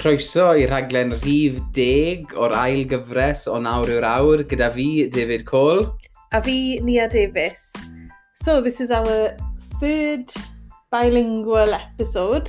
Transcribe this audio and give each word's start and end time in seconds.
croeso 0.00 0.46
i 0.56 0.62
rhaglen 0.64 1.10
rhif 1.20 1.58
10 1.76 2.30
o'r 2.40 2.54
ail 2.56 2.86
gyfres 2.88 3.42
o 3.52 3.58
nawr 3.60 3.90
yw'r 3.92 4.06
awr 4.08 4.42
gyda 4.48 4.70
fi, 4.72 4.86
David 5.12 5.44
Cole. 5.44 5.90
A 6.32 6.40
fi, 6.40 6.80
Nia 6.80 7.08
Davis. 7.08 7.72
So, 8.32 8.62
this 8.62 8.80
is 8.80 8.90
our 8.90 9.36
third 9.80 10.32
bilingual 10.90 11.74
episode. 11.74 12.48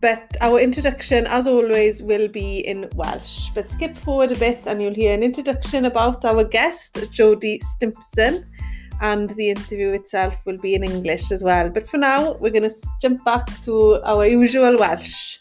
But 0.00 0.36
our 0.40 0.58
introduction, 0.60 1.26
as 1.26 1.46
always, 1.46 2.02
will 2.02 2.28
be 2.28 2.60
in 2.60 2.88
Welsh. 2.94 3.50
But 3.54 3.68
skip 3.68 3.96
forward 3.98 4.32
a 4.32 4.36
bit 4.36 4.66
and 4.66 4.80
you'll 4.80 4.94
hear 4.94 5.12
an 5.12 5.22
introduction 5.22 5.84
about 5.84 6.24
our 6.24 6.44
guest, 6.44 6.94
Jodie 7.12 7.62
Stimpson. 7.62 8.46
and 9.02 9.28
the 9.36 9.50
interview 9.50 9.90
itself 9.92 10.34
will 10.46 10.56
be 10.62 10.74
in 10.74 10.82
English 10.82 11.30
as 11.30 11.42
well. 11.42 11.68
But 11.68 11.86
for 11.86 11.98
now, 11.98 12.32
we're 12.40 12.50
going 12.50 12.62
to 12.62 12.74
jump 13.02 13.22
back 13.26 13.44
to 13.64 14.00
our 14.04 14.26
usual 14.26 14.78
Welsh. 14.78 15.36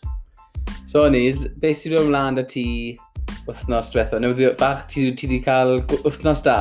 So, 0.86 1.02
Anis, 1.02 1.48
beth 1.58 1.80
sy'n 1.80 1.96
rhywun 1.96 2.12
mlaen 2.12 2.36
â 2.38 2.44
ti 2.46 2.64
wythnos 3.48 3.88
diwethaf? 3.90 4.20
Neu 4.22 4.36
bach 4.60 4.84
ti 4.92 5.08
wedi 5.08 5.40
cael 5.42 5.80
wythnos 5.90 6.44
da? 6.46 6.58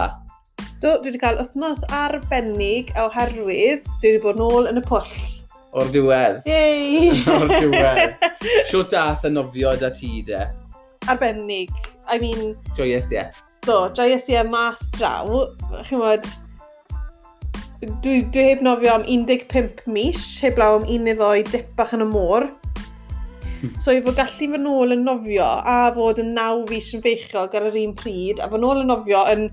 Do, 0.80 0.94
dwi 1.02 1.10
wedi 1.10 1.20
cael 1.20 1.36
wythnos 1.42 1.82
arbennig 1.92 2.94
oherwydd 3.02 3.84
dwi 4.00 4.14
wedi 4.14 4.22
bod 4.22 4.40
nôl 4.40 4.70
yn 4.70 4.80
y 4.80 4.84
pwll. 4.88 5.12
O'r 5.76 5.92
diwedd? 5.92 6.40
Yey! 6.48 7.12
O'r 7.36 7.52
diwedd. 7.52 8.16
Sio 8.70 8.80
dath 8.88 9.28
y 9.28 9.34
nofio 9.34 9.74
da 9.76 9.92
ti 9.92 10.24
de? 10.24 10.40
Arbennig. 11.04 11.76
I 12.08 12.16
mean... 12.22 12.56
Joyous, 12.80 13.12
ie. 13.12 13.28
Do, 13.68 13.90
joyous, 13.92 14.32
ie, 14.32 14.38
yeah, 14.38 14.48
mas 14.48 14.88
draw. 14.96 15.44
Chi'n 15.84 16.00
bod, 16.00 16.32
dwi, 18.00 18.22
dwi 18.32 18.50
heb 18.54 18.64
nofio 18.64 18.96
am 18.96 19.04
15 19.04 19.84
mis, 19.92 20.28
heb 20.40 20.56
law 20.56 20.80
am 20.80 20.88
12 20.88 21.52
dip 21.52 21.74
bach 21.76 21.92
yn 21.92 22.08
y 22.08 22.12
môr. 22.16 22.54
Hmm. 23.64 23.80
so 23.80 23.94
i 23.94 24.02
fod 24.04 24.18
gallu 24.18 24.48
fy 24.52 24.60
nôl 24.60 24.92
yn 24.92 25.04
nofio 25.06 25.46
a 25.64 25.76
fod 25.96 26.20
yn 26.20 26.34
naw 26.36 26.64
fis 26.68 26.90
yn 26.96 27.04
feichiog 27.04 27.54
ar 27.56 27.68
yr 27.70 27.78
un 27.80 27.94
pryd 27.96 28.42
a 28.44 28.48
fy 28.52 28.60
nôl 28.60 28.82
yn 28.82 28.90
nofio 28.92 29.24
yn 29.32 29.48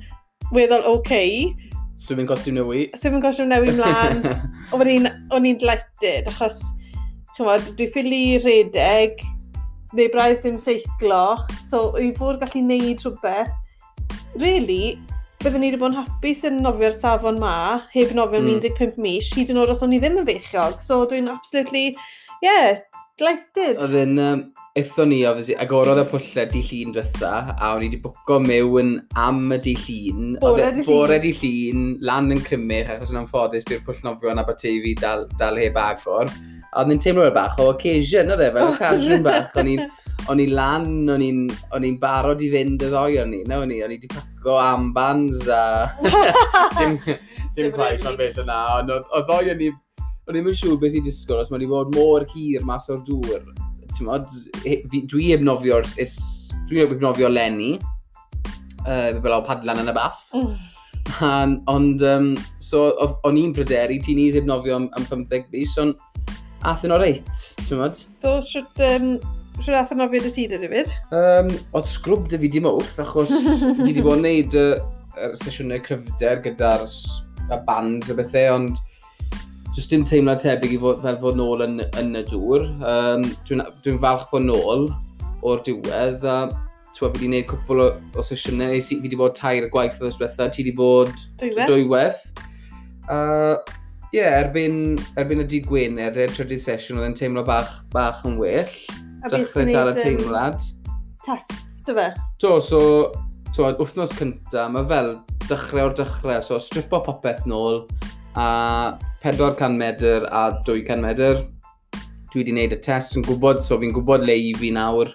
weddol 0.52 0.84
oce. 0.84 1.00
Okay. 1.00 1.72
So 1.96 2.18
fi'n 2.18 2.28
costiwm 2.28 2.58
newi. 2.58 2.90
So 2.98 3.12
fi'n 3.14 3.24
costiwm 3.24 3.52
newi 3.54 3.76
mlaen. 3.78 4.24
o'n 4.76 5.48
i'n 5.48 5.60
delighted 5.62 6.28
achos 6.32 6.60
chymod, 7.38 7.72
dwi 7.78 7.88
ffili 7.94 8.24
redeg 8.44 9.22
neu 9.96 10.10
braidd 10.12 10.42
ddim 10.44 10.60
seiclo. 10.60 11.24
So 11.68 11.92
i 12.02 12.12
fod 12.18 12.42
gallu 12.42 12.64
neud 12.68 13.06
rhywbeth 13.06 13.54
really, 14.42 14.98
byddwn 15.42 15.64
ni 15.64 15.72
wedi 15.72 15.82
bod 15.82 15.94
yn 15.94 16.02
hapus 16.02 16.44
yn 16.48 16.62
nofio'r 16.66 16.96
safon 16.96 17.40
ma, 17.42 17.56
heb 17.94 18.14
nofio 18.18 18.42
mm. 18.44 18.62
15 18.66 19.00
mis, 19.02 19.32
hyd 19.36 19.52
yn 19.54 19.62
oed 19.62 19.74
os 19.74 19.84
o'n 19.86 19.96
i 19.96 20.00
ddim 20.02 20.20
yn 20.22 20.28
feichiog. 20.28 20.80
So 20.84 21.02
dwi'n 21.10 21.30
absolutely, 21.32 21.92
yeah, 22.46 22.82
Delighted. 23.20 23.78
Oedd 23.82 24.02
yn... 24.06 24.18
Um, 24.22 24.50
Eithon 24.80 25.10
ni, 25.12 25.18
obviously, 25.28 25.58
agorodd 25.60 26.00
y 26.00 26.04
pwllau 26.08 26.46
di 26.48 26.62
llun 26.64 26.94
diwetha, 26.96 27.32
a 27.58 27.74
o'n 27.76 27.82
i 27.84 27.90
wedi 27.90 27.98
bwco 28.00 28.38
mewn 28.40 28.94
am 29.20 29.52
y 29.52 29.58
di 29.66 29.74
e- 29.76 29.82
llun. 29.84 30.38
Bore 30.40 30.70
di 30.72 30.80
llun. 30.80 30.88
Bore 30.88 31.18
di 31.20 31.34
llun, 31.36 31.90
lan 32.08 32.32
yn 32.32 32.40
cymych, 32.46 32.94
achos 32.94 33.12
yn 33.12 33.20
amffodus, 33.20 33.68
di'r 33.68 33.84
pwll 33.84 34.00
nofio 34.08 34.32
yn 34.32 34.40
Aberteifi 34.40 34.94
dal, 35.02 35.26
dal 35.42 35.60
heb 35.60 35.76
agor. 35.76 36.32
A 36.72 36.86
oedd 36.86 36.96
yn 36.96 37.04
teimlo 37.04 37.28
fel 37.28 37.36
bach 37.36 37.60
o 37.60 37.68
occasion, 37.74 38.32
oedd 38.32 38.46
e, 38.46 38.54
fel 38.56 38.72
occasion 38.72 39.28
bach. 39.28 39.52
O'n 39.60 39.74
i'n 39.74 39.84
o'n 40.30 40.42
i 40.42 40.48
lan, 40.48 40.88
o'n 41.10 41.24
i'n 41.24 42.00
barod 42.02 42.42
i 42.46 42.50
fynd 42.52 42.84
y 42.86 42.90
ddoi 42.92 43.20
o'n 43.22 43.36
i, 43.36 43.42
na 43.50 43.62
o'n 43.64 43.72
i, 43.74 43.80
o'n 43.84 43.94
i 43.94 43.98
wedi 43.98 44.10
paco 44.12 44.58
ambans 44.62 45.48
a... 45.50 45.90
dim 46.78 46.98
dim 47.56 47.72
gwaith 47.76 48.06
am 48.08 48.18
beth 48.20 48.40
yna, 48.44 48.60
ond 48.80 48.94
oedd 48.94 49.28
ddoi 49.28 49.54
o'n 49.56 49.66
i 49.66 49.72
o'n 50.30 50.38
i'n 50.40 50.50
siŵr 50.58 50.80
beth 50.82 50.98
i 50.98 51.04
disgwyl, 51.06 51.42
os 51.42 51.52
mae 51.52 51.60
wedi 51.60 51.72
bod 51.72 51.96
mor 51.96 52.26
hir 52.34 52.66
mas 52.68 52.90
o'r 52.92 53.02
dŵr. 53.08 53.46
Mod, 54.02 54.26
dwi 54.64 55.28
heb 55.28 55.42
ebnofio'r 55.42 55.86
dwi 56.70 56.80
heb 56.80 56.94
nofio 57.04 57.28
Lenny, 57.30 57.76
uh, 58.86 59.10
fel 59.22 59.36
o 59.36 59.42
padlan 59.46 59.84
yn 59.84 59.92
y 59.92 59.96
bath. 59.98 60.24
Mm. 60.38 60.56
Um, 61.26 61.54
ond, 61.70 62.06
um, 62.08 62.32
so, 62.62 62.88
o'n 63.28 63.38
i'n 63.38 63.54
pryderu, 63.54 64.00
ti'n 64.02 64.22
i'n 64.24 64.40
ebnofio 64.42 64.80
am, 64.80 64.88
am 64.98 65.06
15 65.10 65.52
bis, 65.54 65.76
ond 65.82 66.00
ath 66.66 66.88
yn 66.88 66.96
o 66.96 66.98
reit, 67.02 67.30
ti'n 67.62 67.82
modd? 67.82 68.02
Do, 68.24 68.40
siwt, 68.46 68.82
um, 68.88 69.14
Rwy'n 69.62 69.78
ath 69.78 69.92
yn 69.94 70.00
nofio 70.02 70.22
dy 70.24 70.30
ti, 70.34 70.48
David? 70.50 70.90
Um, 71.14 71.50
oedd 71.78 71.90
sgrwb 71.92 72.30
dy 72.32 72.40
fi 72.42 72.50
di 72.50 72.62
mawrth, 72.64 72.96
achos 73.04 73.30
fi 73.30 73.74
wedi 73.84 74.02
bod 74.02 74.22
yn 74.22 74.26
neud 74.26 74.56
y 74.58 74.66
y 75.20 75.28
sesiynau 75.38 75.82
cryfder 75.84 76.40
gyda'r 76.46 76.86
bands 77.68 78.10
a 78.10 78.16
bethau, 78.18 78.56
ond 78.56 78.80
jyst 79.76 79.94
dim 79.94 80.04
teimlad 80.08 80.42
tebyg 80.44 80.76
i 80.76 80.80
fod, 80.82 81.00
fel 81.04 81.20
fod 81.22 81.40
nôl 81.40 81.64
yn, 81.66 81.80
yn 82.00 82.18
y 82.20 82.26
dŵr. 82.28 82.68
Um, 82.82 83.26
Dwi'n 83.48 83.64
dwi 83.86 83.96
falch 84.04 84.28
fod 84.32 84.48
nôl 84.48 84.90
o'r 85.48 85.64
diwedd 85.66 86.26
a 86.28 86.38
twa, 86.96 87.10
fi 87.10 87.14
wedi 87.14 87.28
gwneud 87.28 87.48
cwpl 87.50 87.84
o, 87.86 87.90
o 88.20 88.26
sesiynau, 88.26 88.80
fi 88.84 89.00
wedi 89.02 89.20
bod 89.20 89.36
tair 89.38 89.66
y 89.66 89.70
gwaith 89.72 89.96
fyddes 89.98 90.20
diwetha, 90.20 90.50
ti 90.52 90.66
wedi 90.66 90.76
bod 90.78 91.14
dwywedd. 91.40 92.20
A 93.12 93.16
uh, 93.16 93.78
ie, 94.12 94.20
yeah, 94.20 94.42
erbyn, 94.42 94.98
erbyn 95.20 95.44
y 95.46 95.48
dydd 95.48 95.70
Gwener, 95.70 96.18
y 96.20 96.28
trydydd 96.36 96.62
sesiwn, 96.66 97.00
oedd 97.00 97.08
e'n 97.08 97.18
teimlo 97.18 97.46
bach, 97.48 97.78
bach 97.96 98.20
yn 98.28 98.36
well. 98.42 98.76
A 99.24 99.30
beth 99.30 99.38
Dechrau 99.38 99.72
dal 99.72 99.94
y 99.94 99.96
teimlad. 99.96 100.66
Tests, 101.24 101.84
dy 101.88 101.96
fe? 101.96 102.08
Do, 102.44 102.58
so, 102.66 102.82
twa, 103.56 103.72
wythnos 103.80 104.12
cyntaf, 104.18 104.68
mae 104.74 104.84
fel 104.92 105.14
dechrau 105.48 105.88
o'r 105.88 105.96
dechrau, 105.96 106.44
so 106.44 106.60
stripo 106.60 107.00
popeth 107.06 107.48
nôl, 107.48 107.86
a 108.36 108.98
400 109.24 109.78
medr 109.78 110.28
a 110.32 110.44
200 110.66 111.02
medr. 111.04 111.42
Dwi 112.32 112.42
wedi 112.42 112.54
gwneud 112.54 112.76
y 112.76 112.80
test 112.84 113.18
yn 113.20 113.26
gwybod, 113.28 113.60
so 113.64 113.78
fi'n 113.80 113.94
gwybod 113.96 114.24
le 114.28 114.38
i 114.40 114.54
fi 114.58 114.72
nawr. 114.76 115.12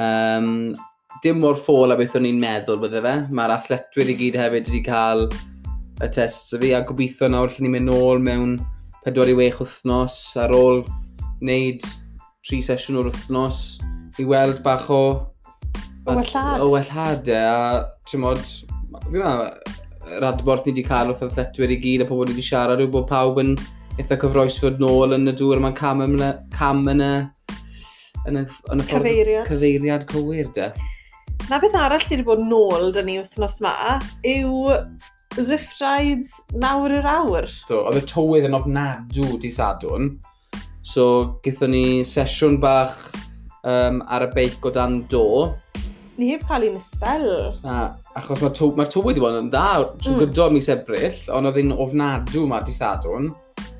Um, 0.00 0.72
dim 1.24 1.40
mor 1.42 1.58
ffôl 1.58 1.92
a 1.92 1.98
beth 1.98 2.16
o'n 2.16 2.28
i'n 2.28 2.40
meddwl 2.40 2.80
bydde 2.80 3.02
fe. 3.04 3.14
Mae'r 3.36 3.56
athletwyr 3.58 4.12
i 4.12 4.16
gyd 4.20 4.38
hefyd 4.40 4.70
wedi 4.70 4.82
cael 4.86 5.26
y 6.04 6.08
test 6.12 6.54
fi 6.60 6.72
a 6.76 6.82
gobeithio 6.84 7.28
nawr 7.32 7.52
lle 7.52 7.64
ni'n 7.66 7.76
mynd 7.76 7.90
nôl 7.92 8.22
mewn 8.22 8.56
4 9.06 9.32
i 9.32 9.36
6 9.38 9.60
wythnos 9.62 10.18
ar 10.42 10.52
ôl 10.56 10.82
wneud 11.42 11.84
3 12.48 12.62
sesiwn 12.70 13.00
o'r 13.02 13.10
wythnos 13.10 13.60
i 14.20 14.26
weld 14.28 14.62
bach 14.64 14.88
o... 14.90 15.04
O 16.06 16.14
wellhad. 16.14 16.62
O 16.62 16.70
wellhad, 16.70 17.28
e. 17.28 17.36
A, 17.36 17.82
ti'n 18.06 18.22
modd, 18.22 18.44
Fi'n 19.06 19.20
meddwl, 19.20 19.85
yr 20.14 20.26
adborth 20.28 20.66
ni 20.66 20.72
wedi 20.74 20.84
cael 20.86 21.10
wrth 21.10 21.24
athletwyr 21.26 21.72
i 21.74 21.78
gyd 21.82 22.04
a 22.04 22.08
pobl 22.08 22.28
wedi 22.30 22.44
siarad 22.44 22.82
yw 22.82 22.90
bod 22.92 23.08
pawb 23.10 23.40
yn 23.42 23.56
eitha 23.98 24.18
cyfroes 24.22 24.58
fod 24.62 24.78
nôl 24.82 25.16
yn 25.16 25.30
y 25.30 25.34
dŵr 25.36 25.62
mae'n 25.62 25.74
cam, 25.78 26.04
ymla, 26.04 26.30
cam 26.54 26.84
yn 26.92 27.02
y, 27.02 27.10
yn 28.28 28.40
y, 28.42 28.44
yn 28.44 28.82
y 28.82 28.86
ffordd 28.86 29.08
cyfeiriad, 29.08 29.50
cyfeiriad 29.50 30.06
cywir 30.12 30.52
de. 30.56 30.70
Na 31.50 31.58
beth 31.62 31.76
arall 31.78 32.04
sydd 32.04 32.20
wedi 32.20 32.28
bod 32.28 32.44
nôl 32.46 32.94
dyn 32.94 33.08
ni 33.10 33.18
wythnos 33.20 33.58
ma 33.64 33.74
yw 34.26 34.72
Zwift 35.36 35.82
Rides 35.82 36.32
nawr 36.56 36.94
yr 36.96 37.06
awr. 37.10 37.50
Do, 37.68 37.82
oedd 37.90 38.00
y 38.00 38.06
tywydd 38.08 38.46
yn 38.48 38.56
ofnadw 38.56 39.34
di 39.42 39.50
sadwn. 39.52 40.14
So, 40.86 41.36
gyda 41.44 41.68
ni 41.68 41.84
sesiwn 42.06 42.60
bach 42.62 42.94
um, 43.66 44.00
ar 44.06 44.24
y 44.24 44.30
beic 44.32 44.64
o 44.64 44.72
dan 44.72 45.02
do. 45.12 45.52
Ni 46.16 46.30
heb 46.30 46.46
cael 46.48 46.70
un 46.70 46.78
ysbel. 46.78 47.26
Na, 47.66 47.80
Achos 48.16 48.40
mae'r 48.40 48.54
to, 48.56 48.70
ma 48.78 48.86
tywydd 48.88 49.10
wedi 49.10 49.24
bod 49.24 49.36
yn 49.42 49.50
dda 49.52 49.66
trwy 50.00 50.14
mm. 50.14 50.20
gydo 50.22 50.46
mis 50.54 50.70
Ebrill, 50.72 51.18
ond 51.36 51.50
oedd 51.50 51.58
hi'n 51.60 51.74
ofnadw 51.84 52.46
ma 52.48 52.62
di 52.64 52.72
sadwn. 52.72 53.28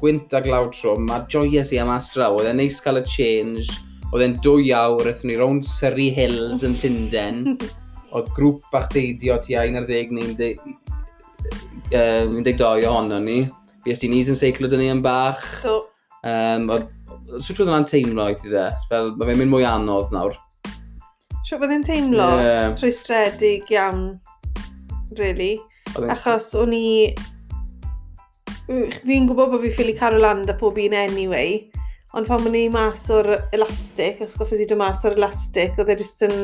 Gwynt 0.02 0.34
a 0.36 0.42
glaw 0.44 0.68
trwm, 0.74 1.08
a 1.08 1.22
joyous 1.32 1.72
i 1.72 1.80
am 1.80 1.92
astra, 1.94 2.28
oedd 2.34 2.50
e'n 2.50 2.60
neis 2.60 2.76
cael 2.84 3.00
y 3.00 3.04
change, 3.08 3.78
oedd 4.10 4.26
e'n 4.26 4.36
dwy 4.44 4.74
awr, 4.76 5.08
eithon 5.08 5.32
ni 5.32 5.40
rownd 5.40 5.64
Surrey 5.64 6.10
Hills 6.12 6.66
yn 6.68 6.76
Llundain. 6.82 7.42
oedd 8.16 8.32
grŵp 8.36 8.64
bach 8.72 8.88
deidio 8.92 9.36
tu 9.42 9.56
a 9.56 9.64
11 9.66 10.14
neu 10.16 10.34
12 11.92 12.88
ohono 12.88 13.20
ni. 13.22 13.40
Fi 13.84 13.94
ysdi 13.94 14.10
nis 14.10 14.30
yn 14.32 14.38
seiclo 14.38 14.70
dyn 14.70 14.82
ni 14.82 14.88
yn 14.92 15.02
bach. 15.04 15.44
Um, 16.26 16.70
oedd, 16.74 16.88
sŵt 17.44 17.62
oedd 17.62 17.70
yna'n 17.70 17.88
teimlo 17.88 18.28
i 18.32 18.38
ti 18.38 18.50
dde, 18.50 18.68
fel 18.90 19.12
mae 19.14 19.30
fe'n 19.30 19.42
mynd 19.42 19.52
mwy 19.52 19.66
anodd 19.68 20.14
nawr. 20.14 20.34
Siwt 21.46 21.60
bydd 21.62 21.72
e'n 21.76 21.84
teimlo 21.86 22.24
yeah. 22.42 22.72
rhwystredig 22.74 23.68
iawn, 23.70 24.06
really. 25.14 25.52
Oedden... 25.92 26.10
Achos 26.16 26.48
o'n 26.58 26.72
i... 26.74 26.86
Fi'n 28.66 29.28
gwybod 29.28 29.52
bod 29.52 29.62
fi 29.62 29.70
ffili 29.76 29.94
cadw 29.94 30.18
land 30.18 30.50
a 30.50 30.56
pob 30.58 30.80
un 30.82 30.96
anyway, 30.98 31.60
ond 32.18 32.26
pan 32.26 32.48
o'n 32.50 32.58
i 32.58 32.64
mas 32.74 33.04
o'r 33.14 33.30
elastic, 33.54 34.18
os 34.26 34.34
goffes 34.40 34.64
i 34.64 34.66
dod 34.66 34.80
mas 34.80 35.06
o'r 35.06 35.14
elastic, 35.14 35.78
oedd 35.78 35.94
e 35.94 35.96
jyst 36.00 36.26
yn, 36.26 36.34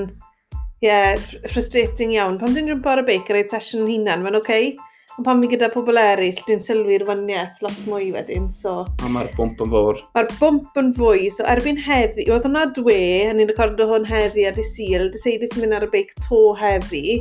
ie, 0.55 0.87
yeah, 0.87 1.27
frustrating 1.51 2.15
iawn. 2.15 2.39
Pan 2.39 2.55
dwi'n 2.55 2.71
rhywbeth 2.71 2.95
ar 2.95 3.03
y 3.03 3.09
beic 3.11 3.35
ar 3.35 3.41
ei 3.41 3.49
sesiwn 3.51 3.89
hunan, 3.91 4.23
mae'n 4.23 4.39
oce. 4.39 4.63
Okay. 4.63 4.92
Ond 5.19 5.27
pan 5.27 5.41
mi 5.43 5.49
gyda 5.51 5.69
pobl 5.73 5.99
eraill, 6.01 6.39
dwi'n 6.47 6.63
sylwi'r 6.65 7.03
waniaeth 7.05 7.59
lot 7.65 7.81
mwy 7.85 8.07
wedyn, 8.15 8.47
so... 8.55 8.79
A 9.05 9.11
mae'r 9.13 9.29
bwmp 9.37 9.61
yn 9.61 9.73
fawr. 9.75 10.01
Mae'r 10.17 10.31
bwmp 10.39 10.81
yn 10.81 10.89
fwy, 10.97 11.27
so 11.35 11.45
erbyn 11.53 11.81
heddi, 11.85 12.25
oedd 12.33 12.47
hwnna 12.49 12.63
dwe, 12.79 13.03
a 13.29 13.35
ni'n 13.37 13.51
recordo 13.51 13.91
hwn 13.91 14.09
heddi 14.09 14.47
ar 14.49 14.57
dy 14.57 14.65
sil, 14.65 15.11
dy 15.13 15.21
seiddi 15.21 15.51
sy'n 15.51 15.67
mynd 15.67 15.77
ar 15.77 15.85
y 15.85 15.91
beic 15.93 16.15
to 16.25 16.41
heddi, 16.57 17.19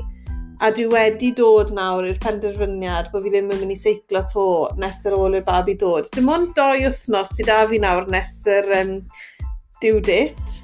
a 0.63 0.69
dwi 0.71 0.87
wedi 0.93 1.33
dod 1.35 1.75
nawr 1.75 2.07
i'r 2.07 2.19
penderfyniad 2.23 3.11
bod 3.11 3.25
fi 3.25 3.33
ddim 3.33 3.51
yn 3.51 3.63
mynd 3.65 3.75
i 3.75 3.79
seiclo 3.81 4.23
to 4.31 4.47
nes 4.79 5.03
ar 5.09 5.17
ôl 5.17 5.35
i'r 5.35 5.47
babi 5.47 5.75
dod. 5.83 6.07
Dim 6.15 6.31
ond 6.31 6.55
doi 6.55 6.85
wythnos 6.85 7.35
sydd 7.35 7.51
â 7.51 7.63
fi 7.71 7.81
nawr 7.81 8.07
nes 8.13 8.35
yr 8.55 8.69
um, 8.79 8.91
due 9.81 9.99
date, 10.05 10.61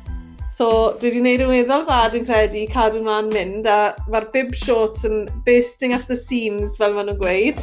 So, 0.58 0.68
dwi 0.98 1.12
wedi 1.12 1.20
gwneud 1.20 1.42
yn 1.44 1.50
weddol 1.52 1.84
dda, 1.86 1.98
dwi'n 2.10 2.24
credu, 2.26 2.62
cadw 2.72 3.04
mlaen 3.06 3.28
mynd, 3.30 3.68
a 3.70 3.92
mae'r 4.10 4.26
bib 4.34 4.56
shorts 4.58 5.06
yn 5.06 5.28
bursting 5.46 5.94
at 5.94 6.08
the 6.10 6.18
seams, 6.18 6.74
fel 6.80 6.96
maen 6.96 7.12
nhw'n 7.12 7.20
gweud. 7.22 7.62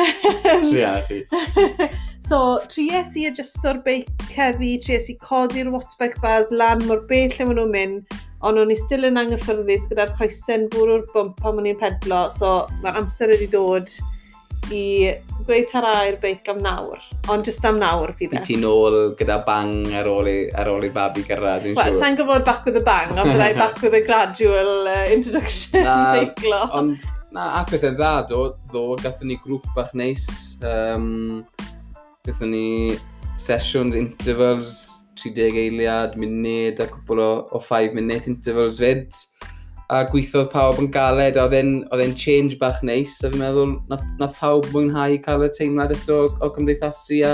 Tria 0.70 0.94
ti. 1.04 1.20
So, 2.22 2.38
tries 2.70 3.12
i 3.18 3.26
adjusto'r 3.28 3.82
beic 3.84 4.22
heddi, 4.32 4.76
tries 4.80 5.10
i 5.12 5.16
codi'r 5.20 5.68
wattback 5.74 6.14
bars 6.22 6.52
lan 6.54 6.80
mor 6.88 7.02
bell 7.10 7.34
lle 7.34 7.48
maen 7.48 7.58
nhw'n 7.58 7.72
mynd, 7.74 8.16
ond 8.46 8.62
o'n 8.62 8.72
i 8.72 8.76
still 8.78 9.04
yn 9.10 9.20
anghyffyrddus 9.20 9.84
gyda'r 9.90 10.14
coesen 10.16 10.68
bwrw'r 10.72 11.02
bwmp 11.12 11.42
pan 11.42 11.60
o'n 11.60 11.68
i'n 11.68 11.80
pedlo, 11.82 12.22
so 12.32 12.54
mae'r 12.80 13.02
amser 13.02 13.34
wedi 13.34 13.50
dod 13.52 13.92
i 14.70 15.10
gweud 15.46 15.66
tara 15.70 15.92
i'r 16.06 16.18
beic 16.22 16.46
am 16.52 16.60
nawr, 16.62 17.00
ond 17.32 17.48
jyst 17.48 17.64
am 17.66 17.80
nawr 17.82 18.12
fydd 18.18 18.36
e. 18.36 18.42
Fi 18.42 18.52
ti 18.52 18.58
nôl 18.60 18.96
gyda 19.18 19.40
bang 19.46 19.90
ar 19.98 20.08
ôl 20.10 20.30
i, 20.30 20.36
ar 20.58 20.70
ôl 20.70 20.86
i 20.86 20.92
babi 20.94 21.24
gyrraedd, 21.26 21.66
dwi'n 21.66 21.78
siŵr. 21.78 21.98
Sa'n 21.98 22.18
gwybod 22.20 22.46
back 22.46 22.68
with 22.68 22.78
a 22.78 22.84
bang, 22.86 23.12
ond 23.16 23.32
byddai 23.32 23.52
back 23.62 23.82
with 23.82 23.98
a 23.98 24.02
gradual 24.06 24.86
uh, 24.86 25.04
introduction 25.14 25.82
na, 25.82 25.96
seiclo. 26.14 26.62
Ond, 26.78 27.06
na, 27.34 27.48
a 27.58 27.64
pethau 27.68 27.96
dda, 27.98 28.14
do, 28.30 28.44
ddo, 28.70 28.86
gathen 29.02 29.32
ni 29.32 29.40
grŵp 29.42 29.66
bach 29.76 29.92
neis, 29.98 30.28
um, 30.62 31.42
gathen 32.28 32.54
ni 32.54 32.98
sessions, 33.40 33.98
intervals, 33.98 35.02
30 35.22 35.58
eiliad, 35.66 36.16
munud 36.20 36.80
a 36.82 36.88
cwpl 36.90 37.22
o, 37.22 37.30
o 37.56 37.60
5 37.62 37.98
minute 37.98 38.30
intervals 38.30 38.80
fyd 38.82 39.10
a 39.92 40.02
gweithodd 40.08 40.48
pawb 40.52 40.78
yn 40.80 40.88
galed, 40.92 41.36
a 41.36 41.44
oedd 41.44 42.02
e'n 42.04 42.14
change 42.16 42.56
bach 42.60 42.80
neis, 42.86 43.18
a 43.20 43.28
fi'n 43.28 43.42
meddwl 43.42 43.74
nath, 43.90 44.04
nath 44.20 44.38
pawb 44.38 44.68
mwynhau 44.72 45.18
cael 45.24 45.44
y 45.44 45.50
teimlad 45.52 45.92
eto 45.92 46.18
o, 46.22 46.30
o 46.40 46.48
cymdeithasu 46.54 47.18
a, 47.28 47.32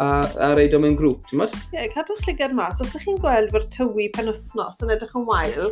a, 0.00 0.08
a 0.46 0.50
reid 0.56 0.76
o 0.76 0.80
mewn 0.80 0.96
grŵp, 0.96 1.26
ti'n 1.28 1.42
modd? 1.42 1.52
Ie, 1.58 1.76
yeah, 1.76 1.90
cadwch 1.92 2.24
llygar 2.24 2.56
mas, 2.56 2.80
os 2.80 2.94
ydych 2.94 3.04
chi'n 3.04 3.20
gweld 3.20 3.52
fy'r 3.52 3.68
tywi 3.76 4.08
pen 4.16 4.32
wythnos 4.32 4.80
yn 4.86 4.94
edrych 4.96 5.12
yn 5.20 5.28
wael, 5.28 5.70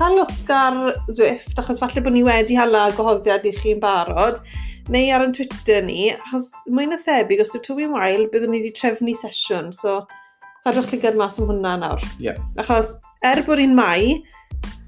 cael 0.00 0.18
look 0.18 0.50
ar 0.50 0.80
Zwift, 1.06 1.54
achos 1.62 1.78
falle 1.82 2.02
bod 2.02 2.16
ni 2.16 2.26
wedi 2.26 2.58
hala 2.58 2.88
gwahoddiad 2.98 3.46
i 3.46 3.54
chi'n 3.60 3.82
barod, 3.84 4.42
neu 4.90 5.14
ar 5.14 5.28
yn 5.28 5.36
Twitter 5.36 5.84
ni, 5.86 6.10
achos 6.16 6.50
mwy 6.66 6.90
na 6.90 6.98
thebyg, 7.06 7.46
os 7.46 7.54
yw 7.54 7.62
tywi'n 7.70 7.94
wael, 7.94 8.26
byddwn 8.34 8.50
ni 8.50 8.64
wedi 8.64 8.74
trefnu 8.74 9.14
sesiwn, 9.22 9.70
so 9.78 10.00
cadwch 10.66 10.90
llygar 10.90 11.14
mas 11.14 11.38
am 11.38 11.52
hwnna 11.52 11.78
nawr. 11.84 12.02
Yeah. 12.18 12.40
Achos 12.58 12.96
er 13.22 13.46
bod 13.46 13.62
ni'n 13.62 13.78
mai, 13.78 14.24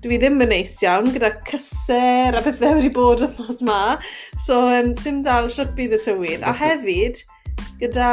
dwi 0.05 0.19
ddim 0.21 0.43
yn 0.45 0.51
neis 0.53 0.75
iawn 0.85 1.09
gyda 1.15 1.33
cyser 1.49 2.37
a 2.37 2.43
bethau 2.45 2.77
wedi 2.79 2.93
bod 2.95 3.23
wythnos 3.25 3.63
ma. 3.67 3.97
So, 4.45 4.61
um, 4.69 4.93
sy'n 4.97 5.23
dal 5.27 5.49
siwt 5.53 5.73
bydd 5.79 5.97
y 5.97 6.01
tywydd. 6.05 6.47
A 6.47 6.53
hefyd, 6.63 7.23
gyda 7.81 8.11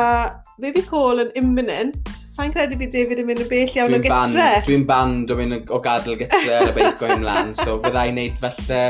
baby 0.63 0.83
call 0.87 1.23
yn 1.25 1.33
imminent, 1.39 1.99
sa'n 2.33 2.53
credu 2.53 2.79
bydd 2.79 2.95
David 2.95 3.23
yn 3.23 3.29
mynd 3.29 3.43
yn 3.45 3.49
bell 3.51 3.77
iawn 3.77 3.97
o 3.97 4.01
gytre. 4.03 4.49
Dwi'n 4.67 4.85
band 4.89 5.33
o 5.33 5.39
mynd 5.39 5.73
o 5.73 5.81
gadael 5.83 6.19
gytre 6.21 6.59
ar 6.59 6.71
y 6.71 6.77
beic 6.77 7.03
o 7.03 7.11
mlaen, 7.23 7.53
so 7.59 7.77
fyddai 7.83 8.09
wneud 8.13 8.39
falle 8.41 8.83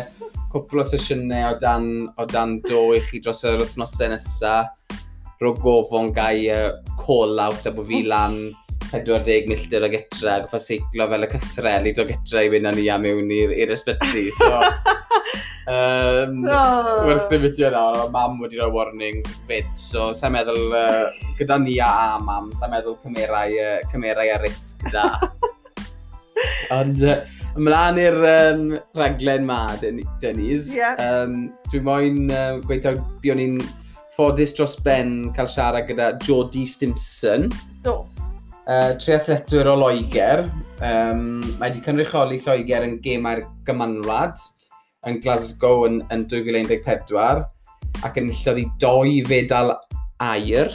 cwpl 0.53 0.83
o 0.83 0.85
sesiynau 0.85 1.49
o 1.49 1.55
dan, 1.61 1.89
o 2.21 2.27
dan 2.29 2.59
do 2.67 2.91
i 2.93 3.01
chi 3.01 3.23
dros 3.23 3.41
yr 3.49 3.57
wythnosau 3.63 4.13
nesaf, 4.13 4.69
Rho 5.43 5.51
gofon 5.59 6.13
gael 6.15 6.71
call 6.95 7.39
out 7.41 7.65
a 7.67 7.71
bod 7.75 7.89
fi 7.89 8.03
lan 8.07 8.37
40 8.93 9.47
milltir 9.49 9.83
o 9.83 9.89
gytra, 9.89 10.37
goffa 10.43 10.59
seiclo 10.61 11.07
fel 11.09 11.25
y 11.25 11.29
cythrel 11.31 11.89
i 11.89 11.93
do 11.97 12.05
gytra 12.09 12.43
i 12.45 12.51
fynd 12.53 12.69
â 12.69 12.73
ni 12.75 12.85
am 12.93 13.05
mewn 13.05 13.31
i'r 13.33 13.73
ysbyty. 13.73 14.27
So, 14.37 14.49
um, 15.73 16.43
oh. 16.45 17.03
wrth 17.07 17.33
i 17.33 17.39
mi 17.41 17.51
ti 17.53 17.65
yna, 17.67 17.83
mam 18.13 18.37
wedi 18.43 18.61
rhoi 18.61 18.71
warning 18.75 19.21
fyd, 19.49 19.69
so 19.79 20.11
sa'n 20.17 20.35
meddwl, 20.35 20.61
uh, 20.77 21.29
gyda 21.39 21.57
ni 21.63 21.79
a, 21.81 21.91
a 22.13 22.23
mam, 22.23 22.51
sa'n 22.57 22.73
meddwl 22.73 22.99
cymerau, 23.05 23.57
uh, 23.65 23.79
cymerau 23.93 24.33
a 24.35 24.41
risg 24.43 24.85
da. 24.93 25.07
Ond, 26.77 27.05
uh, 27.07 27.21
ymlaen 27.57 28.01
i'r 28.01 28.19
um, 28.29 28.65
raglen 28.97 29.49
ma, 29.49 29.63
Denise. 29.81 30.73
Yeah. 30.73 30.99
Um, 31.01 31.47
Dwi'n 31.71 31.87
moyn 31.89 32.25
uh, 32.29 32.59
gweithio 32.65 32.97
buon 33.25 33.41
ni'n 33.41 33.61
ffodus 34.13 34.53
dros 34.53 34.77
ben 34.85 35.31
cael 35.33 35.49
siarad 35.49 35.89
gyda 35.89 36.13
Jodie 36.21 36.69
Stimson. 36.69 37.49
Do 37.85 38.03
uh, 38.68 38.94
tre 39.00 39.19
o 39.68 39.75
Loegr. 39.75 40.45
Um, 40.83 41.42
mae 41.60 41.69
wedi 41.69 41.83
cynrychioli 41.86 42.39
Lloegr 42.44 42.88
yn 42.88 42.98
gemau'r 43.04 43.44
gymanwlad 43.68 44.39
yn 45.07 45.19
Glasgow 45.24 45.86
yn, 45.88 46.01
yn 46.13 46.25
2014 46.31 47.44
ac 48.04 48.19
yn 48.19 48.31
illodd 48.31 48.60
i 48.62 48.65
doi 48.81 49.21
fedal 49.27 49.74
air, 50.24 50.71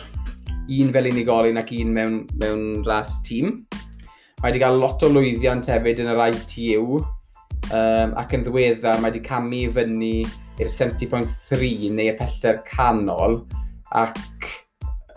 un 0.68 0.92
fel 0.94 1.08
unigolyn 1.10 1.60
ac 1.60 1.72
un 1.76 1.92
mewn, 1.96 2.18
mewn 2.40 2.84
ras 2.86 3.18
tîm. 3.26 3.56
Mae 4.38 4.52
wedi 4.52 4.62
cael 4.62 4.78
lot 4.78 5.02
o 5.02 5.10
lwyddiant 5.10 5.66
hefyd 5.68 6.04
yn 6.04 6.12
yr 6.12 6.22
ITU 6.28 7.00
um, 7.00 8.12
ac 8.20 8.36
yn 8.36 8.44
ddiweddar 8.46 9.00
mae 9.00 9.10
wedi 9.10 9.24
camu 9.24 9.64
i 9.64 9.72
fyny 9.74 10.12
i'r 10.58 10.70
70.3 10.70 11.90
neu 11.94 12.12
y 12.12 12.16
pellter 12.18 12.62
canol 12.68 13.40
ac 13.96 14.20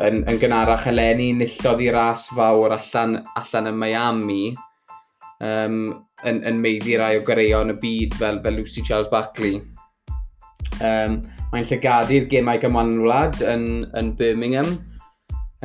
yn, 0.08 0.22
yn 0.30 0.40
gynharach 0.42 0.88
eleni, 0.92 1.32
nillodd 1.38 1.84
i 1.84 1.90
ras 1.94 2.28
fawr 2.36 2.76
allan, 2.78 3.20
allan 3.40 3.72
yn 3.72 3.80
Miami 3.82 4.44
um, 5.42 5.78
yn, 6.28 6.42
yn 6.48 6.62
meiddi 6.62 6.98
rai 7.00 7.16
o 7.20 7.26
gyreion 7.28 7.74
y 7.74 7.78
byd 7.82 8.18
fel, 8.20 8.42
fel 8.44 8.58
Lucy 8.60 8.84
Charles 8.86 9.12
Buckley. 9.12 9.62
Um, 10.82 11.22
Mae'n 11.52 11.68
llygadu'r 11.68 12.30
gemau 12.32 12.60
gymwanwlad 12.62 13.42
yn, 13.44 13.66
yn 14.00 14.14
Birmingham 14.16 14.70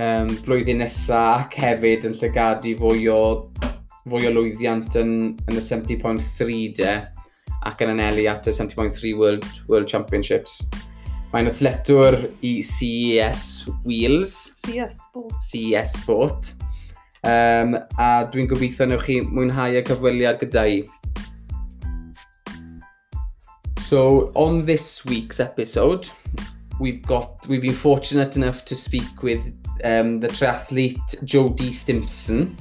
um, 0.02 0.32
blwyddyn 0.42 0.82
nesaf 0.82 1.44
ac 1.46 1.58
hefyd 1.62 2.08
yn 2.08 2.16
llygadu 2.18 2.72
fwy 2.80 3.06
o, 3.12 3.20
fwy 4.10 4.26
o 4.26 4.32
lwyddiant 4.34 4.98
yn, 4.98 5.12
yn 5.46 5.60
y 5.60 5.62
70.3 5.62 6.58
de 6.80 6.96
ac 7.66 7.86
yn 7.86 7.94
anelu 7.94 8.26
at 8.30 8.50
y 8.50 8.54
70.3 8.54 9.14
World, 9.18 9.46
World 9.70 9.88
Championships. 9.90 10.58
Mae'n 11.32 11.50
athletwr 11.50 12.20
i 12.46 12.60
CES 12.62 13.66
Wheels. 13.84 14.34
CS 14.64 15.00
Sport. 15.02 15.34
CES 15.42 15.92
Sport. 16.00 16.52
Um, 17.26 17.74
a 17.98 18.10
dwi'n 18.30 18.46
gobeithio 18.50 18.86
newch 18.86 19.08
chi 19.08 19.18
mwynhau 19.26 19.74
y 19.74 19.82
cyfweliad 19.86 20.38
gyda 20.44 20.66
i. 20.70 20.84
So, 23.82 24.32
on 24.34 24.64
this 24.66 25.04
week's 25.04 25.40
episode, 25.40 26.08
we've 26.80 27.02
got 27.02 27.46
we've 27.48 27.62
been 27.62 27.74
fortunate 27.74 28.36
enough 28.36 28.64
to 28.64 28.74
speak 28.74 29.22
with 29.22 29.42
um, 29.84 30.18
the 30.20 30.28
triathlete 30.28 31.24
Jodie 31.24 31.74
Stimpson. 31.74 32.56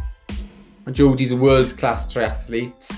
Jodie's 0.87 1.31
a 1.31 1.37
world-class 1.37 2.13
triathlete. 2.13 2.93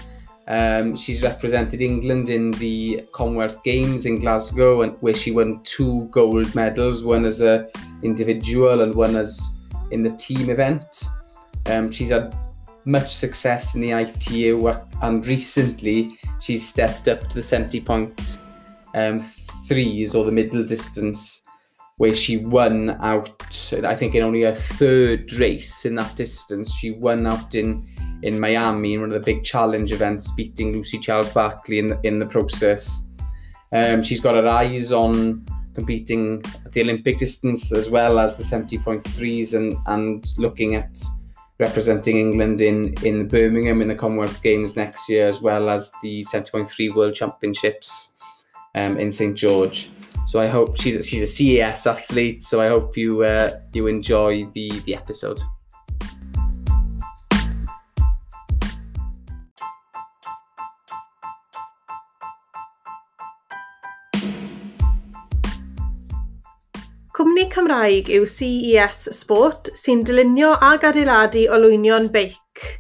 Um, 0.48 0.96
she's 0.96 1.22
represented 1.22 1.82
England 1.82 2.30
in 2.30 2.52
the 2.52 3.04
Commonwealth 3.12 3.64
Games 3.64 4.06
in 4.06 4.20
Glasgow, 4.20 4.82
and 4.82 4.96
where 5.02 5.14
she 5.14 5.32
won 5.32 5.62
two 5.64 6.08
gold 6.12 6.54
medals, 6.56 7.04
one 7.04 7.26
as 7.26 7.42
a 7.42 7.68
individual 8.02 8.82
and 8.82 8.96
one 8.96 9.16
as 9.16 9.60
in 9.92 10.04
the 10.04 10.12
team 10.12 10.50
event. 10.50 11.06
Um, 11.66 11.92
she's 11.92 12.10
had 12.10 12.36
much 12.86 13.14
success 13.14 13.76
in 13.76 13.82
the 13.82 13.92
ITU, 13.92 14.74
and 15.02 15.26
recently 15.28 16.18
she's 16.40 16.68
stepped 16.68 17.08
up 17.08 17.28
to 17.28 17.36
the 17.36 17.44
70 17.44 17.82
point 17.82 18.40
um, 18.96 19.20
threes 19.68 20.16
or 20.16 20.24
the 20.24 20.32
middle 20.32 20.66
distance 20.66 21.42
where 21.98 22.14
she 22.14 22.38
won 22.38 22.92
out. 23.02 23.30
I 23.84 23.96
think 23.96 24.16
in 24.16 24.24
only 24.24 24.44
her 24.44 24.54
third 24.54 25.32
race 25.34 25.86
in 25.86 25.96
that 25.96 26.16
distance, 26.16 26.74
she 26.74 26.92
won 26.92 27.28
out 27.28 27.56
in 27.56 27.86
in 28.24 28.40
Miami 28.40 28.96
in 28.96 29.02
one 29.02 29.12
of 29.12 29.14
the 29.14 29.34
big 29.34 29.44
challenge 29.44 29.92
events, 29.92 30.32
beating 30.32 30.72
Lucy 30.72 30.98
Charles 31.00 31.30
Barkley 31.30 31.80
in 31.80 31.98
in 32.04 32.20
the 32.20 32.26
process. 32.26 33.10
Um, 33.74 34.02
she's 34.02 34.22
got 34.22 34.36
her 34.36 34.48
eyes 34.48 34.92
on 34.92 35.46
competing 35.74 36.42
at 36.66 36.72
the 36.72 36.82
Olympic 36.82 37.18
distance 37.18 37.72
as 37.72 37.90
well 37.90 38.18
as 38.18 38.36
the 38.38 38.44
70.3s 38.44 39.54
and 39.54 39.78
and 39.86 40.34
looking 40.40 40.74
at 40.76 40.98
representing 41.60 42.18
England 42.18 42.62
in 42.62 42.94
in 43.04 43.28
Birmingham 43.28 43.82
in 43.82 43.88
the 43.88 43.96
Commonwealth 43.96 44.42
Games 44.42 44.76
next 44.76 45.10
year 45.10 45.28
as 45.28 45.42
well 45.42 45.70
as 45.70 45.92
the 46.04 46.24
70.3 46.24 46.96
World 46.96 47.16
Championships 47.16 48.16
um, 48.76 48.98
in 48.98 49.12
St 49.12 49.36
George. 49.36 49.90
So 50.28 50.42
I 50.42 50.48
hope 50.48 50.76
she's 50.76 51.08
she's 51.08 51.22
a 51.22 51.26
CES 51.26 51.88
athlete. 51.88 52.44
So 52.44 52.60
I 52.60 52.68
hope 52.68 52.98
you 52.98 53.24
uh, 53.24 53.62
you 53.72 53.88
enjoy 53.88 54.44
the 54.52 54.68
the 54.84 54.94
episode. 54.94 55.40
Cwmni 67.16 67.48
Cymraeg 67.48 68.12
yw 68.12 68.28
CES 68.28 69.08
Sport 69.16 69.72
sy'n 69.80 70.04
dylunio 70.04 70.58
ag 70.60 70.84
adeiladu 70.92 71.48
olwynion 71.56 72.12
beic. 72.12 72.74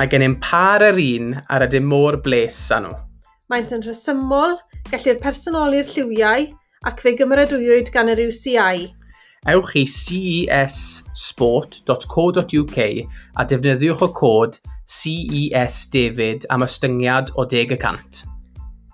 Mae 0.00 0.08
gennym 0.08 0.40
par 0.40 0.80
yr 0.88 0.96
un 0.96 1.34
ar 1.44 1.68
y 1.68 1.74
dim 1.76 1.92
môr 1.92 2.22
bles 2.24 2.56
â 2.72 2.80
nhw. 2.86 2.96
Maent 3.52 3.76
yn 3.76 3.84
rhesymol, 3.84 4.56
Gellir 4.90 5.16
personoli'r 5.22 5.86
lliwiau 5.88 6.50
ac 6.88 6.96
fe 7.04 7.12
gymrydwywyd 7.16 7.88
gan 7.94 8.08
yr 8.12 8.20
UCI. 8.26 8.76
Ewch 9.48 9.76
i 9.76 9.84
cessport.co.uk 9.92 12.78
a 13.36 13.44
defnyddiwch 13.44 14.02
y 14.06 14.08
cod 14.20 14.52
CES 14.84 15.90
David 15.92 16.46
am 16.50 16.62
ystyngiad 16.64 17.30
o 17.36 17.46
10%. 17.48 18.24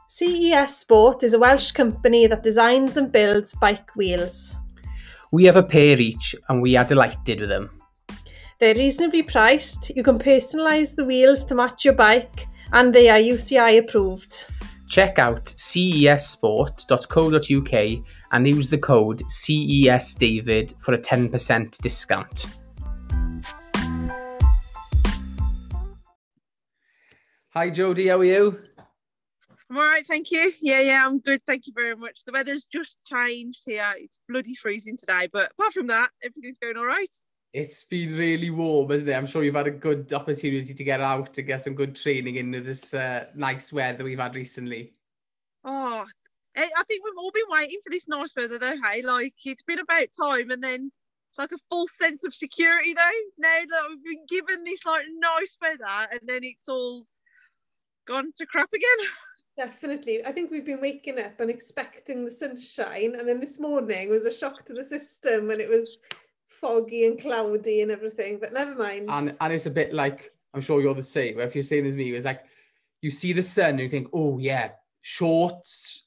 CES 0.09 0.79
Sport 0.79 1.23
is 1.23 1.35
a 1.35 1.39
Welsh 1.39 1.73
company 1.73 2.27
that 2.27 2.43
designs 2.43 2.97
and 2.97 3.13
builds 3.13 3.55
bike 3.55 3.95
wheels. 3.97 4.57
We 5.33 5.45
have 5.45 5.57
a 5.57 5.63
pair 5.63 6.01
each 6.01 6.35
and 6.49 6.61
we 6.61 6.77
are 6.77 6.85
delighted 6.85 7.41
with 7.41 7.49
them. 7.49 7.71
They're 8.59 8.75
reasonably 8.75 9.23
priced, 9.23 9.91
you 9.97 10.03
can 10.03 10.19
personalise 10.19 10.95
the 10.95 11.05
wheels 11.05 11.45
to 11.47 11.55
match 11.55 11.85
your 11.85 11.95
bike 11.95 12.47
and 12.73 12.93
they 12.93 13.09
are 13.09 13.19
UCI 13.19 13.79
approved. 13.79 14.47
Check 14.91 15.19
out 15.21 15.47
cesport.co.uk 15.47 16.85
and 18.33 18.49
use 18.49 18.69
the 18.71 18.79
code 18.79 19.23
CESDavid 19.31 20.75
for 20.81 20.95
a 20.95 20.99
10% 20.99 21.79
discount. 21.79 22.47
Hi 27.51 27.71
Jodie, 27.71 28.09
how 28.09 28.19
are 28.19 28.25
you? 28.25 28.61
I'm 29.71 29.77
all 29.77 29.83
right, 29.83 30.05
thank 30.05 30.33
you. 30.33 30.53
Yeah, 30.61 30.81
yeah, 30.81 31.05
I'm 31.07 31.21
good. 31.21 31.41
Thank 31.47 31.69
you 31.69 31.73
very 31.73 31.95
much. 31.95 32.25
The 32.25 32.33
weather's 32.33 32.65
just 32.65 32.99
changed 33.07 33.63
here. 33.67 33.93
It's 33.97 34.19
bloody 34.29 34.57
freezing 34.57 34.97
today, 34.97 35.29
but 35.33 35.53
apart 35.53 35.73
from 35.73 35.87
that, 35.87 36.09
everything's 36.25 36.59
going 36.59 36.77
all 36.77 36.87
right. 36.87 37.07
It's 37.53 37.83
been 37.83 38.17
really 38.17 38.51
warm, 38.51 38.93
isn't 38.93 39.09
it? 39.09 39.15
I'm 39.17 39.27
sure 39.27 39.43
you've 39.43 39.57
had 39.57 39.67
a 39.67 39.73
good 39.73 40.13
opportunity 40.13 40.73
to 40.73 40.85
get 40.85 41.01
out 41.01 41.35
to 41.35 41.43
get 41.43 41.63
some 41.63 41.75
good 41.75 41.97
training 41.97 42.37
in 42.37 42.51
this 42.53 42.95
uh, 42.95 43.27
nice 43.35 43.73
weather 43.73 44.05
we've 44.05 44.21
had 44.21 44.37
recently. 44.37 44.95
Oh, 45.65 46.07
I 46.57 46.83
think 46.89 47.05
we've 47.05 47.19
all 47.19 47.33
been 47.33 47.45
waiting 47.49 47.81
for 47.85 47.91
this 47.91 48.09
nice 48.09 48.33
weather, 48.37 48.59
though. 48.59 48.77
Hey, 48.85 49.03
like 49.03 49.35
it's 49.45 49.63
been 49.63 49.81
about 49.81 50.09
time, 50.19 50.51
and 50.51 50.63
then 50.63 50.93
it's 51.31 51.39
like 51.39 51.53
a 51.53 51.59
false 51.69 51.93
sense 51.97 52.25
of 52.25 52.35
security, 52.35 52.95
though. 52.95 53.21
Now 53.39 53.59
that 53.69 53.87
we've 53.89 54.05
been 54.05 54.27
given 54.29 54.65
this 54.65 54.85
like 54.87 55.05
nice 55.19 55.57
weather, 55.61 56.09
and 56.13 56.21
then 56.25 56.45
it's 56.45 56.69
all 56.69 57.07
gone 58.07 58.33
to 58.37 58.47
crap 58.47 58.73
again. 58.73 59.09
Definitely. 59.57 60.25
I 60.25 60.33
think 60.33 60.51
we've 60.51 60.65
been 60.65 60.81
waking 60.81 61.21
up 61.21 61.39
and 61.41 61.51
expecting 61.51 62.25
the 62.25 62.31
sunshine, 62.31 63.17
and 63.19 63.29
then 63.29 63.41
this 63.41 63.59
morning 63.59 64.09
was 64.09 64.25
a 64.25 64.33
shock 64.33 64.65
to 64.67 64.73
the 64.73 64.85
system 64.85 65.49
when 65.49 65.61
it 65.61 65.69
was 65.69 65.99
foggy 66.61 67.07
and 67.07 67.21
cloudy 67.21 67.83
and 67.83 67.91
everything. 67.91 68.39
But 68.41 68.53
never 68.53 68.75
mind. 68.75 69.09
And 69.09 69.37
and 69.41 69.53
it's 69.53 69.67
a 69.67 69.71
bit 69.71 69.93
like 69.95 70.33
I'm 70.55 70.61
sure 70.61 70.81
you're 70.81 70.95
the 70.95 71.03
same. 71.03 71.41
If 71.41 71.55
you're 71.55 71.63
saying 71.63 71.87
as 71.87 71.97
me, 71.97 72.11
it's 72.11 72.25
like 72.25 72.45
you 73.03 73.11
see 73.11 73.33
the 73.33 73.43
sun 73.43 73.71
and 73.71 73.81
you 73.81 73.89
think, 73.89 74.09
oh 74.13 74.39
yeah, 74.39 74.73
shorts. 75.01 76.07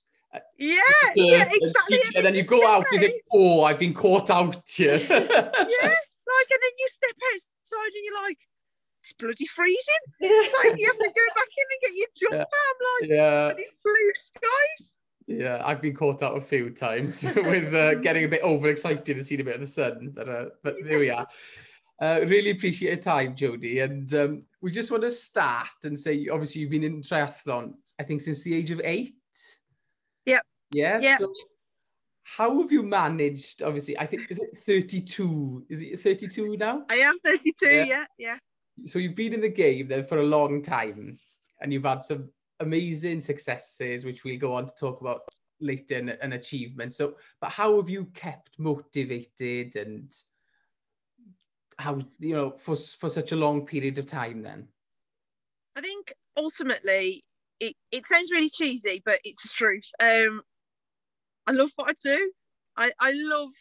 Yeah, 0.58 0.82
yeah, 1.16 1.48
exactly. 1.52 2.02
And 2.16 2.26
then 2.26 2.34
you 2.34 2.44
go 2.44 2.66
out 2.66 2.86
and 2.92 3.02
you 3.02 3.08
think, 3.08 3.22
oh, 3.32 3.64
I've 3.64 3.78
been 3.78 3.94
caught 3.94 4.32
out 4.32 4.68
here. 4.68 4.96
yeah, 4.98 5.18
like, 5.20 6.50
and 6.50 6.62
then 6.64 6.74
you 6.80 6.88
step 6.90 7.16
outside 7.34 7.94
and 7.94 8.04
you're 8.04 8.24
like, 8.24 8.40
it's 9.04 9.14
bloody 9.14 9.46
freezing. 9.46 10.04
Yeah. 10.22 10.30
It's 10.32 10.64
like 10.64 10.80
you 10.80 10.88
have 10.88 10.98
to 10.98 11.04
go 11.04 11.26
back 11.36 11.52
in 11.58 11.66
and 11.70 11.82
get 11.82 11.94
your 11.94 12.08
jumper. 12.16 12.38
Yeah. 12.38 12.70
I'm 12.70 13.00
like, 13.02 13.10
yeah. 13.10 13.54
these 13.58 13.76
blue 13.84 14.12
skies. 14.16 14.93
Yeah, 15.28 15.62
I've 15.64 15.82
been 15.82 15.96
caught 15.96 16.22
out 16.22 16.38
a 16.38 16.42
few 16.42 16.70
times 16.70 17.24
with 17.36 17.74
uh, 17.74 17.96
getting 17.96 18.26
a 18.26 18.28
bit 18.28 18.44
overexcited 18.44 19.06
to 19.06 19.24
see 19.24 19.40
a 19.40 19.44
bit 19.44 19.56
of 19.56 19.62
the 19.62 19.68
sun, 19.68 20.12
but 20.14 20.28
uh, 20.28 20.46
but 20.64 20.76
there 20.84 21.00
we 21.00 21.10
are. 21.10 21.28
Uh, 22.02 22.22
really 22.28 22.50
appreciate 22.50 22.90
your 22.90 22.98
time, 22.98 23.36
Jodie. 23.36 23.84
and 23.84 24.14
um, 24.14 24.44
we 24.62 24.72
just 24.72 24.92
want 24.92 25.04
to 25.04 25.10
start 25.10 25.68
and 25.84 25.98
say, 25.98 26.28
obviously, 26.28 26.62
you've 26.62 26.72
been 26.72 26.84
in 26.84 27.02
triathlon, 27.02 27.74
I 28.00 28.04
think, 28.04 28.22
since 28.22 28.44
the 28.44 28.56
age 28.56 28.72
of 28.72 28.82
eight. 28.84 29.14
Yep. 30.26 30.42
Yeah. 30.72 31.00
Yep. 31.00 31.20
So 31.20 31.32
how 32.24 32.62
have 32.62 32.72
you 32.72 32.84
managed? 32.84 33.64
Obviously, 33.64 33.98
I 33.98 34.06
think 34.06 34.24
is 34.30 34.40
it 34.40 34.58
thirty-two? 34.58 35.66
Is 35.70 35.82
it 35.82 36.02
thirty-two 36.02 36.58
now? 36.58 36.84
I 36.90 36.96
am 36.96 37.18
thirty-two. 37.24 37.70
Yeah. 37.70 37.86
yeah, 37.86 38.06
yeah 38.18 38.38
so 38.86 39.00
you've 39.00 39.16
been 39.16 39.34
in 39.34 39.42
the 39.42 39.50
game 39.50 39.88
then 39.88 40.06
for 40.06 40.20
a 40.20 40.24
long 40.24 40.62
time 40.62 41.18
and 41.62 41.74
you've 41.74 41.86
had 41.86 42.02
some 42.02 42.30
amazing 42.64 43.22
successes 43.22 44.06
which 44.06 44.24
we'll 44.24 44.40
go 44.40 44.54
on 44.54 44.66
to 44.66 44.74
talk 44.76 45.02
about 45.02 45.22
later 45.62 45.96
and, 45.96 46.18
and 46.22 46.34
achievements. 46.34 46.98
So 46.98 47.16
but 47.40 47.52
how 47.52 47.78
have 47.78 47.90
you 47.90 48.06
kept 48.14 48.60
motivated 48.60 49.76
and 49.76 50.12
how 51.78 52.00
you 52.20 52.36
know 52.36 52.52
for 52.52 52.76
for 52.76 53.10
such 53.10 53.32
a 53.32 53.36
long 53.36 53.66
period 53.66 53.98
of 53.98 54.06
time 54.06 54.42
then? 54.42 54.68
I 55.76 55.82
think 55.82 56.14
ultimately 56.38 57.24
it, 57.60 57.76
it 57.92 58.08
sounds 58.08 58.32
really 58.32 58.50
cheesy 58.50 59.02
but 59.06 59.20
it's 59.24 59.44
the 59.44 59.50
truth. 59.50 59.90
Um 60.00 60.42
i 61.48 61.52
love 61.52 61.72
what 61.76 61.90
i 61.90 61.96
do. 62.02 62.32
I 62.78 62.92
i 63.00 63.12
love 63.14 63.52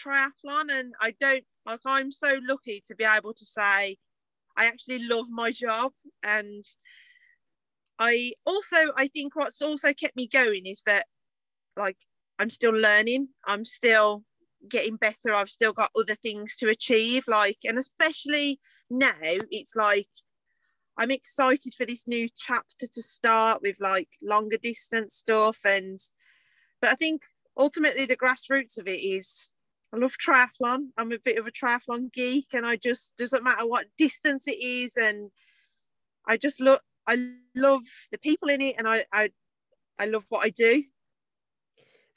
triathlon 0.00 0.70
and 0.70 0.94
i 1.00 1.14
don't 1.20 1.44
like 1.66 1.80
i'm 1.84 2.10
so 2.10 2.40
lucky 2.48 2.82
to 2.86 2.94
be 2.96 3.04
able 3.04 3.34
to 3.34 3.44
say 3.44 3.96
I 4.56 4.66
actually 4.66 5.00
love 5.00 5.26
my 5.30 5.50
job 5.50 5.92
and 6.22 6.64
I 8.02 8.32
also 8.44 8.76
I 8.96 9.06
think 9.06 9.36
what's 9.36 9.62
also 9.62 9.92
kept 9.94 10.16
me 10.16 10.26
going 10.26 10.66
is 10.66 10.82
that 10.86 11.06
like 11.76 11.96
I'm 12.40 12.50
still 12.50 12.72
learning 12.72 13.28
I'm 13.46 13.64
still 13.64 14.24
getting 14.68 14.96
better 14.96 15.32
I've 15.32 15.50
still 15.50 15.72
got 15.72 15.92
other 15.96 16.16
things 16.16 16.56
to 16.56 16.68
achieve 16.68 17.24
like 17.28 17.58
and 17.62 17.78
especially 17.78 18.58
now 18.90 19.36
it's 19.50 19.76
like 19.76 20.08
I'm 20.98 21.12
excited 21.12 21.74
for 21.74 21.86
this 21.86 22.08
new 22.08 22.26
chapter 22.36 22.86
to 22.92 23.02
start 23.02 23.62
with 23.62 23.76
like 23.78 24.08
longer 24.20 24.58
distance 24.60 25.14
stuff 25.14 25.60
and 25.64 26.00
but 26.80 26.90
I 26.90 26.94
think 26.94 27.22
ultimately 27.56 28.06
the 28.06 28.16
grassroots 28.16 28.78
of 28.78 28.88
it 28.88 29.00
is 29.00 29.50
I 29.94 29.98
love 29.98 30.16
triathlon. 30.16 30.88
I'm 30.96 31.12
a 31.12 31.18
bit 31.18 31.38
of 31.38 31.46
a 31.46 31.50
triathlon 31.50 32.10
geek, 32.14 32.46
and 32.54 32.64
I 32.64 32.76
just 32.76 33.14
doesn't 33.18 33.44
matter 33.44 33.66
what 33.66 33.84
distance 33.98 34.48
it 34.48 34.58
is, 34.58 34.96
and 34.96 35.30
I 36.26 36.38
just 36.38 36.62
love 36.62 36.78
I 37.06 37.34
love 37.54 37.82
the 38.10 38.18
people 38.18 38.48
in 38.48 38.60
it, 38.60 38.76
and 38.78 38.88
I 38.88 39.04
I, 39.12 39.30
I 39.98 40.06
love 40.06 40.24
what 40.28 40.44
I 40.44 40.50
do. 40.50 40.82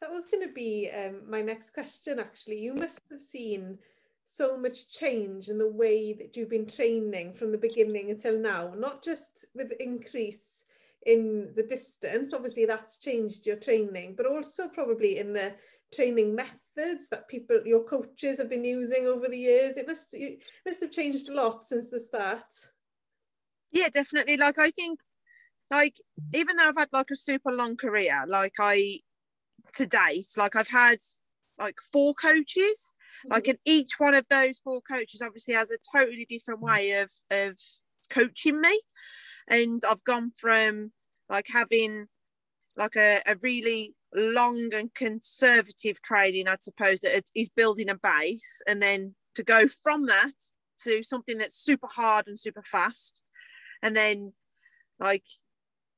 That 0.02 0.12
was 0.12 0.26
going 0.26 0.48
to 0.48 0.54
be 0.54 0.90
um, 0.92 1.22
my 1.30 1.42
next 1.42 1.72
question. 1.72 2.20
Actually, 2.20 2.60
you 2.62 2.74
must 2.74 3.02
have 3.10 3.22
seen 3.22 3.78
so 4.26 4.58
much 4.58 4.90
change 4.90 5.50
in 5.50 5.58
the 5.58 5.72
way 5.72 6.14
that 6.14 6.36
you've 6.36 6.50
been 6.50 6.68
training 6.68 7.34
from 7.34 7.52
the 7.52 7.58
beginning 7.58 8.10
until 8.10 8.38
now, 8.38 8.74
not 8.76 9.04
just 9.04 9.46
with 9.56 9.72
increase 9.80 10.66
in 11.06 11.52
the 11.56 11.64
distance. 11.64 12.34
Obviously, 12.34 12.66
that's 12.66 12.98
changed 12.98 13.46
your 13.46 13.56
training, 13.56 14.16
but 14.18 14.26
also 14.26 14.68
probably 14.68 15.20
in 15.20 15.32
the 15.32 15.56
training 15.94 16.36
methods 16.36 17.08
that 17.10 17.28
people, 17.28 17.62
your 17.66 17.84
coaches 17.84 18.38
have 18.40 18.50
been 18.50 18.66
using 18.66 19.08
over 19.08 19.28
the 19.28 19.38
years? 19.38 19.78
It 19.78 19.88
must, 19.88 20.14
it 20.14 20.42
must 20.66 20.82
have 20.82 20.92
changed 20.92 21.30
a 21.30 21.34
lot 21.34 21.64
since 21.64 21.90
the 21.90 22.00
start. 22.00 22.44
Yeah, 23.72 23.90
definitely. 23.90 24.38
Like, 24.38 24.60
I 24.60 24.72
think, 24.72 25.00
like, 25.72 25.96
even 26.34 26.58
though 26.58 26.70
I've 26.70 26.78
had 26.78 26.90
like 26.94 27.12
a 27.12 27.16
super 27.16 27.52
long 27.52 27.76
career, 27.76 28.24
like, 28.28 28.54
I, 28.60 29.00
to 29.76 29.86
date, 29.86 30.28
like, 30.38 30.56
I've 30.56 30.68
had 30.68 30.98
like 31.58 31.78
four 31.92 32.14
coaches, 32.14 32.94
mm-hmm. 33.20 33.34
like, 33.34 33.48
and 33.48 33.58
each 33.66 33.94
one 33.98 34.16
of 34.16 34.28
those 34.30 34.60
four 34.60 34.82
coaches 34.82 35.22
obviously 35.22 35.54
has 35.54 35.72
a 35.72 35.78
totally 35.98 36.26
different 36.30 36.62
way 36.62 36.92
of, 36.94 37.12
of 37.32 37.58
coaching 38.10 38.62
me. 38.62 38.82
And 39.48 39.82
I've 39.88 40.04
gone 40.04 40.32
from 40.36 40.92
like 41.30 41.48
having 41.54 42.08
like 42.78 42.96
a, 42.96 43.22
a 43.26 43.36
really 43.42 43.96
long 44.14 44.74
and 44.74 44.94
conservative 44.94 46.02
training, 46.02 46.48
I 46.48 46.56
suppose, 46.60 47.00
that 47.02 47.24
is 47.36 47.50
building 47.50 47.90
a 47.90 47.96
base, 47.96 48.62
and 48.68 48.82
then 48.82 49.16
to 49.36 49.44
go 49.44 49.68
from 49.68 50.06
that 50.08 50.34
to 50.84 51.04
something 51.04 51.38
that's 51.38 51.58
super 51.58 51.88
hard 51.90 52.28
and 52.28 52.40
super 52.40 52.64
fast, 52.64 53.22
and 53.86 53.96
then 53.96 54.34
like 55.00 55.24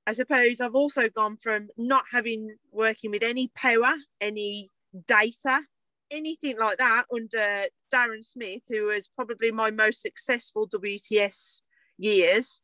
I 0.06 0.14
suppose 0.14 0.62
I've 0.62 0.76
also 0.76 1.10
gone 1.10 1.38
from 1.38 1.68
not 1.78 2.04
having 2.12 2.56
working 2.72 3.12
with 3.12 3.24
any 3.24 3.52
power, 3.56 3.94
any 4.22 4.70
data, 5.08 5.62
anything 6.12 6.58
like 6.58 6.78
that 6.78 7.04
under 7.14 7.66
Darren 7.94 8.24
Smith, 8.24 8.64
who 8.70 8.86
was 8.86 9.10
probably 9.10 9.52
my 9.52 9.72
most 9.72 10.02
successful 10.02 10.68
WTS 10.68 11.62
years, 11.98 12.62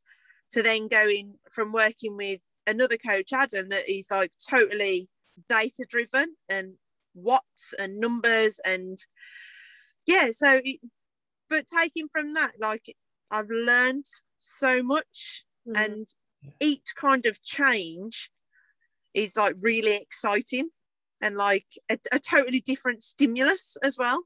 to 0.52 0.62
then 0.64 0.88
going 0.88 1.36
from 1.52 1.74
working 1.74 2.16
with 2.16 2.42
another 2.68 2.98
coach, 2.98 3.34
Adam, 3.34 3.70
that 3.70 3.86
he's 3.88 4.12
like 4.12 4.32
totally 4.50 5.10
data 5.50 5.86
driven 5.90 6.36
and 6.48 6.74
watts 7.16 7.74
and 7.78 8.00
numbers 8.00 8.60
and 8.66 8.98
yeah 10.06 10.30
so 10.32 10.60
but 11.50 11.66
taking 11.68 12.08
from 12.08 12.34
that 12.34 12.52
like 12.60 12.96
i've 13.32 13.50
learned 13.50 14.06
so 14.44 14.84
much 14.84 15.44
mm. 15.68 15.76
and 15.76 16.08
each 16.60 16.94
kind 16.96 17.26
of 17.26 17.42
change 17.44 18.30
is 19.14 19.38
like 19.38 19.56
really 19.62 19.96
exciting 19.96 20.70
and 21.22 21.36
like 21.36 21.66
a, 21.90 21.98
a 22.12 22.20
totally 22.20 22.60
different 22.60 23.02
stimulus 23.02 23.78
as 23.84 23.98
well. 23.98 24.24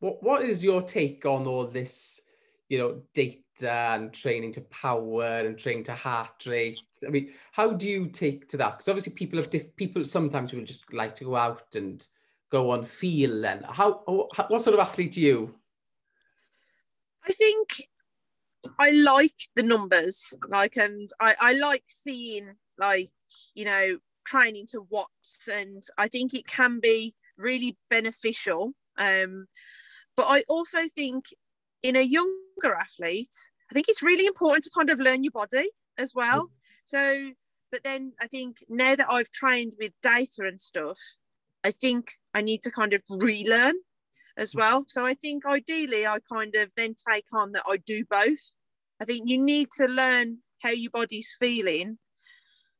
What 0.00 0.22
what 0.22 0.42
is 0.42 0.64
your 0.64 0.82
take 0.82 1.24
on 1.24 1.46
all 1.46 1.66
this 1.66 2.20
you 2.68 2.78
know 2.78 3.02
data 3.14 3.40
and 3.70 4.12
training 4.12 4.52
to 4.52 4.60
power 4.62 5.24
and 5.24 5.56
training 5.56 5.84
to 5.84 5.94
heart 5.94 6.44
rate? 6.46 6.82
I 7.06 7.10
mean 7.10 7.32
how 7.52 7.72
do 7.72 7.88
you 7.88 8.06
take 8.06 8.48
to 8.48 8.56
that? 8.58 8.72
Because 8.72 8.88
obviously 8.88 9.12
people 9.12 9.38
have 9.38 9.50
diff- 9.50 9.76
people 9.76 10.04
sometimes 10.04 10.52
will 10.52 10.64
just 10.64 10.92
like 10.92 11.14
to 11.16 11.24
go 11.24 11.36
out 11.36 11.76
and 11.76 12.04
go 12.50 12.70
on 12.70 12.84
feel 12.84 13.40
then 13.40 13.64
how 13.68 14.02
what 14.48 14.62
sort 14.62 14.74
of 14.74 14.80
athlete 14.80 15.16
are 15.16 15.20
you? 15.20 15.54
I 17.26 17.32
think 17.32 17.88
I 18.78 18.90
like 18.90 19.48
the 19.56 19.62
numbers, 19.62 20.32
like, 20.48 20.76
and 20.76 21.08
I, 21.20 21.34
I 21.40 21.52
like 21.54 21.84
seeing, 21.88 22.54
like, 22.78 23.10
you 23.54 23.64
know, 23.64 23.98
training 24.26 24.66
to 24.70 24.86
watts, 24.90 25.48
and 25.48 25.82
I 25.98 26.08
think 26.08 26.34
it 26.34 26.46
can 26.46 26.80
be 26.80 27.14
really 27.36 27.76
beneficial. 27.90 28.72
Um, 28.96 29.46
but 30.16 30.26
I 30.28 30.44
also 30.48 30.88
think 30.96 31.26
in 31.82 31.96
a 31.96 32.02
younger 32.02 32.74
athlete, 32.78 33.34
I 33.70 33.74
think 33.74 33.86
it's 33.88 34.02
really 34.02 34.26
important 34.26 34.64
to 34.64 34.70
kind 34.74 34.90
of 34.90 35.00
learn 35.00 35.24
your 35.24 35.32
body 35.32 35.68
as 35.98 36.12
well. 36.14 36.50
So, 36.84 37.32
but 37.72 37.82
then 37.82 38.12
I 38.20 38.26
think 38.28 38.58
now 38.68 38.94
that 38.94 39.10
I've 39.10 39.30
trained 39.30 39.74
with 39.80 39.92
data 40.02 40.42
and 40.46 40.60
stuff, 40.60 40.98
I 41.64 41.70
think 41.70 42.12
I 42.32 42.40
need 42.40 42.62
to 42.62 42.70
kind 42.70 42.92
of 42.92 43.02
relearn 43.08 43.74
as 44.36 44.54
well. 44.54 44.84
So 44.88 45.06
I 45.06 45.14
think 45.14 45.46
ideally 45.46 46.06
I 46.06 46.18
kind 46.30 46.54
of 46.54 46.70
then 46.76 46.94
take 47.10 47.26
on 47.32 47.52
that 47.52 47.64
I 47.68 47.76
do 47.78 48.04
both. 48.08 48.52
I 49.00 49.04
think 49.04 49.28
you 49.28 49.42
need 49.42 49.68
to 49.76 49.86
learn 49.86 50.38
how 50.62 50.70
your 50.70 50.90
body's 50.90 51.34
feeling 51.38 51.98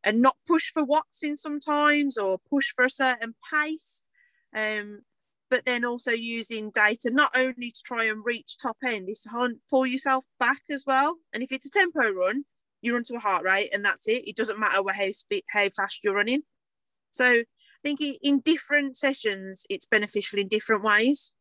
and 0.03 0.21
not 0.21 0.37
push 0.47 0.71
for 0.71 0.85
watts 0.85 1.23
in 1.23 1.37
sometimes 1.37 2.17
or 2.17 2.39
push 2.51 2.73
for 2.75 2.85
a 2.85 2.91
certain 2.91 3.35
pace. 3.53 4.03
Um, 4.55 5.01
but 5.51 5.65
then 5.67 5.85
also 5.85 6.11
using 6.11 6.71
data 6.71 7.11
not 7.11 7.37
only 7.37 7.71
to 7.71 7.81
try 7.85 8.05
and 8.05 8.25
reach 8.25 8.57
top 8.61 8.77
end, 8.85 9.09
is 9.09 9.21
to 9.21 9.55
pull 9.71 9.87
yourself 9.87 10.25
back 10.41 10.63
as 10.71 10.85
well. 10.87 11.17
And 11.33 11.43
if 11.43 11.53
it's 11.53 11.67
a 11.67 11.71
tempo 11.71 12.11
run, 12.11 12.45
you 12.83 12.95
run 12.95 13.05
to 13.05 13.17
a 13.17 13.21
heart 13.21 13.45
rate 13.45 13.73
and 13.73 13.85
that's 13.85 14.09
it. 14.09 14.27
It 14.27 14.37
doesn't 14.37 14.59
matter 14.59 14.83
how 14.93 15.11
speed, 15.11 15.45
how 15.49 15.69
fast 15.77 16.01
you're 16.03 16.15
running. 16.15 16.43
So 17.11 17.25
I 17.25 17.45
think 17.83 18.01
in 18.23 18.41
different 18.41 18.97
sessions, 18.97 19.65
it's 19.71 19.87
beneficial 19.87 20.39
in 20.39 20.49
different 20.49 20.83
ways. 20.83 21.35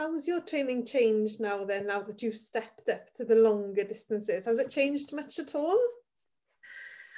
How 0.00 0.10
has 0.14 0.26
your 0.26 0.40
training 0.40 0.86
changed 0.86 1.40
now 1.40 1.62
then, 1.62 1.86
now 1.86 2.00
that 2.00 2.22
you've 2.22 2.34
stepped 2.34 2.88
up 2.88 3.12
to 3.12 3.22
the 3.22 3.34
longer 3.34 3.84
distances? 3.84 4.46
Has 4.46 4.56
it 4.56 4.70
changed 4.70 5.12
much 5.12 5.38
at 5.38 5.54
all? 5.54 5.78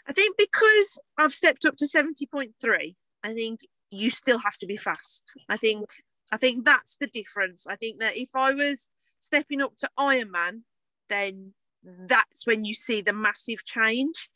I 0.08 0.12
think 0.12 0.36
because 0.36 1.00
I've 1.16 1.32
stepped 1.32 1.64
up 1.64 1.76
to 1.76 1.84
70.3, 1.84 2.96
I 3.22 3.34
think 3.34 3.60
you 3.92 4.10
still 4.10 4.38
have 4.38 4.58
to 4.58 4.66
be 4.66 4.76
fast. 4.76 5.32
I 5.48 5.56
think 5.56 5.90
I 6.32 6.38
think 6.38 6.64
that's 6.64 6.96
the 6.96 7.06
difference. 7.06 7.68
I 7.68 7.76
think 7.76 8.00
that 8.00 8.16
if 8.16 8.30
I 8.34 8.52
was 8.52 8.90
stepping 9.20 9.60
up 9.60 9.76
to 9.76 9.88
Ironman, 9.96 10.62
then 11.08 11.54
that's 11.84 12.48
when 12.48 12.64
you 12.64 12.74
see 12.74 13.00
the 13.00 13.12
massive 13.12 13.64
change. 13.64 14.28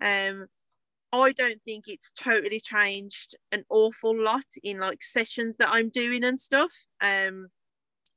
Um, 0.00 0.48
I 1.12 1.30
don't 1.30 1.62
think 1.64 1.84
it's 1.86 2.10
totally 2.10 2.58
changed 2.58 3.36
an 3.52 3.64
awful 3.70 4.20
lot 4.20 4.46
in 4.64 4.80
like 4.80 5.04
sessions 5.04 5.56
that 5.58 5.68
I'm 5.70 5.88
doing 5.88 6.24
and 6.24 6.40
stuff. 6.40 6.86
Um, 7.00 7.50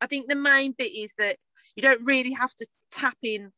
I 0.02 0.08
think 0.08 0.28
the 0.28 0.36
main 0.36 0.74
bit 0.78 0.96
is 0.96 1.14
that 1.18 1.38
you 1.76 1.84
don't 1.84 2.06
really 2.06 2.34
have 2.34 2.54
to 2.56 2.68
tap 2.92 3.18
in 3.24 3.52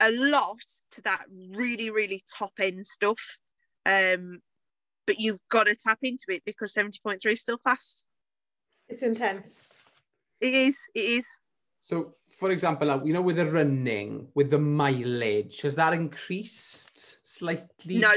a 0.00 0.10
lot 0.10 0.60
to 0.92 1.02
that 1.02 1.24
really, 1.30 1.90
really 1.90 2.22
top 2.32 2.52
end 2.60 2.86
stuff. 2.86 3.38
Um, 3.86 4.40
but 5.06 5.18
you've 5.18 5.40
got 5.50 5.64
to 5.64 5.74
tap 5.74 5.98
into 6.02 6.26
it 6.28 6.42
because 6.44 6.72
70.3 6.72 7.18
is 7.26 7.40
still 7.40 7.58
fast. 7.62 8.06
It's 8.88 9.02
intense. 9.02 9.82
It 10.40 10.54
is, 10.54 10.78
it 10.94 11.04
is. 11.04 11.26
So, 11.78 12.14
for 12.30 12.50
example, 12.50 13.02
you 13.04 13.12
know, 13.12 13.20
with 13.20 13.36
the 13.36 13.46
running, 13.46 14.28
with 14.34 14.50
the 14.50 14.58
mileage, 14.58 15.60
has 15.62 15.74
that 15.74 15.92
increased 15.92 17.26
slightly? 17.26 17.98
No. 17.98 18.12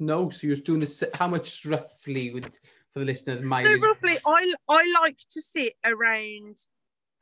No. 0.00 0.30
So 0.30 0.48
you're 0.48 0.56
doing 0.56 0.80
this, 0.80 1.04
how 1.14 1.28
much 1.28 1.64
roughly 1.64 2.32
with 2.32 2.58
for 2.92 3.00
the 3.00 3.04
listeners 3.04 3.42
mileage? 3.42 3.68
So 3.68 3.78
roughly, 3.78 4.18
I 4.26 4.52
I 4.68 4.94
like 5.00 5.18
to 5.30 5.40
sit 5.40 5.74
around 5.84 6.56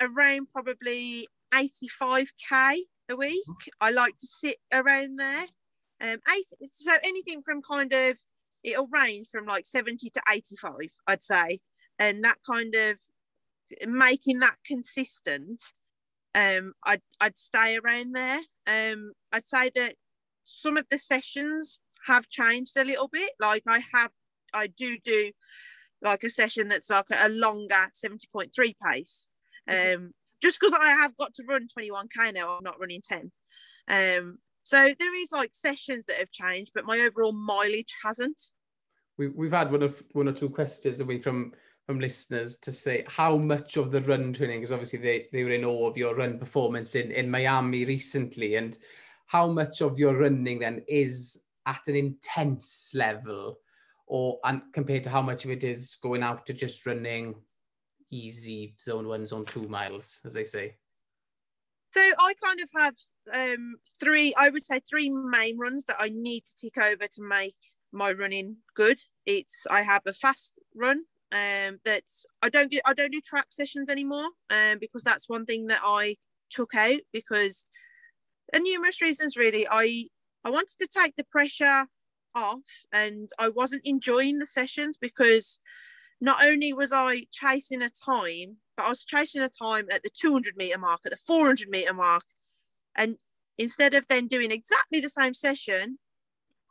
around 0.02 0.48
probably 0.52 1.28
85k 1.52 2.76
a 3.10 3.16
week. 3.16 3.44
I 3.80 3.90
like 3.90 4.16
to 4.18 4.26
sit 4.26 4.56
around 4.72 5.18
there. 5.18 5.46
Um, 6.00 6.18
eight, 6.34 6.46
so 6.72 6.92
anything 7.04 7.42
from 7.42 7.62
kind 7.62 7.92
of 7.92 8.18
it'll 8.64 8.88
range 8.88 9.28
from 9.30 9.46
like 9.46 9.66
70 9.66 10.10
to 10.10 10.22
85, 10.28 10.72
I'd 11.06 11.22
say, 11.22 11.60
and 11.98 12.24
that 12.24 12.38
kind 12.48 12.74
of 12.74 12.98
making 13.86 14.38
that 14.40 14.56
consistent. 14.66 15.60
Um, 16.34 16.72
I'd 16.84 17.02
I'd 17.20 17.38
stay 17.38 17.76
around 17.76 18.14
there. 18.14 18.40
Um, 18.66 19.12
I'd 19.32 19.44
say 19.44 19.70
that 19.74 19.94
some 20.44 20.76
of 20.76 20.86
the 20.90 20.98
sessions 20.98 21.80
have 22.06 22.28
changed 22.28 22.76
a 22.76 22.84
little 22.84 23.08
bit. 23.08 23.32
Like 23.38 23.62
I 23.66 23.82
have, 23.92 24.10
I 24.52 24.66
do 24.66 24.98
do 25.02 25.32
like 26.00 26.24
a 26.24 26.30
session 26.30 26.68
that's 26.68 26.90
like 26.90 27.04
a 27.14 27.28
longer 27.28 27.90
70.3 27.94 28.74
pace. 28.84 29.28
Um, 29.68 30.12
just 30.42 30.58
because 30.58 30.76
I 30.78 30.90
have 30.90 31.16
got 31.16 31.34
to 31.34 31.44
run 31.48 31.66
21k 31.66 32.34
now, 32.34 32.56
I'm 32.56 32.64
not 32.64 32.80
running 32.80 33.00
10. 33.00 33.30
Um, 33.88 34.38
so 34.64 34.76
there 34.76 35.14
is 35.14 35.32
like 35.32 35.54
sessions 35.54 36.06
that 36.06 36.18
have 36.18 36.30
changed, 36.30 36.72
but 36.74 36.84
my 36.84 37.00
overall 37.00 37.32
mileage 37.32 37.94
hasn't. 38.04 38.40
We, 39.18 39.28
we've 39.28 39.52
had 39.52 39.70
one 39.70 39.82
of 39.82 40.02
one 40.12 40.28
or 40.28 40.32
two 40.32 40.50
questions 40.50 41.00
away 41.00 41.20
from 41.20 41.52
from 41.86 41.98
listeners 41.98 42.56
to 42.56 42.70
say 42.70 43.04
how 43.08 43.36
much 43.36 43.76
of 43.76 43.90
the 43.90 44.00
run 44.02 44.32
training, 44.32 44.60
because 44.60 44.72
obviously 44.72 45.00
they, 45.00 45.26
they 45.32 45.42
were 45.42 45.50
in 45.50 45.64
awe 45.64 45.88
of 45.88 45.96
your 45.96 46.14
run 46.14 46.38
performance 46.38 46.94
in, 46.94 47.10
in 47.10 47.28
Miami 47.28 47.84
recently, 47.84 48.54
and 48.54 48.78
how 49.26 49.48
much 49.48 49.80
of 49.80 49.98
your 49.98 50.16
running 50.16 50.60
then 50.60 50.82
is 50.86 51.42
at 51.66 51.88
an 51.88 51.96
intense 51.96 52.92
level, 52.94 53.58
or 54.06 54.38
and 54.44 54.62
compared 54.72 55.04
to 55.04 55.10
how 55.10 55.22
much 55.22 55.44
of 55.44 55.50
it 55.50 55.64
is 55.64 55.96
going 56.02 56.22
out 56.22 56.46
to 56.46 56.52
just 56.52 56.86
running 56.86 57.34
easy 58.12 58.74
zone 58.80 59.08
one, 59.08 59.26
zone 59.26 59.44
two 59.44 59.66
miles, 59.66 60.20
as 60.24 60.34
they 60.34 60.44
say? 60.44 60.76
So 61.92 62.00
I 62.00 62.34
kind 62.42 62.60
of 62.60 62.68
have 62.74 62.94
um, 63.34 63.74
three, 64.00 64.32
I 64.36 64.48
would 64.48 64.62
say 64.62 64.80
three 64.80 65.10
main 65.10 65.58
runs 65.58 65.84
that 65.86 65.96
I 65.98 66.08
need 66.08 66.44
to 66.44 66.56
tick 66.56 66.78
over 66.78 67.06
to 67.06 67.22
make 67.22 67.56
my 67.92 68.12
running 68.12 68.56
good. 68.74 68.98
It's 69.26 69.66
I 69.70 69.82
have 69.82 70.02
a 70.06 70.12
fast 70.12 70.54
run 70.74 71.04
um, 71.32 71.80
that 71.84 72.04
I 72.40 72.48
don't 72.48 72.70
do 72.70 72.80
I 72.86 72.94
don't 72.94 73.12
do 73.12 73.20
track 73.20 73.46
sessions 73.50 73.90
anymore 73.90 74.28
um, 74.50 74.78
because 74.80 75.02
that's 75.02 75.28
one 75.28 75.44
thing 75.44 75.66
that 75.66 75.80
I 75.84 76.16
took 76.50 76.74
out 76.74 77.00
because 77.12 77.66
and 78.52 78.64
numerous 78.64 79.00
reasons 79.00 79.36
really 79.36 79.66
I 79.70 80.08
I 80.44 80.50
wanted 80.50 80.78
to 80.78 80.88
take 80.88 81.16
the 81.16 81.24
pressure 81.24 81.86
off 82.34 82.60
and 82.92 83.28
I 83.38 83.48
wasn't 83.48 83.82
enjoying 83.84 84.38
the 84.38 84.46
sessions 84.46 84.98
because 84.98 85.60
not 86.22 86.46
only 86.46 86.72
was 86.72 86.92
I 86.92 87.26
chasing 87.32 87.82
a 87.82 87.90
time, 87.90 88.58
but 88.76 88.86
I 88.86 88.88
was 88.90 89.04
chasing 89.04 89.42
a 89.42 89.48
time 89.48 89.88
at 89.90 90.04
the 90.04 90.08
200 90.08 90.56
meter 90.56 90.78
mark, 90.78 91.00
at 91.04 91.10
the 91.10 91.16
400 91.16 91.68
meter 91.68 91.92
mark. 91.92 92.22
And 92.94 93.16
instead 93.58 93.92
of 93.92 94.06
then 94.06 94.28
doing 94.28 94.52
exactly 94.52 95.00
the 95.00 95.08
same 95.08 95.34
session 95.34 95.98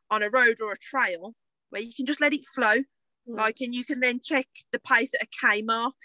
on 0.10 0.24
a 0.24 0.30
road 0.30 0.62
or 0.62 0.72
a 0.72 0.78
trail, 0.78 1.36
where 1.70 1.82
you 1.82 1.94
can 1.94 2.06
just 2.06 2.22
let 2.22 2.34
it 2.34 2.46
flow, 2.46 2.78
mm. 2.78 2.86
like, 3.28 3.58
and 3.60 3.76
you 3.76 3.84
can 3.84 4.00
then 4.00 4.22
check 4.24 4.48
the 4.72 4.80
pace 4.80 5.14
at 5.14 5.28
a 5.28 5.46
K 5.46 5.62
mark, 5.62 5.96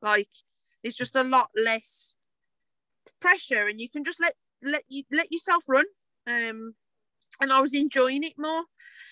like, 0.00 0.30
there's 0.82 0.94
just 0.94 1.16
a 1.16 1.22
lot 1.22 1.50
less 1.54 2.16
pressure, 3.20 3.68
and 3.68 3.78
you 3.78 3.90
can 3.90 4.04
just 4.04 4.20
let 4.22 4.34
let 4.62 4.84
you 4.88 5.02
let 5.12 5.30
yourself 5.30 5.64
run. 5.68 5.84
Um, 6.26 6.74
and 7.42 7.52
I 7.52 7.60
was 7.60 7.74
enjoying 7.74 8.24
it 8.24 8.38
more. 8.38 8.64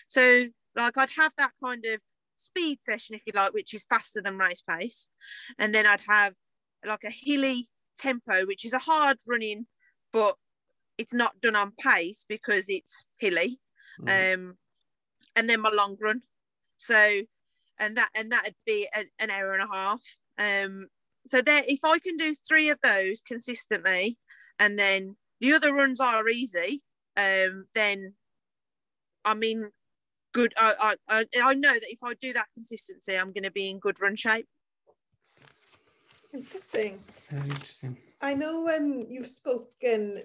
So, 0.09 0.47
like, 0.75 0.97
I'd 0.97 1.11
have 1.19 1.33
that 1.37 1.53
kind 1.63 1.85
of 1.85 2.01
speed 2.37 2.79
session, 2.83 3.15
if 3.15 3.23
you 3.27 3.33
like, 3.35 3.53
which 3.53 3.75
is 3.75 3.85
faster 3.85 4.21
than 4.23 4.39
race 4.39 4.63
pace. 4.63 5.09
And 5.59 5.75
then 5.75 5.87
I'd 5.87 6.03
have 6.09 6.35
like 6.87 7.05
a 7.05 7.11
hilly 7.11 7.69
tempo, 7.99 8.47
which 8.47 8.65
is 8.65 8.73
a 8.73 8.79
hard 8.79 9.19
running, 9.27 9.67
but 10.13 10.37
it's 10.99 11.15
not 11.15 11.41
done 11.41 11.57
on 11.57 11.73
pace 11.73 12.25
because 12.29 12.69
it's 12.69 13.05
hilly. 13.19 13.61
Mm. 14.01 14.35
Um, 14.35 14.59
and 15.37 15.49
then 15.49 15.61
my 15.61 15.71
long 15.71 15.97
run. 16.01 16.23
So, 16.77 17.23
and 17.79 17.97
that 17.97 18.11
and 18.15 18.31
that'd 18.31 18.55
be 18.67 18.89
a, 18.95 19.05
an 19.19 19.31
hour 19.31 19.53
and 19.53 19.63
a 19.63 19.75
half. 19.75 20.03
Um, 20.39 20.89
so 21.27 21.41
there, 21.41 21.63
if 21.67 21.81
I 21.85 21.99
can 21.99 22.17
do 22.17 22.35
three 22.35 22.69
of 22.69 22.79
those 22.83 23.21
consistently, 23.21 24.19
and 24.59 24.79
then 24.79 25.17
the 25.41 25.53
other 25.53 25.75
runs 25.75 26.01
are 26.01 26.29
easy, 26.29 26.83
um, 27.17 27.67
then 27.75 28.15
I 29.25 29.35
mean, 29.35 29.71
good. 30.35 30.53
I, 30.59 30.97
I, 31.09 31.25
I 31.43 31.55
know 31.55 31.73
that 31.73 31.91
if 31.91 32.03
I 32.03 32.13
do 32.15 32.35
that 32.35 32.49
consistency, 32.53 33.17
I'm 33.17 33.33
going 33.33 33.45
to 33.45 33.51
be 33.51 33.71
in 33.71 33.79
good 33.79 34.01
run 34.03 34.17
shape. 34.17 34.47
Interesting. 36.35 37.03
Very 37.31 37.49
interesting. 37.49 37.97
I 38.21 38.35
know 38.35 38.69
um, 38.69 39.07
you've 39.09 39.29
spoken 39.29 40.23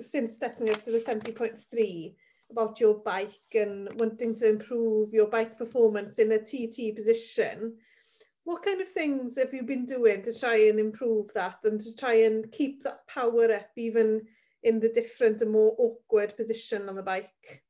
since 0.00 0.34
stepping 0.34 0.70
up 0.70 0.82
to 0.84 0.92
the 0.92 0.98
70.3 0.98 2.14
about 2.50 2.80
your 2.80 2.94
bike 2.94 3.54
and 3.54 3.88
wanting 3.98 4.34
to 4.36 4.48
improve 4.48 5.12
your 5.12 5.28
bike 5.28 5.58
performance 5.58 6.18
in 6.18 6.32
a 6.32 6.38
TT 6.38 6.94
position. 6.94 7.76
What 8.44 8.62
kind 8.62 8.80
of 8.80 8.88
things 8.88 9.36
have 9.38 9.52
you 9.52 9.62
been 9.62 9.84
doing 9.84 10.22
to 10.22 10.38
try 10.38 10.56
and 10.68 10.80
improve 10.80 11.32
that 11.34 11.58
and 11.64 11.80
to 11.80 11.94
try 11.94 12.14
and 12.14 12.50
keep 12.52 12.82
that 12.84 13.06
power 13.06 13.52
up 13.52 13.70
even 13.76 14.22
in 14.62 14.80
the 14.80 14.88
different 14.88 15.42
and 15.42 15.50
more 15.50 15.74
awkward 15.78 16.36
position 16.36 16.88
on 16.88 16.96
the 16.96 17.02
bike? 17.02 17.62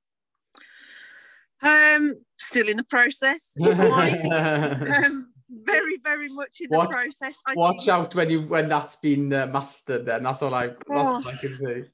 Um, 1.63 2.15
still 2.39 2.69
in 2.69 2.77
the 2.77 2.85
process. 2.85 3.53
um, 3.61 5.33
very, 5.51 5.99
very 6.03 6.29
much 6.29 6.61
in 6.61 6.69
the 6.71 6.87
process. 6.87 7.37
I 7.47 7.55
Watch 7.55 7.89
out 7.89 8.15
when 8.15 8.31
you 8.31 8.43
when 8.43 8.69
that's 8.69 8.97
been 8.97 9.33
uh, 9.33 9.47
mastered. 9.47 10.07
Then 10.07 10.23
that's 10.23 10.43
all 10.43 10.55
I 10.55 10.69
that's 10.69 10.81
Oh. 10.91 11.17
all 11.17 11.29
I 11.29 11.37
can 11.37 11.55
say. 11.55 11.85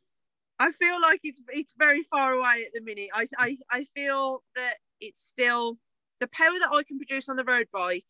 I 0.58 0.70
feel 0.72 1.00
like 1.02 1.20
it's 1.24 1.40
it's 1.48 1.74
very 1.76 2.02
far 2.04 2.34
away 2.34 2.64
at 2.66 2.72
the 2.74 2.80
minute. 2.80 3.10
I 3.14 3.26
I, 3.38 3.58
I 3.70 3.84
feel 3.94 4.42
that 4.54 4.76
it's 5.00 5.22
still 5.26 5.78
the 6.20 6.28
power 6.28 6.54
that 6.60 6.70
I 6.72 6.82
can 6.82 6.98
produce 6.98 7.28
on 7.28 7.36
the 7.36 7.44
road 7.44 7.68
bike 7.72 8.04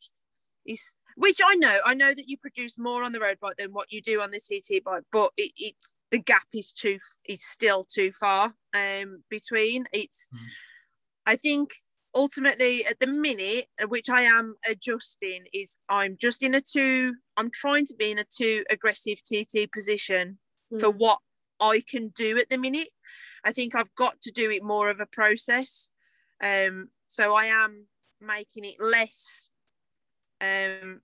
is 0.64 0.90
which 1.16 1.40
I 1.44 1.54
know. 1.54 1.78
I 1.84 1.94
know 1.94 2.12
that 2.12 2.28
you 2.28 2.36
produce 2.36 2.76
more 2.78 3.02
on 3.02 3.12
the 3.12 3.20
road 3.20 3.38
bike 3.40 3.56
than 3.56 3.72
what 3.72 3.90
you 3.90 4.02
do 4.02 4.20
on 4.20 4.30
the 4.30 4.38
TT 4.40 4.84
bike, 4.84 5.04
but 5.10 5.32
it, 5.36 5.52
it's 5.56 5.96
the 6.10 6.18
gap 6.18 6.46
is 6.52 6.70
too 6.72 6.98
is 7.28 7.42
still 7.44 7.82
too 7.84 8.12
far 8.12 8.54
um 8.74 9.22
between. 9.30 9.86
It's 9.92 10.28
Mm. 10.34 10.38
I 11.26 11.36
think 11.36 11.70
ultimately 12.14 12.86
at 12.86 12.98
the 13.00 13.06
minute, 13.06 13.66
uh, 13.82 13.86
which 13.86 14.08
I 14.08 14.22
am 14.22 14.56
adjusting, 14.68 15.44
is 15.52 15.78
I'm 15.88 16.16
just 16.18 16.42
in 16.42 16.54
a 16.54 16.60
too 16.60 17.14
I'm 17.36 17.50
trying 17.50 17.84
to 17.86 17.94
be 17.94 18.10
in 18.10 18.18
a 18.18 18.24
too 18.24 18.64
aggressive 18.70 19.18
TT 19.22 19.70
position 19.70 20.38
for 20.80 20.92
Mm. 20.92 20.98
what 20.98 21.18
I 21.60 21.82
can 21.88 22.08
do 22.08 22.38
at 22.38 22.48
the 22.48 22.58
minute. 22.58 22.88
I 23.44 23.52
think 23.52 23.74
I've 23.74 23.94
got 23.94 24.20
to 24.22 24.30
do 24.32 24.50
it 24.50 24.62
more 24.62 24.90
of 24.90 25.00
a 25.00 25.06
process. 25.06 25.90
Um, 26.40 26.90
so 27.06 27.34
I 27.34 27.46
am 27.46 27.86
making 28.20 28.64
it 28.64 28.80
less 28.80 29.50
um, 30.40 31.00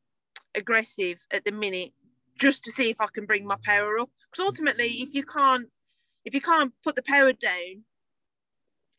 aggressive 0.54 1.24
at 1.30 1.44
the 1.44 1.52
minute, 1.52 1.92
just 2.38 2.64
to 2.64 2.72
see 2.72 2.90
if 2.90 3.00
I 3.00 3.06
can 3.12 3.26
bring 3.26 3.46
my 3.46 3.56
power 3.62 3.98
up. 3.98 4.10
Because 4.30 4.46
ultimately, 4.46 5.02
if 5.02 5.14
you 5.14 5.24
can't, 5.24 5.68
if 6.24 6.34
you 6.34 6.40
can't 6.40 6.72
put 6.82 6.96
the 6.96 7.02
power 7.02 7.32
down, 7.32 7.84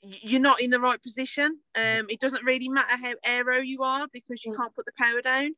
you're 0.03 0.41
not 0.41 0.59
in 0.61 0.69
the 0.69 0.79
right 0.79 1.01
position. 1.01 1.59
Um, 1.75 2.07
it 2.09 2.19
doesn't 2.19 2.43
really 2.43 2.69
matter 2.69 2.97
how 2.97 3.13
aero 3.25 3.57
you 3.59 3.83
are 3.83 4.07
because 4.11 4.43
you 4.43 4.51
Mm. 4.51 4.57
can't 4.57 4.75
put 4.75 4.85
the 4.85 4.91
power 4.97 5.21
down. 5.21 5.55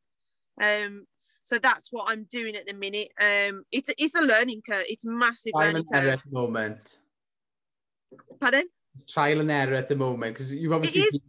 Um, 0.62 1.08
so 1.43 1.58
that's 1.60 1.91
what 1.91 2.10
I'm 2.10 2.23
doing 2.25 2.55
at 2.55 2.67
the 2.67 2.73
minute. 2.73 3.10
Um, 3.19 3.63
it's 3.71 3.89
a, 3.89 3.93
it's 4.01 4.15
a 4.15 4.21
learning 4.21 4.62
curve. 4.67 4.86
It's 4.88 5.05
massive 5.05 5.53
Trial 5.53 5.67
learning 5.73 5.86
curve. 5.91 6.05
at 6.13 6.23
the 6.23 6.31
moment. 6.31 6.99
Pardon? 8.39 8.65
It's 8.93 9.12
trial 9.12 9.41
and 9.41 9.51
error 9.51 9.73
at 9.75 9.89
the 9.89 9.95
moment 9.95 10.34
because 10.34 10.53
you've 10.53 10.73
obviously 10.73 11.01
been 11.12 11.19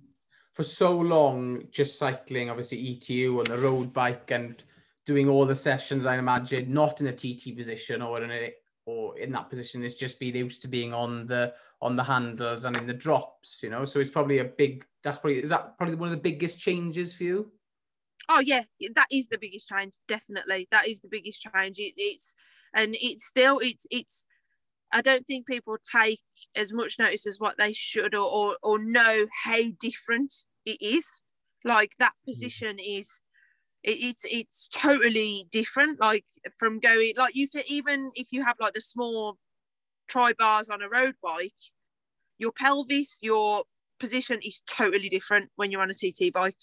for 0.54 0.62
so 0.62 0.96
long 0.98 1.66
just 1.70 1.98
cycling, 1.98 2.48
obviously 2.48 2.78
ETU 2.78 3.38
on 3.40 3.44
the 3.44 3.58
road 3.58 3.92
bike 3.92 4.30
and 4.30 4.62
doing 5.04 5.28
all 5.28 5.44
the 5.44 5.56
sessions. 5.56 6.06
I 6.06 6.16
imagine 6.16 6.72
not 6.72 7.00
in 7.00 7.08
a 7.08 7.12
TT 7.12 7.54
position 7.56 8.02
or 8.02 8.22
in 8.22 8.30
a 8.30 8.52
or 8.86 9.18
in 9.18 9.32
that 9.32 9.50
position. 9.50 9.84
is 9.84 9.94
just 9.94 10.18
being 10.18 10.36
used 10.36 10.62
to 10.62 10.68
being 10.68 10.94
on 10.94 11.26
the 11.26 11.52
on 11.82 11.96
the 11.96 12.02
handles 12.02 12.64
and 12.64 12.76
in 12.76 12.86
the 12.86 12.94
drops. 12.94 13.60
You 13.62 13.68
know, 13.68 13.84
so 13.84 14.00
it's 14.00 14.10
probably 14.10 14.38
a 14.38 14.44
big. 14.44 14.86
That's 15.02 15.18
probably 15.18 15.42
is 15.42 15.50
that 15.50 15.76
probably 15.76 15.96
one 15.96 16.08
of 16.08 16.14
the 16.16 16.30
biggest 16.30 16.58
changes 16.58 17.12
for 17.12 17.24
you. 17.24 17.52
Oh 18.28 18.40
yeah, 18.40 18.62
that 18.94 19.06
is 19.12 19.26
the 19.26 19.38
biggest 19.38 19.68
change. 19.68 19.94
Definitely, 20.08 20.68
that 20.70 20.88
is 20.88 21.00
the 21.00 21.08
biggest 21.08 21.46
change. 21.54 21.78
It, 21.78 21.94
it's 21.96 22.34
and 22.74 22.96
it's 23.00 23.26
still 23.26 23.58
it's 23.58 23.86
it's. 23.90 24.24
I 24.92 25.02
don't 25.02 25.26
think 25.26 25.48
people 25.48 25.76
take 25.78 26.20
as 26.54 26.72
much 26.72 26.96
notice 26.98 27.26
as 27.26 27.40
what 27.40 27.58
they 27.58 27.72
should 27.72 28.14
or 28.14 28.30
or, 28.30 28.56
or 28.62 28.78
know 28.82 29.26
how 29.44 29.60
different 29.80 30.32
it 30.64 30.80
is. 30.80 31.22
Like 31.64 31.92
that 31.98 32.12
mm. 32.12 32.32
position 32.32 32.78
is. 32.78 33.20
It, 33.86 33.98
it's 34.02 34.26
it's 34.30 34.68
totally 34.68 35.46
different. 35.50 36.00
Like 36.00 36.26
from 36.58 36.80
going 36.80 37.14
like 37.16 37.34
you 37.34 37.48
can 37.48 37.62
even 37.68 38.10
if 38.14 38.32
you 38.32 38.44
have 38.44 38.56
like 38.60 38.74
the 38.74 38.80
small 38.80 39.38
tri 40.08 40.32
bars 40.38 40.68
on 40.68 40.82
a 40.82 40.88
road 40.88 41.14
bike, 41.22 41.62
your 42.38 42.52
pelvis, 42.52 43.18
your 43.22 43.62
position 43.98 44.40
is 44.42 44.60
totally 44.66 45.08
different 45.08 45.50
when 45.56 45.70
you're 45.70 45.80
on 45.80 45.90
a 45.90 45.94
TT 45.94 46.32
bike. 46.32 46.56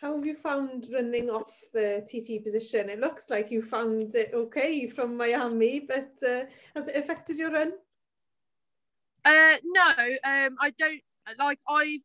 How 0.00 0.14
have 0.14 0.26
you 0.26 0.34
found 0.34 0.88
running 0.92 1.30
off 1.30 1.52
the 1.72 2.04
TT 2.06 2.44
position? 2.44 2.90
It 2.90 3.00
looks 3.00 3.30
like 3.30 3.50
you 3.50 3.62
found 3.62 4.14
it 4.14 4.30
okay 4.34 4.86
from 4.86 5.16
Miami, 5.16 5.80
but 5.80 6.12
uh, 6.22 6.44
has 6.74 6.88
it 6.88 6.96
affected 6.96 7.38
your 7.38 7.50
run? 7.50 7.72
Uh, 9.24 9.56
no, 9.64 9.90
um, 10.24 10.56
I 10.60 10.72
don't 10.78 11.00
like 11.38 11.58
I've 11.66 12.00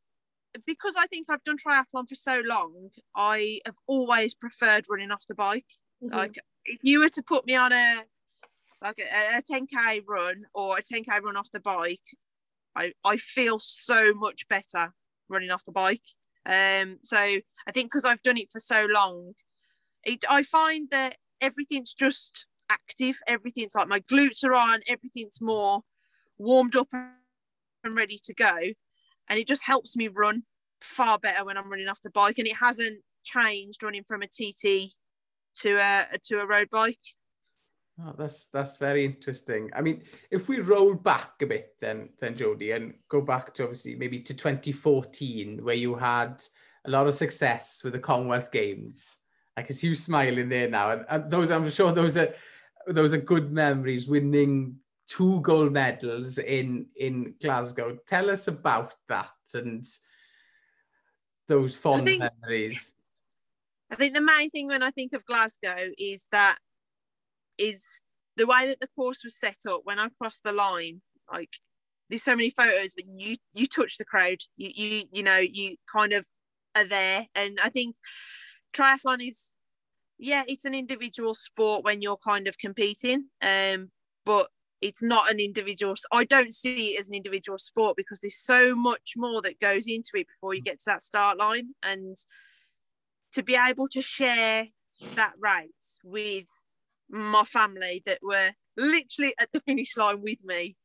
because 0.65 0.95
I 0.97 1.07
think 1.07 1.27
I've 1.29 1.43
done 1.43 1.57
triathlon 1.57 2.07
for 2.07 2.15
so 2.15 2.41
long. 2.45 2.89
I 3.15 3.59
have 3.65 3.75
always 3.87 4.33
preferred 4.33 4.85
running 4.89 5.11
off 5.11 5.25
the 5.27 5.35
bike. 5.35 5.65
Mhm. 6.03 6.13
Like 6.13 6.35
if 6.65 6.79
you 6.83 6.99
were 6.99 7.09
to 7.09 7.23
put 7.23 7.45
me 7.45 7.55
on 7.55 7.71
a 7.71 8.03
like 8.81 8.99
a, 8.99 9.37
a 9.37 9.41
10k 9.41 10.03
run 10.07 10.43
or 10.53 10.77
a 10.77 10.81
10k 10.81 11.21
run 11.21 11.37
off 11.37 11.51
the 11.51 11.59
bike, 11.59 12.17
I 12.75 12.93
I 13.03 13.17
feel 13.17 13.59
so 13.59 14.13
much 14.13 14.47
better 14.47 14.93
running 15.29 15.51
off 15.51 15.65
the 15.65 15.71
bike. 15.71 16.03
Um, 16.45 16.97
so 17.03 17.17
I 17.17 17.71
think 17.73 17.91
because 17.91 18.05
I've 18.05 18.23
done 18.23 18.37
it 18.37 18.51
for 18.51 18.59
so 18.59 18.85
long, 18.89 19.33
it 20.03 20.25
I 20.29 20.43
find 20.43 20.89
that 20.91 21.17
everything's 21.39 21.93
just 21.93 22.45
active. 22.69 23.17
Everything's 23.27 23.75
like 23.75 23.87
my 23.87 23.99
glutes 23.99 24.43
are 24.43 24.55
on. 24.55 24.81
Everything's 24.87 25.39
more 25.41 25.83
warmed 26.37 26.75
up 26.75 26.87
and 26.91 27.95
ready 27.95 28.19
to 28.23 28.33
go, 28.33 28.55
and 29.31 29.39
it 29.39 29.47
just 29.47 29.63
helps 29.63 29.95
me 29.95 30.09
run 30.09 30.43
far 30.81 31.17
better 31.17 31.45
when 31.45 31.57
I'm 31.57 31.69
running 31.69 31.87
off 31.87 32.01
the 32.01 32.09
bike. 32.11 32.37
And 32.37 32.45
it 32.45 32.57
hasn't 32.57 32.99
changed 33.23 33.81
running 33.81 34.03
from 34.03 34.21
a 34.23 34.27
TT 34.27 34.93
to 35.59 35.77
a 35.77 36.05
to 36.25 36.41
a 36.41 36.45
road 36.45 36.69
bike. 36.69 36.99
Oh, 38.03 38.13
that's 38.17 38.47
that's 38.47 38.77
very 38.77 39.05
interesting. 39.05 39.69
I 39.73 39.79
mean, 39.79 40.03
if 40.31 40.49
we 40.49 40.59
roll 40.59 40.95
back 40.95 41.41
a 41.41 41.45
bit, 41.45 41.75
then 41.79 42.09
then 42.19 42.35
Jodie, 42.35 42.75
and 42.75 42.93
go 43.07 43.21
back 43.21 43.53
to 43.53 43.63
obviously 43.63 43.95
maybe 43.95 44.19
to 44.19 44.33
2014, 44.33 45.63
where 45.63 45.75
you 45.75 45.95
had 45.95 46.43
a 46.83 46.89
lot 46.89 47.07
of 47.07 47.15
success 47.15 47.85
with 47.85 47.93
the 47.93 47.99
Commonwealth 47.99 48.51
Games. 48.51 49.15
I 49.55 49.61
can 49.61 49.75
see 49.75 49.87
you 49.87 49.95
smiling 49.95 50.49
there 50.49 50.69
now, 50.69 50.91
and, 50.91 51.05
and 51.09 51.31
those 51.31 51.51
I'm 51.51 51.69
sure 51.69 51.93
those 51.93 52.17
are 52.17 52.33
those 52.85 53.13
are 53.13 53.17
good 53.17 53.53
memories. 53.53 54.09
Winning 54.09 54.75
two 55.11 55.41
gold 55.41 55.73
medals 55.73 56.37
in 56.37 56.87
in 56.95 57.35
Glasgow. 57.41 57.97
Tell 58.07 58.29
us 58.29 58.47
about 58.47 58.93
that 59.09 59.31
and 59.53 59.85
those 61.47 61.75
fond 61.75 62.05
think- 62.05 62.23
memories. 62.41 62.93
I 63.91 63.95
think 63.95 64.15
the 64.15 64.21
main 64.21 64.49
thing 64.51 64.67
when 64.67 64.83
I 64.83 64.91
think 64.91 65.11
of 65.11 65.25
Glasgow 65.25 65.89
is 65.97 66.27
that 66.31 66.57
is 67.57 67.99
the 68.37 68.47
way 68.47 68.67
that 68.67 68.79
the 68.79 68.87
course 68.95 69.21
was 69.21 69.37
set 69.37 69.57
up 69.67 69.81
when 69.83 69.99
I 69.99 70.07
crossed 70.17 70.43
the 70.45 70.53
line. 70.53 71.01
Like 71.29 71.53
there's 72.09 72.23
so 72.23 72.35
many 72.35 72.51
photos, 72.51 72.93
but 72.95 73.03
you 73.17 73.35
you 73.53 73.67
touch 73.67 73.97
the 73.97 74.05
crowd. 74.05 74.37
You 74.55 74.71
you 74.73 75.03
you 75.11 75.23
know 75.23 75.39
you 75.39 75.75
kind 75.91 76.13
of 76.13 76.25
are 76.73 76.85
there, 76.85 77.25
and 77.35 77.59
I 77.61 77.67
think 77.67 77.97
triathlon 78.73 79.27
is 79.27 79.53
yeah, 80.17 80.43
it's 80.47 80.65
an 80.65 80.75
individual 80.75 81.33
sport 81.33 81.83
when 81.83 82.01
you're 82.01 82.17
kind 82.17 82.47
of 82.47 82.57
competing, 82.57 83.25
um, 83.41 83.89
but 84.23 84.47
it's 84.81 85.03
not 85.03 85.31
an 85.31 85.39
individual. 85.39 85.95
I 86.11 86.23
don't 86.23 86.53
see 86.53 86.93
it 86.95 86.99
as 86.99 87.09
an 87.09 87.15
individual 87.15 87.57
sport 87.57 87.95
because 87.95 88.19
there's 88.19 88.37
so 88.37 88.75
much 88.75 89.13
more 89.15 89.41
that 89.41 89.59
goes 89.59 89.87
into 89.87 90.11
it 90.15 90.27
before 90.27 90.53
you 90.53 90.61
mm. 90.61 90.65
get 90.65 90.79
to 90.79 90.85
that 90.87 91.01
start 91.01 91.37
line, 91.37 91.69
and 91.83 92.15
to 93.33 93.43
be 93.43 93.55
able 93.55 93.87
to 93.89 94.01
share 94.01 94.65
that 95.15 95.33
race 95.39 95.99
with 96.03 96.47
my 97.09 97.43
family 97.43 98.01
that 98.05 98.19
were 98.21 98.51
literally 98.77 99.33
at 99.39 99.51
the 99.51 99.59
finish 99.65 99.97
line 99.97 100.21
with 100.21 100.43
me 100.43 100.75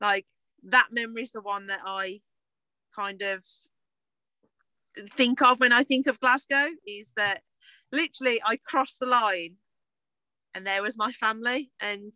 like 0.00 0.26
that 0.62 0.88
memory 0.90 1.22
is 1.22 1.32
the 1.32 1.40
one 1.40 1.66
that 1.66 1.80
i 1.84 2.20
kind 2.94 3.22
of 3.22 3.44
think 5.14 5.42
of 5.42 5.60
when 5.60 5.72
i 5.72 5.82
think 5.82 6.06
of 6.06 6.20
glasgow 6.20 6.66
is 6.86 7.12
that 7.16 7.42
literally 7.92 8.40
i 8.44 8.56
crossed 8.56 8.98
the 9.00 9.06
line 9.06 9.54
and 10.54 10.66
there 10.66 10.82
was 10.82 10.96
my 10.96 11.12
family 11.12 11.70
and 11.80 12.12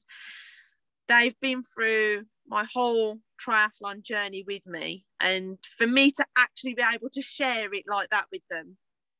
they've 1.10 1.38
been 1.40 1.62
through 1.62 2.24
my 2.46 2.64
whole 2.72 3.18
triathlon 3.40 4.02
journey 4.02 4.44
with 4.46 4.66
me 4.66 5.04
and 5.20 5.58
for 5.76 5.86
me 5.86 6.10
to 6.10 6.24
actually 6.36 6.74
be 6.74 6.84
able 6.94 7.10
to 7.10 7.22
share 7.22 7.72
it 7.72 7.84
like 7.88 8.08
that 8.10 8.26
with 8.32 8.42
them 8.50 8.76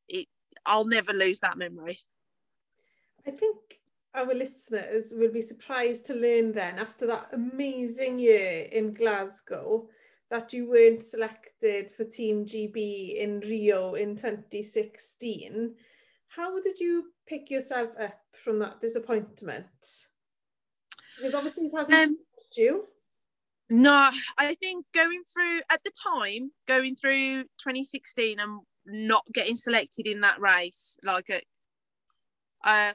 it 0.09 0.26
i'll 0.66 0.87
never 0.87 1.12
lose 1.12 1.40
that 1.40 1.59
memory 1.59 1.98
I 3.26 3.31
think 3.31 3.57
our 4.14 4.35
listeners 4.35 5.12
will 5.14 5.31
be 5.31 5.42
surprised 5.42 6.07
to 6.07 6.14
learn 6.14 6.53
then, 6.53 6.79
after 6.79 7.07
that 7.07 7.29
amazing 7.33 8.18
year 8.18 8.66
in 8.72 8.94
Glasgow, 8.94 9.88
that 10.31 10.53
you 10.53 10.68
weren't 10.68 11.05
selected 11.05 11.90
for 11.90 12.05
Team 12.05 12.46
GB 12.46 13.16
in 13.16 13.40
Rio 13.40 13.94
in 13.94 14.16
2016. 14.16 15.74
How 16.29 16.61
did 16.61 16.79
you 16.79 17.12
pick 17.26 17.50
yourself 17.50 17.90
up 18.00 18.20
from 18.42 18.59
that 18.61 18.81
disappointment? 18.81 20.09
Because 21.20 21.35
obviously 21.35 21.64
it 21.64 21.76
hasn't 21.76 22.11
Um, 22.11 22.18
you. 22.56 22.88
No, 23.68 24.11
I 24.38 24.54
think 24.56 24.87
going 24.92 25.22
through 25.33 25.61
at 25.70 25.85
the 25.85 25.92
time, 25.92 26.50
going 26.66 26.96
through 26.96 27.44
2016 27.59 28.40
and 28.40 28.62
not 28.87 29.24
getting 29.33 29.54
selected 29.54 30.06
in 30.06 30.20
that 30.20 30.40
race, 30.40 30.96
like 31.04 31.28
a, 31.30 31.40
uh, 32.64 32.94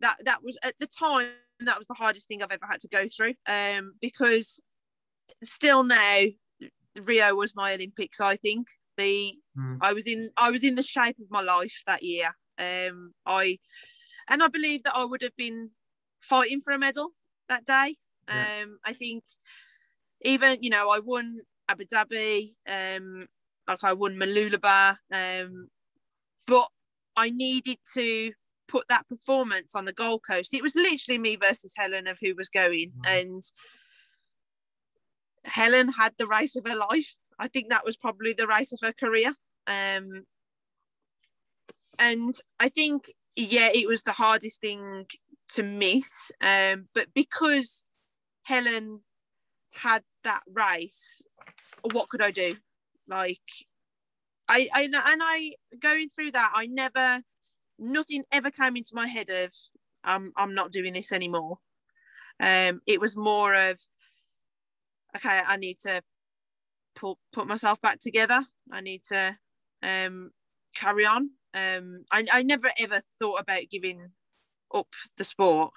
that 0.00 0.18
that 0.24 0.42
was 0.42 0.58
at 0.62 0.78
the 0.78 0.86
time 0.86 1.32
that 1.60 1.78
was 1.78 1.86
the 1.86 1.94
hardest 1.94 2.28
thing 2.28 2.42
I've 2.42 2.50
ever 2.50 2.66
had 2.68 2.80
to 2.80 2.88
go 2.88 3.06
through. 3.08 3.34
Um, 3.46 3.94
because 4.00 4.60
still 5.42 5.82
now, 5.84 6.24
Rio 7.02 7.34
was 7.34 7.54
my 7.54 7.72
Olympics. 7.72 8.20
I 8.20 8.36
think 8.36 8.68
the 8.96 9.38
Mm. 9.56 9.78
I 9.80 9.94
was 9.94 10.06
in 10.06 10.30
I 10.36 10.50
was 10.50 10.62
in 10.62 10.74
the 10.74 10.82
shape 10.82 11.18
of 11.18 11.30
my 11.30 11.40
life 11.40 11.82
that 11.86 12.02
year. 12.02 12.36
Um, 12.58 13.14
I 13.24 13.58
and 14.28 14.42
I 14.42 14.48
believe 14.48 14.82
that 14.82 14.96
I 14.96 15.04
would 15.04 15.22
have 15.22 15.36
been 15.36 15.70
fighting 16.20 16.60
for 16.62 16.72
a 16.72 16.78
medal 16.78 17.12
that 17.48 17.64
day. 17.64 17.96
Yeah. 18.28 18.62
Um, 18.62 18.78
I 18.84 18.92
think 18.92 19.24
even 20.22 20.58
you 20.62 20.70
know 20.70 20.90
I 20.90 21.00
won 21.00 21.40
Abu 21.68 21.84
Dhabi, 21.84 22.54
um, 22.68 23.26
like 23.68 23.84
I 23.84 23.92
won 23.92 24.16
Mooloolaba, 24.16 24.96
um, 25.12 25.68
but 26.46 26.68
I 27.16 27.30
needed 27.30 27.78
to 27.94 28.32
put 28.68 28.88
that 28.88 29.08
performance 29.08 29.74
on 29.74 29.84
the 29.84 29.92
Gold 29.92 30.22
Coast. 30.28 30.54
It 30.54 30.62
was 30.62 30.74
literally 30.74 31.18
me 31.18 31.36
versus 31.36 31.72
Helen 31.76 32.06
of 32.06 32.18
who 32.20 32.34
was 32.34 32.48
going, 32.48 32.92
and 33.06 33.42
Helen 35.44 35.92
had 35.92 36.14
the 36.18 36.26
race 36.26 36.56
of 36.56 36.66
her 36.66 36.76
life. 36.76 37.16
I 37.38 37.48
think 37.48 37.68
that 37.70 37.84
was 37.84 37.96
probably 37.96 38.32
the 38.32 38.46
race 38.46 38.72
of 38.72 38.80
her 38.82 38.92
career. 38.92 39.34
Um, 39.66 40.08
and 41.98 42.34
I 42.60 42.68
think, 42.68 43.06
yeah, 43.36 43.68
it 43.74 43.88
was 43.88 44.02
the 44.02 44.12
hardest 44.12 44.60
thing 44.60 45.06
to 45.50 45.62
miss. 45.62 46.30
Um, 46.40 46.88
but 46.94 47.08
because 47.14 47.84
Helen 48.42 49.00
had 49.72 50.02
that 50.24 50.42
race, 50.52 51.22
what 51.92 52.08
could 52.08 52.22
I 52.22 52.30
do? 52.30 52.56
Like, 53.08 53.40
I, 54.48 54.68
I 54.74 54.82
and 54.82 54.94
I 54.96 55.52
going 55.80 56.08
through 56.08 56.32
that, 56.32 56.52
I 56.54 56.66
never, 56.66 57.22
nothing 57.78 58.24
ever 58.32 58.50
came 58.50 58.76
into 58.76 58.92
my 58.94 59.06
head 59.06 59.30
of, 59.30 59.52
I'm, 60.04 60.32
I'm 60.36 60.54
not 60.54 60.72
doing 60.72 60.92
this 60.92 61.12
anymore. 61.12 61.58
Um, 62.38 62.80
it 62.86 63.00
was 63.00 63.16
more 63.16 63.54
of, 63.54 63.80
okay, 65.16 65.40
I 65.46 65.56
need 65.56 65.78
to 65.80 66.02
put 66.94 67.18
put 67.32 67.46
myself 67.46 67.80
back 67.80 68.00
together. 68.00 68.44
I 68.72 68.80
need 68.80 69.02
to 69.08 69.36
um, 69.82 70.30
carry 70.74 71.06
on. 71.06 71.30
Um, 71.54 72.04
I, 72.10 72.26
I 72.32 72.42
never 72.42 72.70
ever 72.78 73.00
thought 73.18 73.40
about 73.40 73.70
giving 73.70 74.10
up 74.74 74.88
the 75.16 75.24
sport? 75.24 75.72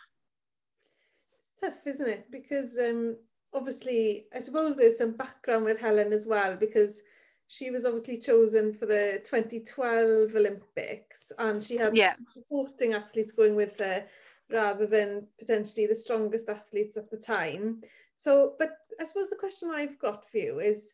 It's 1.39 1.62
tough, 1.62 1.86
isn't 1.86 2.08
it? 2.08 2.32
Because 2.32 2.78
um, 2.78 3.17
obviously, 3.54 4.25
I 4.36 4.39
suppose 4.39 4.75
there's 4.75 4.97
some 4.97 5.12
background 5.12 5.65
with 5.65 5.80
Helen 5.80 6.13
as 6.13 6.25
well, 6.25 6.56
because 6.56 7.04
she 7.47 7.71
was 7.71 7.84
obviously 7.84 8.17
chosen 8.17 8.71
for 8.71 8.86
the 8.86 9.21
2012 9.25 10.36
Olympics 10.36 11.32
and 11.39 11.63
she 11.63 11.78
had 11.78 11.97
yeah. 11.97 12.13
supporting 12.32 12.93
athletes 12.93 13.32
going 13.32 13.56
with 13.56 13.75
her 13.80 14.06
rather 14.52 14.86
than 14.86 15.25
potentially 15.39 15.88
the 15.88 15.95
strongest 15.95 16.47
athletes 16.47 16.95
at 16.95 17.10
the 17.10 17.17
time. 17.17 17.82
So, 18.15 18.54
but 18.60 18.78
I 19.02 19.04
suppose 19.04 19.30
the 19.30 19.36
question 19.36 19.71
I've 19.71 19.97
got 19.97 20.30
for 20.30 20.38
you 20.38 20.60
is, 20.60 20.93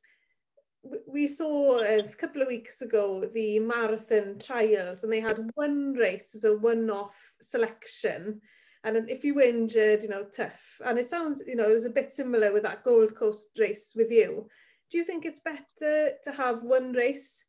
we 1.08 1.28
saw 1.28 1.80
a 1.80 2.04
couple 2.04 2.41
of 2.41 2.48
weeks 2.48 2.82
ago 2.82 3.30
the 3.34 3.60
marathon 3.60 4.38
trials 4.39 5.04
and 5.04 5.12
they 5.12 5.19
had 5.19 5.39
one 5.56 5.93
race 5.93 6.36
as 6.36 6.43
a 6.43 6.58
one-off 6.58 7.15
selection 7.41 8.41
and 8.84 9.10
if 9.10 9.24
you 9.24 9.34
were 9.34 9.41
injured 9.41 10.04
you 10.04 10.10
know 10.10 10.26
tough. 10.26 10.80
And 10.86 11.00
it 11.00 11.06
sounds 11.06 11.43
you 11.48 11.56
know 11.56 11.69
it 11.69 11.74
was 11.74 11.86
a 11.86 11.89
bit 11.89 12.12
similar 12.12 12.54
with 12.54 12.63
that 12.63 12.84
gold 12.84 13.15
coast 13.15 13.50
race 13.60 13.93
with 13.95 14.12
you. 14.12 14.48
Do 14.91 14.98
you 14.98 15.04
think 15.04 15.26
it's 15.26 15.39
better 15.39 16.12
to 16.24 16.32
have 16.38 16.63
one 16.63 16.93
race 16.93 17.43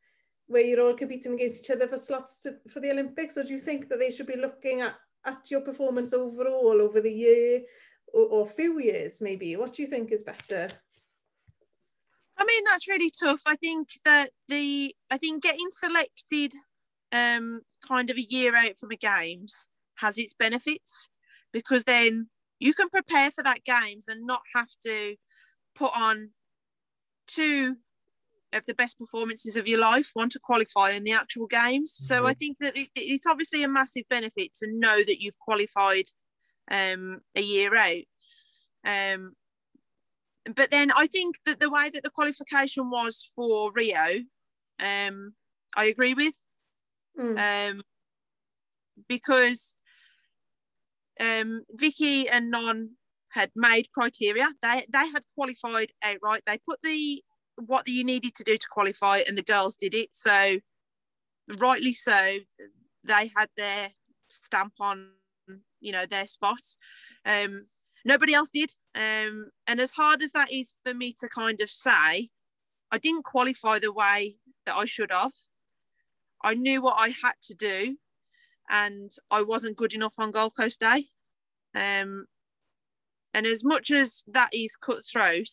where 0.46 0.64
you're 0.64 0.81
all 0.81 0.94
competing 0.94 1.35
against 1.35 1.64
each 1.64 1.70
other 1.70 1.88
for 1.88 1.96
slots 1.99 2.42
to, 2.42 2.57
for 2.68 2.81
the 2.81 2.90
olympics 2.90 3.37
or 3.37 3.42
do 3.42 3.53
you 3.53 3.59
think 3.59 3.88
that 3.88 3.99
they 3.99 4.11
should 4.11 4.29
be 4.29 4.37
looking 4.37 4.81
at 4.81 4.94
at 5.27 5.51
your 5.51 5.61
performance 5.61 6.12
overall 6.14 6.81
over 6.81 7.01
the 7.01 7.12
year 7.12 7.61
or, 8.14 8.27
or 8.27 8.46
few 8.46 8.81
years 8.81 9.20
maybe? 9.20 9.57
What 9.57 9.75
do 9.75 9.83
you 9.83 9.88
think 9.88 10.12
is 10.12 10.22
better? 10.22 10.68
I 12.38 12.44
mean, 12.44 12.62
that's 12.66 12.88
really 12.88 13.11
tough. 13.11 13.40
I 13.46 13.57
think 13.57 13.88
that 14.05 14.31
the 14.49 14.94
I 15.11 15.16
think 15.16 15.42
getting 15.42 15.68
selected 15.70 16.53
um 17.12 17.61
kind 17.87 18.11
of 18.11 18.16
a 18.16 18.27
year 18.29 18.55
out 18.57 18.79
from 18.79 18.90
a 18.90 18.96
games 18.96 19.68
has 19.99 20.18
its 20.18 20.35
benefits 20.35 21.09
because 21.53 21.85
then 21.85 22.29
you 22.59 22.75
can 22.75 22.88
prepare 22.88 23.31
for 23.31 23.42
that 23.42 23.64
games 23.64 24.07
and 24.09 24.27
not 24.27 24.42
have 24.55 24.68
to 24.85 25.14
put 25.75 25.92
on 25.99 26.31
two 27.27 27.77
of 28.53 28.64
the 28.66 28.75
best 28.75 28.99
performances 28.99 29.57
of 29.57 29.66
your 29.66 29.79
life, 29.79 30.11
one 30.14 30.31
to 30.31 30.38
qualify 30.38 30.90
in 30.90 31.05
the 31.05 31.12
actual 31.12 31.46
games. 31.46 31.94
So 31.99 32.27
I 32.27 32.35
think 32.35 32.57
that 32.61 32.77
it, 32.77 32.88
it's 32.94 33.27
obviously 33.27 33.62
a 33.62 33.68
massive 33.68 34.05
benefit 34.09 34.55
to 34.57 34.68
know 34.70 34.99
that 34.99 35.20
you've 35.20 35.38
qualified 35.38 36.07
um, 36.70 37.20
a 37.35 37.42
year 37.42 37.75
out. 37.77 38.05
Um, 38.85 39.33
but 40.54 40.70
then 40.70 40.90
I 40.96 41.06
think 41.06 41.37
that 41.46 41.61
the 41.61 41.70
way 41.70 41.90
that 41.90 42.02
the 42.02 42.11
qualification 42.11 42.90
was 42.90 43.30
for 43.35 43.72
Rio, 43.74 44.22
um, 44.80 45.35
I 45.76 45.87
agree 45.87 46.14
with 46.14 46.35
Mm. 47.18 47.70
um, 47.70 47.80
because 49.09 49.76
um, 51.18 51.64
Vicky 51.70 52.28
and 52.28 52.50
Non 52.50 52.90
had 53.30 53.50
made 53.54 53.90
criteria. 53.92 54.48
They 54.62 54.87
they 54.92 55.09
had 55.09 55.22
qualified 55.35 55.92
outright. 56.02 56.42
They 56.46 56.59
put 56.59 56.80
the 56.82 57.22
what 57.56 57.88
you 57.88 58.04
needed 58.04 58.35
to 58.35 58.44
do 58.44 58.56
to 58.56 58.66
qualify, 58.70 59.18
and 59.26 59.37
the 59.37 59.42
girls 59.42 59.76
did 59.76 59.94
it. 59.94 60.11
So 60.12 60.59
rightly 61.59 61.94
so, 61.94 62.38
they 63.04 63.30
had 63.37 63.48
their 63.56 63.90
stamp 64.28 64.74
on 64.80 65.11
you 65.80 65.92
know 65.92 66.06
their 66.06 66.26
spot. 66.26 66.61
Um, 67.24 67.66
nobody 68.06 68.32
else 68.32 68.48
did. 68.50 68.70
Um, 68.94 69.50
and 69.66 69.80
as 69.80 69.90
hard 69.90 70.22
as 70.22 70.32
that 70.32 70.50
is 70.52 70.72
for 70.84 70.94
me 70.94 71.12
to 71.18 71.28
kind 71.28 71.60
of 71.60 71.68
say, 71.68 72.30
I 72.90 72.98
didn't 72.98 73.24
qualify 73.24 73.80
the 73.80 73.92
way 73.92 74.36
that 74.64 74.76
I 74.76 74.86
should 74.86 75.10
have. 75.10 75.32
I 76.42 76.54
knew 76.54 76.80
what 76.80 76.96
I 76.98 77.08
had 77.08 77.34
to 77.42 77.54
do, 77.54 77.96
and 78.70 79.10
I 79.30 79.42
wasn't 79.42 79.76
good 79.76 79.92
enough 79.92 80.14
on 80.18 80.30
Gold 80.30 80.52
Coast 80.56 80.80
Day. 80.80 81.06
Um, 81.74 82.26
and 83.34 83.46
as 83.46 83.64
much 83.64 83.90
as 83.90 84.22
that 84.32 84.50
is 84.52 84.76
cutthroat, 84.76 85.48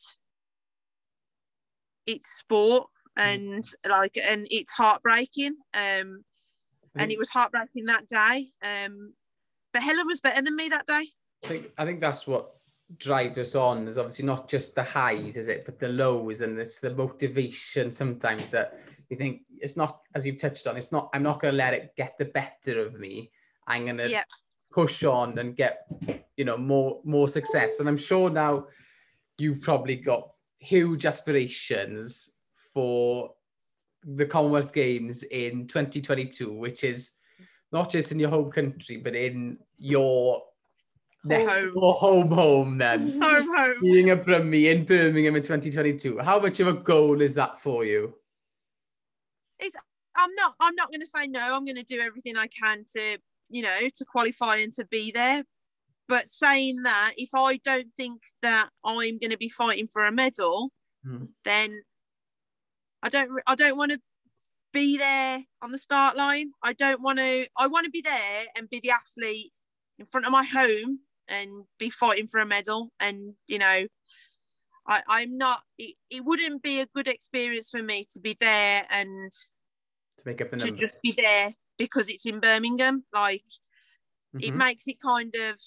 it's 2.06 2.38
sport 2.38 2.88
and 3.18 3.64
like 3.90 4.18
and 4.18 4.48
it's 4.52 4.72
heartbreaking. 4.72 5.56
Um, 5.74 6.24
and 6.96 7.12
it 7.12 7.18
was 7.18 7.30
heartbreaking 7.30 7.86
that 7.86 8.08
day. 8.08 8.50
Um, 8.64 9.14
but 9.72 9.82
Helen 9.82 10.06
was 10.06 10.22
better 10.22 10.42
than 10.44 10.56
me 10.56 10.70
that 10.70 10.86
day. 10.86 11.08
I 11.44 11.48
think 11.48 11.72
I 11.78 11.86
think 11.86 12.00
that's 12.00 12.26
what 12.28 12.52
drives 12.98 13.38
us 13.38 13.56
on 13.56 13.88
is 13.88 13.98
obviously 13.98 14.26
not 14.26 14.48
just 14.48 14.76
the 14.76 14.84
highs, 14.84 15.38
is 15.38 15.48
it, 15.48 15.66
but 15.66 15.80
the 15.80 15.90
lows 15.90 16.42
and 16.42 16.58
it's 16.60 16.80
the 16.80 16.94
motivation 16.94 17.92
sometimes 17.92 18.50
that 18.52 18.80
you 19.10 19.18
think 19.18 19.42
it's 19.60 19.78
not 19.78 20.02
as 20.16 20.26
you've 20.26 20.38
touched 20.38 20.68
on, 20.68 20.78
it's 20.78 20.92
not 20.92 21.10
I'm 21.14 21.24
not 21.24 21.42
gonna 21.42 21.54
let 21.54 21.74
it 21.74 21.94
get 21.98 22.18
the 22.18 22.26
better 22.26 22.86
of 22.86 23.00
me. 23.00 23.32
I'm 23.68 23.86
gonna 23.86 24.08
Yeah. 24.08 24.24
push 24.72 25.04
on 25.04 25.38
and 25.38 25.56
get 25.56 25.86
you 26.38 26.46
know 26.46 26.58
more 26.58 27.02
more 27.04 27.28
success. 27.28 27.80
And 27.80 27.90
I'm 27.90 27.98
sure 27.98 28.30
now 28.30 28.68
you've 29.38 29.62
probably 29.62 29.96
got 29.96 30.32
huge 30.60 31.06
aspirations 31.06 32.36
for 32.74 33.34
the 34.06 34.26
Commonwealth 34.26 34.74
Games 34.74 35.24
in 35.24 35.68
2022, 35.68 36.52
which 36.52 36.84
is 36.84 37.12
not 37.72 37.90
just 37.90 38.12
in 38.12 38.20
your 38.20 38.30
home 38.30 38.52
country, 38.52 38.98
but 38.98 39.16
in 39.16 39.58
your 39.78 40.44
Home. 41.30 41.72
home 41.76 42.28
home 42.32 42.78
then. 42.78 43.22
Home, 43.22 43.56
home. 43.56 43.76
Being 43.82 44.10
a 44.10 44.18
Brummie 44.18 44.70
in 44.72 44.84
Birmingham 44.84 45.36
in 45.36 45.42
2022. 45.42 46.20
How 46.20 46.40
much 46.40 46.60
of 46.60 46.68
a 46.68 46.74
goal 46.74 47.22
is 47.22 47.34
that 47.36 47.58
for 47.58 47.86
you? 47.86 48.14
It's. 49.60 49.78
I'm 50.16 50.30
not. 50.36 50.56
I'm 50.60 50.76
not 50.76 50.90
going 50.90 51.00
to 51.00 51.08
say 51.08 51.28
no. 51.28 51.56
I'm 51.56 51.64
going 51.66 51.78
to 51.78 51.84
do 51.84 52.00
everything 52.02 52.38
I 52.38 52.48
can 52.48 52.84
to, 52.96 53.18
you 53.50 53.62
know, 53.64 53.80
to 53.96 54.06
qualify 54.06 54.58
and 54.58 54.74
to 54.74 54.86
be 54.86 55.12
there. 55.12 55.44
But 56.10 56.28
saying 56.28 56.84
that, 56.84 57.14
if 57.18 57.30
I 57.34 57.56
don't 57.58 57.88
think 57.96 58.22
that 58.42 58.70
I'm 58.84 59.18
going 59.18 59.32
to 59.32 59.38
be 59.38 59.50
fighting 59.50 59.88
for 59.88 60.06
a 60.06 60.12
medal, 60.12 60.72
Hmm. 61.06 61.26
then 61.46 61.82
I 63.02 63.10
don't. 63.10 63.30
I 63.48 63.56
don't 63.56 63.78
want 63.78 63.92
to 63.94 64.00
be 64.74 64.98
there 64.98 65.44
on 65.62 65.72
the 65.72 65.78
start 65.78 66.18
line. 66.18 66.52
I 66.62 66.74
don't 66.74 67.02
want 67.02 67.20
to. 67.20 67.48
I 67.58 67.68
want 67.68 67.86
to 67.86 67.92
be 67.92 68.02
there 68.02 68.46
and 68.58 68.70
be 68.70 68.82
the 68.82 68.92
athlete 68.92 69.54
in 70.00 70.06
front 70.06 70.26
of 70.26 70.32
my 70.32 70.44
home 70.44 71.00
and 71.34 71.66
be 71.80 71.90
fighting 71.90 72.28
for 72.28 72.40
a 72.40 72.46
medal. 72.46 72.92
And 73.00 73.34
you 73.48 73.58
know, 73.58 73.88
I, 74.88 75.02
I'm 75.08 75.38
not. 75.38 75.64
It, 75.78 75.96
it 76.10 76.24
wouldn't 76.24 76.62
be 76.62 76.80
a 76.80 76.86
good 76.86 77.08
experience 77.08 77.70
for 77.70 77.82
me 77.82 78.06
to 78.14 78.20
be 78.20 78.38
there 78.40 78.86
and 78.90 79.32
To 80.20 80.24
make 80.26 80.42
up 80.42 80.52
the 80.52 80.58
to 80.58 80.66
numbers. 80.68 80.80
just 80.80 81.02
be 81.02 81.14
there 81.18 81.54
because 81.78 82.08
it's 82.10 82.26
in 82.26 82.40
Birmingham. 82.40 83.04
Like 83.14 83.44
it 84.40 84.54
Mhm. 84.54 84.58
makes 84.58 84.88
it 84.88 85.00
kind 85.02 85.36
of 85.36 85.60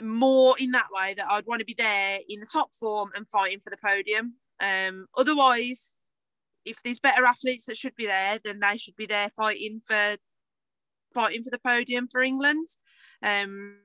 more 0.00 0.54
in 0.58 0.70
that 0.72 0.88
way 0.92 1.14
that 1.14 1.30
I'd 1.30 1.46
want 1.46 1.58
to 1.60 1.64
be 1.66 1.74
there 1.76 2.18
in 2.28 2.40
the 2.40 2.46
top 2.46 2.74
form 2.74 3.10
and 3.14 3.28
fighting 3.28 3.60
for 3.60 3.70
the 3.70 3.76
podium. 3.76 4.34
Um, 4.60 5.06
otherwise, 5.16 5.96
if 6.64 6.82
there's 6.82 7.00
better 7.00 7.24
athletes 7.24 7.66
that 7.66 7.78
should 7.78 7.94
be 7.96 8.06
there, 8.06 8.38
then 8.44 8.60
they 8.60 8.76
should 8.76 8.96
be 8.96 9.06
there 9.06 9.30
fighting 9.36 9.80
for 9.84 10.16
fighting 11.14 11.42
for 11.42 11.50
the 11.50 11.58
podium 11.58 12.06
for 12.08 12.20
England. 12.22 12.68
Um, 13.22 13.76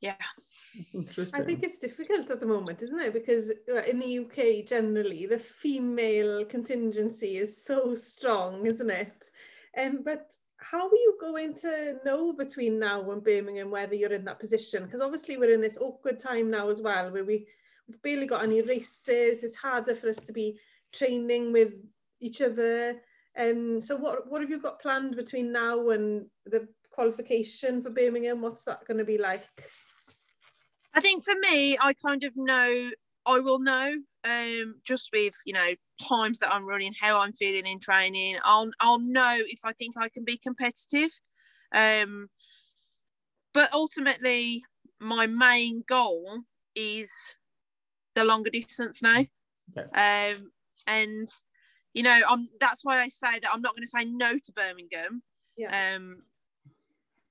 yeah, 0.00 0.14
I 1.34 1.42
think 1.42 1.62
it's 1.62 1.78
difficult 1.78 2.30
at 2.30 2.38
the 2.38 2.46
moment, 2.46 2.82
isn't 2.82 3.00
it? 3.00 3.14
Because 3.14 3.50
uh, 3.72 3.82
in 3.88 3.98
the 3.98 4.18
UK, 4.18 4.66
generally, 4.66 5.26
the 5.26 5.38
female 5.38 6.44
contingency 6.44 7.38
is 7.38 7.64
so 7.64 7.94
strong, 7.94 8.66
isn't 8.66 8.90
it? 8.90 9.30
Um, 9.78 10.00
but 10.04 10.34
how 10.58 10.86
are 10.86 10.94
you 10.94 11.16
going 11.20 11.54
to 11.54 11.96
know 12.04 12.32
between 12.32 12.78
now 12.78 13.10
and 13.10 13.24
Birmingham 13.24 13.70
whether 13.70 13.94
you're 13.94 14.12
in 14.12 14.24
that 14.26 14.40
position? 14.40 14.84
Because 14.84 15.00
obviously 15.00 15.38
we're 15.38 15.52
in 15.52 15.60
this 15.60 15.78
awkward 15.78 16.18
time 16.18 16.50
now 16.50 16.68
as 16.68 16.82
well, 16.82 17.10
where 17.10 17.24
we, 17.24 17.46
we've 17.88 18.02
barely 18.02 18.26
got 18.26 18.42
any 18.42 18.62
races. 18.62 19.44
It's 19.44 19.56
harder 19.56 19.94
for 19.94 20.08
us 20.08 20.18
to 20.18 20.32
be 20.32 20.58
training 20.92 21.52
with 21.52 21.72
each 22.20 22.42
other. 22.42 23.00
Um, 23.38 23.80
so 23.80 23.96
what 23.96 24.30
what 24.30 24.40
have 24.40 24.50
you 24.50 24.60
got 24.60 24.80
planned 24.80 25.14
between 25.14 25.52
now 25.52 25.90
and 25.90 26.26
the 26.46 26.68
qualification 26.96 27.82
for 27.82 27.90
Birmingham? 27.90 28.40
What's 28.40 28.64
that 28.64 28.84
going 28.86 28.98
to 28.98 29.04
be 29.04 29.18
like? 29.18 29.46
I 30.94 31.00
think 31.00 31.24
for 31.24 31.34
me, 31.42 31.76
I 31.78 31.92
kind 31.92 32.24
of 32.24 32.32
know 32.34 32.90
I 33.26 33.40
will 33.40 33.58
know 33.58 33.92
um, 34.24 34.76
just 34.84 35.10
with 35.12 35.34
you 35.44 35.52
know 35.52 35.70
times 36.02 36.38
that 36.38 36.52
I'm 36.52 36.66
running, 36.66 36.92
how 36.98 37.20
I'm 37.20 37.34
feeling 37.34 37.66
in 37.66 37.78
training. 37.78 38.38
I'll 38.44 38.70
I'll 38.80 38.98
know 38.98 39.38
if 39.38 39.60
I 39.64 39.72
think 39.74 39.96
I 39.98 40.08
can 40.08 40.24
be 40.24 40.38
competitive. 40.38 41.10
Um, 41.72 42.28
but 43.52 43.72
ultimately, 43.74 44.64
my 44.98 45.26
main 45.26 45.84
goal 45.86 46.40
is 46.74 47.12
the 48.14 48.24
longer 48.24 48.50
distance 48.50 49.02
now. 49.02 49.24
Okay. 49.76 50.32
Um, 50.34 50.50
and 50.86 51.28
you 51.92 52.02
know, 52.02 52.20
I'm 52.26 52.48
that's 52.58 52.84
why 52.84 53.02
I 53.02 53.08
say 53.08 53.38
that 53.40 53.50
I'm 53.52 53.60
not 53.60 53.74
going 53.74 53.84
to 53.84 53.88
say 53.88 54.04
no 54.04 54.38
to 54.38 54.52
Birmingham. 54.52 55.22
Yeah. 55.58 55.96
Um, 55.96 56.22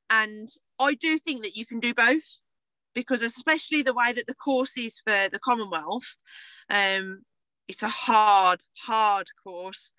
and 0.10 0.48
I 0.80 0.94
do 0.94 1.20
think 1.20 1.44
that 1.44 1.56
you 1.56 1.66
can 1.66 1.80
do 1.80 1.94
both 1.94 2.40
because 2.94 3.22
especially 3.22 3.82
the 3.82 3.94
way 3.94 4.14
that 4.14 4.28
the 4.28 4.36
course 4.36 4.78
is 4.78 5.00
for 5.00 5.30
the 5.32 5.40
Commonwealth, 5.40 6.16
um, 6.70 7.24
it's 7.68 7.84
a 7.84 7.90
hard, 7.90 8.60
hard 8.78 9.28
course. 9.44 9.94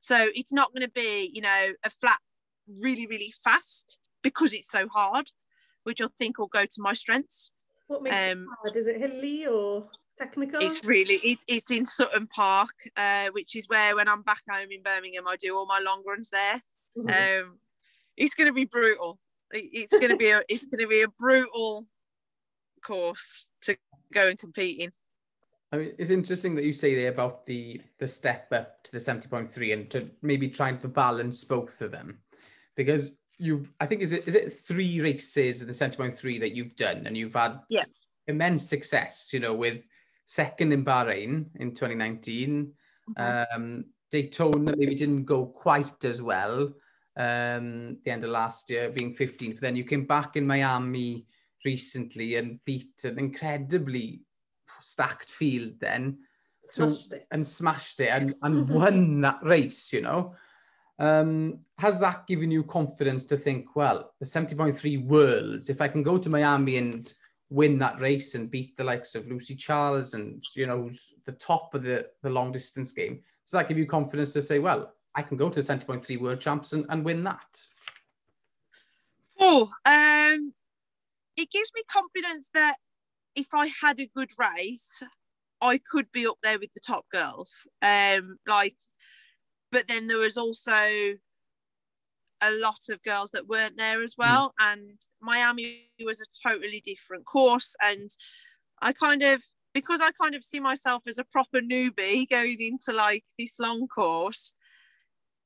So 0.00 0.28
it's 0.34 0.52
not 0.52 0.72
going 0.72 0.86
to 0.86 0.90
be, 0.90 1.30
you 1.32 1.40
know, 1.40 1.72
a 1.82 1.90
flat 1.90 2.18
really, 2.68 3.06
really 3.06 3.32
fast 3.42 3.98
because 4.22 4.52
it's 4.52 4.70
so 4.70 4.88
hard, 4.88 5.26
which 5.84 6.00
I 6.00 6.06
think 6.18 6.38
will 6.38 6.46
go 6.46 6.64
to 6.64 6.82
my 6.82 6.92
strengths. 6.92 7.52
What 7.86 8.02
makes 8.02 8.14
um, 8.14 8.42
it 8.42 8.48
hard? 8.62 8.76
Is 8.76 8.86
it 8.86 9.00
hilly 9.00 9.46
or 9.46 9.88
technical? 10.18 10.60
It's 10.60 10.84
really 10.84 11.20
it's 11.22 11.44
it's 11.48 11.70
in 11.70 11.84
Sutton 11.84 12.26
Park, 12.26 12.74
uh, 12.96 13.28
which 13.32 13.56
is 13.56 13.68
where 13.68 13.96
when 13.96 14.08
I'm 14.08 14.22
back 14.22 14.42
home 14.48 14.68
in 14.70 14.82
Birmingham, 14.82 15.26
I 15.26 15.36
do 15.36 15.56
all 15.56 15.66
my 15.66 15.80
long 15.80 16.02
runs 16.06 16.30
there. 16.30 16.62
Mm-hmm. 16.96 17.08
Um, 17.46 17.58
it's 18.16 18.34
going 18.34 18.46
to 18.46 18.52
be 18.52 18.64
brutal. 18.64 19.18
It's 19.54 19.92
going 19.92 20.10
to 20.10 20.16
be 20.16 20.30
a 20.30 20.42
it's 20.48 20.66
to 20.66 20.86
be 20.86 21.02
a 21.02 21.08
brutal 21.08 21.86
course 22.82 23.48
to 23.62 23.76
go 24.12 24.28
and 24.28 24.38
compete 24.38 24.80
in. 24.80 24.90
I 25.72 25.76
mean, 25.76 25.92
it's 25.98 26.10
interesting 26.10 26.54
that 26.54 26.64
you 26.64 26.72
say 26.72 26.94
there 26.94 27.10
about 27.10 27.46
the 27.46 27.80
the 27.98 28.08
step 28.08 28.52
up 28.52 28.82
to 28.84 28.92
the 28.92 28.98
70.3 28.98 29.72
and 29.72 29.90
to 29.90 30.10
maybe 30.22 30.48
trying 30.48 30.78
to 30.80 30.88
balance 30.88 31.44
both 31.44 31.80
of 31.82 31.90
them. 31.90 32.18
Because 32.76 33.18
you've 33.38 33.72
I 33.80 33.86
think 33.86 34.02
is 34.02 34.12
it 34.12 34.26
is 34.26 34.34
it 34.34 34.52
three 34.52 35.00
races 35.00 35.62
in 35.62 35.66
the 35.66 35.72
70.3 35.72 36.40
that 36.40 36.54
you've 36.54 36.76
done 36.76 37.06
and 37.06 37.16
you've 37.16 37.34
had 37.34 37.60
yeah. 37.68 37.84
immense 38.26 38.68
success, 38.68 39.30
you 39.32 39.40
know, 39.40 39.54
with 39.54 39.82
second 40.24 40.72
in 40.72 40.84
Bahrain 40.84 41.46
in 41.56 41.74
2019. 41.74 42.72
Mm-hmm. 43.18 43.56
Um, 43.56 43.84
Daytona 44.10 44.74
maybe 44.76 44.94
didn't 44.94 45.24
go 45.24 45.46
quite 45.46 46.04
as 46.04 46.22
well 46.22 46.72
um, 47.16 47.98
the 48.04 48.10
end 48.10 48.24
of 48.24 48.30
last 48.30 48.70
year, 48.70 48.90
being 48.90 49.14
15th. 49.14 49.54
But 49.54 49.60
then 49.60 49.76
you 49.76 49.84
came 49.84 50.06
back 50.06 50.36
in 50.36 50.46
Miami 50.46 51.26
recently 51.64 52.36
and 52.36 52.60
beat 52.64 53.04
an 53.04 53.18
incredibly 53.18 54.22
stacked 54.80 55.30
field 55.30 55.74
then. 55.80 56.18
Smashed 56.62 57.10
so, 57.10 57.16
it. 57.16 57.26
And 57.30 57.46
smashed 57.46 58.00
it 58.00 58.08
and, 58.08 58.34
and 58.42 58.68
won 58.70 59.20
that 59.20 59.38
race, 59.42 59.92
you 59.92 60.02
know. 60.02 60.34
Um, 60.98 61.60
has 61.78 61.98
that 62.00 62.26
given 62.26 62.50
you 62.50 62.62
confidence 62.62 63.24
to 63.24 63.36
think, 63.36 63.74
well, 63.74 64.12
the 64.20 64.26
70.3 64.26 65.06
Worlds, 65.06 65.68
if 65.68 65.80
I 65.80 65.88
can 65.88 66.02
go 66.02 66.18
to 66.18 66.30
Miami 66.30 66.76
and 66.76 67.12
win 67.50 67.78
that 67.78 68.00
race 68.00 68.34
and 68.34 68.50
beat 68.50 68.76
the 68.76 68.84
likes 68.84 69.14
of 69.14 69.26
Lucy 69.26 69.54
Charles 69.54 70.14
and, 70.14 70.42
you 70.54 70.66
know, 70.66 70.88
the 71.24 71.32
top 71.32 71.74
of 71.74 71.82
the, 71.82 72.08
the 72.22 72.30
long 72.30 72.52
distance 72.52 72.92
game, 72.92 73.20
does 73.44 73.52
that 73.52 73.68
give 73.68 73.76
you 73.76 73.86
confidence 73.86 74.32
to 74.32 74.40
say, 74.40 74.58
well, 74.58 74.93
I 75.14 75.22
can 75.22 75.36
go 75.36 75.48
to 75.48 75.62
the 75.62 75.72
70.3 75.72 76.20
world 76.20 76.40
champs 76.40 76.72
and, 76.72 76.86
and 76.88 77.04
win 77.04 77.24
that? 77.24 77.66
Oh, 79.38 79.68
um, 79.84 80.52
it 81.36 81.50
gives 81.50 81.70
me 81.74 81.82
confidence 81.90 82.50
that 82.54 82.76
if 83.34 83.46
I 83.52 83.70
had 83.80 84.00
a 84.00 84.10
good 84.14 84.30
race, 84.38 85.02
I 85.60 85.78
could 85.90 86.10
be 86.12 86.26
up 86.26 86.38
there 86.42 86.58
with 86.58 86.72
the 86.72 86.80
top 86.80 87.06
girls. 87.10 87.66
Um, 87.82 88.38
like, 88.46 88.76
but 89.72 89.86
then 89.88 90.06
there 90.06 90.18
was 90.18 90.36
also 90.36 90.72
a 90.72 92.50
lot 92.50 92.80
of 92.90 93.02
girls 93.02 93.30
that 93.30 93.48
weren't 93.48 93.76
there 93.76 94.02
as 94.02 94.14
well, 94.18 94.54
mm. 94.60 94.72
and 94.72 95.00
Miami 95.20 95.90
was 96.04 96.20
a 96.20 96.48
totally 96.48 96.82
different 96.84 97.24
course. 97.24 97.74
And 97.82 98.10
I 98.82 98.92
kind 98.92 99.22
of, 99.22 99.42
because 99.72 100.00
I 100.00 100.10
kind 100.20 100.34
of 100.34 100.44
see 100.44 100.60
myself 100.60 101.02
as 101.06 101.18
a 101.18 101.24
proper 101.24 101.60
newbie 101.60 102.28
going 102.28 102.60
into 102.60 102.92
like 102.92 103.24
this 103.38 103.58
long 103.58 103.88
course, 103.88 104.54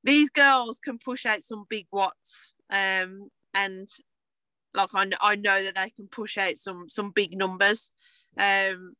these 0.04 0.30
girls 0.30 0.78
can 0.78 0.98
push 0.98 1.26
out 1.26 1.42
some 1.42 1.64
big 1.68 1.86
watts. 1.92 2.54
Um, 2.70 3.28
and 3.54 3.88
like 4.74 4.90
I, 4.94 5.10
I 5.20 5.36
know 5.36 5.62
that 5.62 5.74
they 5.74 5.90
can 5.90 6.08
push 6.08 6.38
out 6.38 6.58
some 6.58 6.88
some 6.88 7.10
big 7.10 7.36
numbers. 7.36 7.92
Um, 8.36 8.94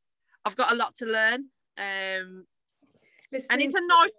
I've 0.45 0.57
got 0.57 0.73
a 0.73 0.77
lot 0.77 0.95
to 0.97 1.07
learn. 1.07 1.47
Um, 1.77 2.47
and 3.51 3.61
it's 3.61 3.75
a 3.75 3.81
nice. 3.81 4.11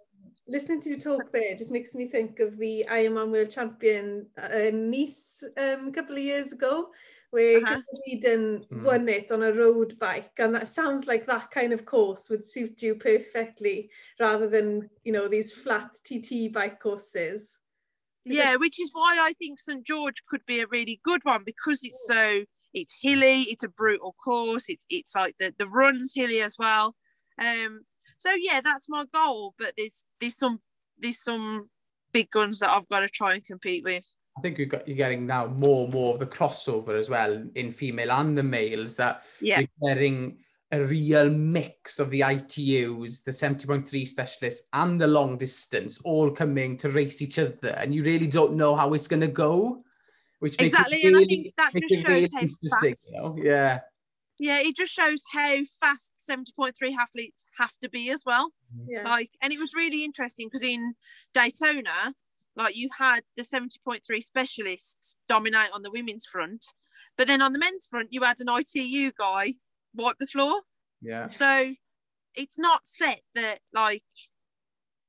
Listening 0.48 0.80
to 0.82 0.90
you 0.90 0.98
talk 0.98 1.32
there 1.32 1.54
just 1.54 1.70
makes 1.70 1.94
me 1.94 2.06
think 2.06 2.40
of 2.40 2.56
the 2.56 2.84
Ironman 2.88 3.30
World 3.30 3.50
Champion 3.50 4.26
uh, 4.38 4.70
Nice 4.72 5.44
um, 5.56 5.88
a 5.88 5.92
couple 5.92 6.16
of 6.16 6.22
years 6.22 6.52
ago, 6.52 6.90
where 7.30 7.58
uh-huh. 7.58 7.80
Iden 8.12 8.66
mm. 8.72 8.84
won 8.84 9.08
it 9.08 9.30
on 9.30 9.42
a 9.42 9.52
road 9.52 9.98
bike, 9.98 10.32
and 10.38 10.54
that 10.54 10.68
sounds 10.68 11.06
like 11.06 11.26
that 11.26 11.50
kind 11.50 11.72
of 11.72 11.84
course 11.84 12.28
would 12.30 12.44
suit 12.44 12.82
you 12.82 12.94
perfectly, 12.94 13.90
rather 14.18 14.48
than 14.48 14.88
you 15.04 15.12
know 15.12 15.28
these 15.28 15.52
flat 15.52 15.94
TT 16.04 16.52
bike 16.52 16.80
courses 16.80 17.60
yeah, 18.24 18.56
which 18.56 18.80
is 18.80 18.90
why 18.92 19.16
I 19.18 19.32
think 19.34 19.58
St 19.58 19.84
George 19.84 20.22
could 20.28 20.44
be 20.46 20.60
a 20.60 20.66
really 20.66 21.00
good 21.04 21.22
one 21.24 21.42
because 21.44 21.80
it's 21.82 22.06
so 22.06 22.44
it's 22.74 22.96
hilly, 23.00 23.42
it's 23.42 23.64
a 23.64 23.68
brutal 23.68 24.14
course, 24.22 24.64
it's 24.68 24.84
it's 24.90 25.14
like 25.14 25.36
the 25.38 25.54
the 25.58 25.68
run's 25.68 26.12
hilly 26.14 26.40
as 26.40 26.56
well. 26.58 26.94
Um, 27.38 27.82
so 28.18 28.30
yeah, 28.38 28.60
that's 28.62 28.88
my 28.88 29.06
goal. 29.12 29.54
But 29.58 29.74
there's 29.76 30.04
there's 30.20 30.36
some 30.36 30.60
there's 30.98 31.22
some 31.22 31.70
big 32.12 32.30
guns 32.30 32.58
that 32.58 32.70
I've 32.70 32.88
got 32.88 33.00
to 33.00 33.08
try 33.08 33.34
and 33.34 33.44
compete 33.44 33.84
with. 33.84 34.14
I 34.40 34.42
think 34.42 34.58
you've 34.58 34.70
got, 34.70 34.88
you're 34.88 34.96
getting 34.96 35.26
now 35.26 35.48
more 35.48 35.84
and 35.84 35.92
more 35.92 36.14
of 36.14 36.20
the 36.20 36.26
crossover 36.26 36.98
as 36.98 37.10
well 37.10 37.44
in 37.56 37.70
female 37.72 38.10
and 38.10 38.36
the 38.38 38.42
males 38.42 38.94
that 38.94 39.22
yeah. 39.38 39.60
you're 39.60 39.94
getting 39.94 40.38
a 40.72 40.82
real 40.82 41.28
mix 41.28 41.98
of 41.98 42.08
the 42.08 42.20
ITUs, 42.20 43.22
the 43.22 43.30
70.3 43.30 44.08
specialists, 44.08 44.66
and 44.72 44.98
the 44.98 45.06
long 45.06 45.36
distance 45.36 46.00
all 46.04 46.30
coming 46.30 46.78
to 46.78 46.88
race 46.88 47.20
each 47.20 47.38
other, 47.38 47.68
and 47.76 47.94
you 47.94 48.02
really 48.02 48.26
don't 48.26 48.54
know 48.54 48.74
how 48.74 48.94
it's 48.94 49.08
going 49.08 49.20
to 49.20 49.28
go, 49.28 49.84
which 50.38 50.58
makes 50.58 50.72
exactly, 50.72 50.96
it 51.02 51.12
really, 51.12 51.54
and 51.58 51.66
I 51.66 51.70
think 51.70 51.84
that 51.84 51.88
just 51.90 52.02
shows 52.02 52.08
really 52.08 52.28
how 52.32 52.80
fast. 52.80 53.12
You 53.12 53.18
know? 53.18 53.36
Yeah. 53.36 53.80
Yeah, 54.38 54.60
it 54.60 54.74
just 54.74 54.92
shows 54.92 55.22
how 55.30 55.56
fast 55.80 56.14
70.3 56.26 56.72
athletes 56.98 57.44
have 57.58 57.76
to 57.82 57.90
be 57.90 58.10
as 58.10 58.22
well. 58.24 58.50
Yeah. 58.88 59.02
Like, 59.04 59.32
and 59.42 59.52
it 59.52 59.58
was 59.58 59.74
really 59.74 60.02
interesting 60.02 60.48
because 60.50 60.66
in 60.66 60.94
Daytona, 61.34 62.14
like 62.56 62.76
you 62.76 62.88
had 62.96 63.20
the 63.36 63.42
70.3 63.42 64.22
specialists 64.22 65.16
dominate 65.28 65.70
on 65.72 65.82
the 65.82 65.90
women's 65.90 66.26
front, 66.26 66.64
but 67.16 67.26
then 67.26 67.42
on 67.42 67.52
the 67.52 67.58
men's 67.58 67.86
front, 67.86 68.08
you 68.12 68.22
had 68.22 68.40
an 68.40 68.48
ITU 68.48 69.12
guy 69.18 69.54
wipe 69.94 70.16
the 70.18 70.26
floor. 70.26 70.60
Yeah. 71.02 71.30
So 71.30 71.72
it's 72.34 72.58
not 72.58 72.86
set 72.86 73.20
that 73.34 73.58
like 73.72 74.02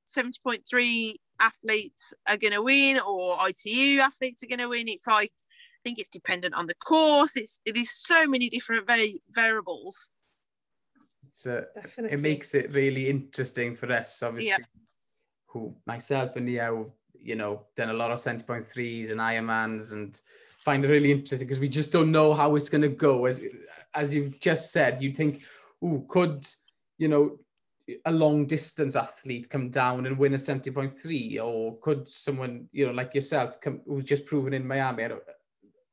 70.3 0.08 1.16
athletes 1.40 2.14
are 2.28 2.38
going 2.38 2.54
to 2.54 2.62
win 2.62 3.00
or 3.00 3.38
ITU 3.48 4.00
athletes 4.00 4.44
are 4.44 4.48
going 4.48 4.60
to 4.60 4.68
win. 4.68 4.88
It's 4.88 5.08
like, 5.08 5.32
I 5.32 5.82
think 5.84 6.00
it's 6.00 6.10
dependent 6.10 6.54
on 6.54 6.68
the 6.68 6.76
course. 6.76 7.36
It's, 7.36 7.60
it 7.66 7.76
is 7.76 7.92
so 7.92 8.28
many 8.28 8.50
different 8.50 8.86
va- 8.86 9.20
variables. 9.32 10.12
So 11.32 11.64
Definitely. 11.76 12.18
it 12.18 12.22
makes 12.22 12.54
it 12.56 12.74
really 12.74 13.10
interesting 13.10 13.76
for 13.76 13.92
us, 13.92 14.22
obviously, 14.22 14.50
yeah. 14.50 14.58
who 15.48 15.76
myself 15.86 16.36
and 16.36 16.46
Leo, 16.46 16.94
you 17.24 17.36
know, 17.36 17.66
done 17.76 17.90
a 17.90 17.94
lot 17.94 18.12
of 18.12 18.20
center 18.20 18.44
point 18.44 18.68
threes 18.68 19.10
and 19.10 19.20
Ironmans 19.20 19.94
and 19.94 20.20
find 20.64 20.84
it 20.84 20.90
really 20.90 21.12
interesting 21.12 21.48
because 21.48 21.60
we 21.60 21.70
just 21.70 21.92
don't 21.92 22.12
know 22.12 22.34
how 22.34 22.56
it's 22.56 22.70
going 22.70 22.82
to 22.82 22.90
go. 22.90 23.26
As 23.26 23.42
as 23.94 24.16
you've 24.16 24.40
just 24.40 24.72
said, 24.72 25.02
you 25.02 25.12
think, 25.12 25.42
oh, 25.84 26.06
could, 26.08 26.48
you 26.98 27.08
know, 27.08 27.40
a 28.06 28.12
long 28.12 28.46
distance 28.46 28.96
athlete 28.96 29.50
come 29.50 29.70
down 29.70 30.06
and 30.06 30.18
win 30.18 30.34
a 30.34 30.38
70.3 30.38 31.44
or 31.44 31.78
could 31.80 32.08
someone, 32.08 32.68
you 32.72 32.86
know, 32.86 32.94
like 32.94 33.14
yourself 33.14 33.60
come, 33.60 33.82
who's 33.86 34.04
just 34.04 34.26
proven 34.26 34.54
in 34.54 34.68
Miami 34.68 35.04
or, 35.04 35.22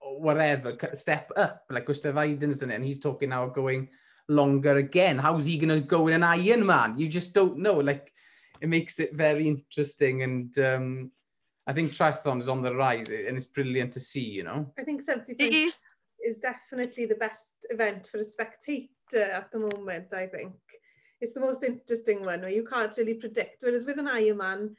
or 0.00 0.20
whatever, 0.20 0.76
step 0.94 1.30
up 1.36 1.64
like 1.70 1.86
Gustav 1.86 2.14
Aiden's 2.14 2.58
done 2.58 2.70
it 2.70 2.76
and 2.76 2.84
he's 2.84 3.00
talking 3.00 3.30
now 3.30 3.46
going 3.46 3.88
longer 4.28 4.76
again. 4.76 5.18
How's 5.18 5.44
he 5.44 5.56
going 5.56 5.80
to 5.80 5.80
go 5.80 6.06
in 6.06 6.22
an 6.22 6.38
Ironman? 6.38 6.98
You 6.98 7.08
just 7.08 7.34
don't 7.34 7.58
know. 7.58 7.74
Like, 7.74 8.12
it 8.60 8.68
makes 8.68 9.00
it 9.00 9.14
very 9.14 9.48
interesting 9.48 10.22
and 10.22 10.58
um, 10.58 11.10
I 11.68 11.72
think 11.72 11.92
triathlon 11.92 12.40
is 12.40 12.48
on 12.48 12.62
the 12.62 12.74
rise 12.74 13.10
and 13.10 13.36
it's 13.36 13.44
brilliant 13.44 13.92
to 13.92 14.00
see, 14.00 14.24
you 14.24 14.42
know. 14.42 14.72
I 14.78 14.82
think 14.82 15.02
70 15.02 15.36
It 15.38 15.52
is. 15.52 15.82
is 16.24 16.38
definitely 16.38 17.04
the 17.04 17.16
best 17.16 17.54
event 17.68 18.06
for 18.06 18.16
a 18.16 18.24
spectator 18.24 18.88
at 19.14 19.52
the 19.52 19.58
moment, 19.58 20.06
I 20.14 20.26
think. 20.26 20.54
It's 21.20 21.34
the 21.34 21.40
most 21.40 21.62
interesting 21.62 22.24
one 22.24 22.40
where 22.40 22.50
you 22.50 22.64
can't 22.64 22.96
really 22.96 23.14
predict. 23.14 23.62
Whereas 23.62 23.84
with 23.84 23.98
an 23.98 24.06
Ironman, 24.06 24.76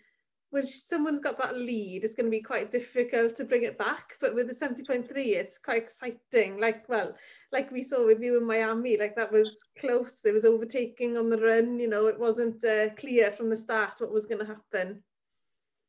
when 0.49 0.63
someone's 0.63 1.19
got 1.19 1.37
that 1.37 1.55
lead, 1.55 2.03
it's 2.03 2.15
going 2.15 2.25
to 2.25 2.31
be 2.31 2.41
quite 2.41 2.71
difficult 2.71 3.35
to 3.35 3.45
bring 3.45 3.65
it 3.65 3.77
back. 3.77 4.15
But 4.19 4.33
with 4.33 4.47
the 4.47 4.55
70.3, 4.55 5.11
it's 5.15 5.59
quite 5.59 5.83
exciting. 5.83 6.59
Like, 6.59 6.89
well, 6.89 7.15
like 7.51 7.69
we 7.71 7.83
saw 7.83 8.03
with 8.03 8.23
you 8.23 8.39
in 8.39 8.47
Miami, 8.47 8.97
like 8.97 9.15
that 9.15 9.31
was 9.31 9.63
close. 9.79 10.21
There 10.21 10.33
was 10.33 10.45
overtaking 10.45 11.17
on 11.17 11.29
the 11.29 11.37
run. 11.37 11.77
You 11.77 11.87
know, 11.87 12.07
it 12.07 12.19
wasn't 12.19 12.63
uh, 12.63 12.95
clear 12.95 13.29
from 13.29 13.51
the 13.51 13.57
start 13.57 13.99
what 13.99 14.11
was 14.11 14.25
going 14.25 14.39
to 14.39 14.45
happen. 14.45 15.03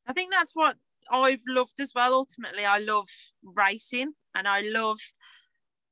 I 0.07 0.13
think 0.13 0.31
that's 0.31 0.55
what 0.55 0.77
I've 1.11 1.41
loved 1.49 1.81
as 1.81 1.93
well. 1.95 2.15
Ultimately, 2.15 2.65
I 2.65 2.79
love 2.79 3.09
racing 3.43 4.13
and 4.35 4.47
I 4.49 4.61
love 4.63 4.99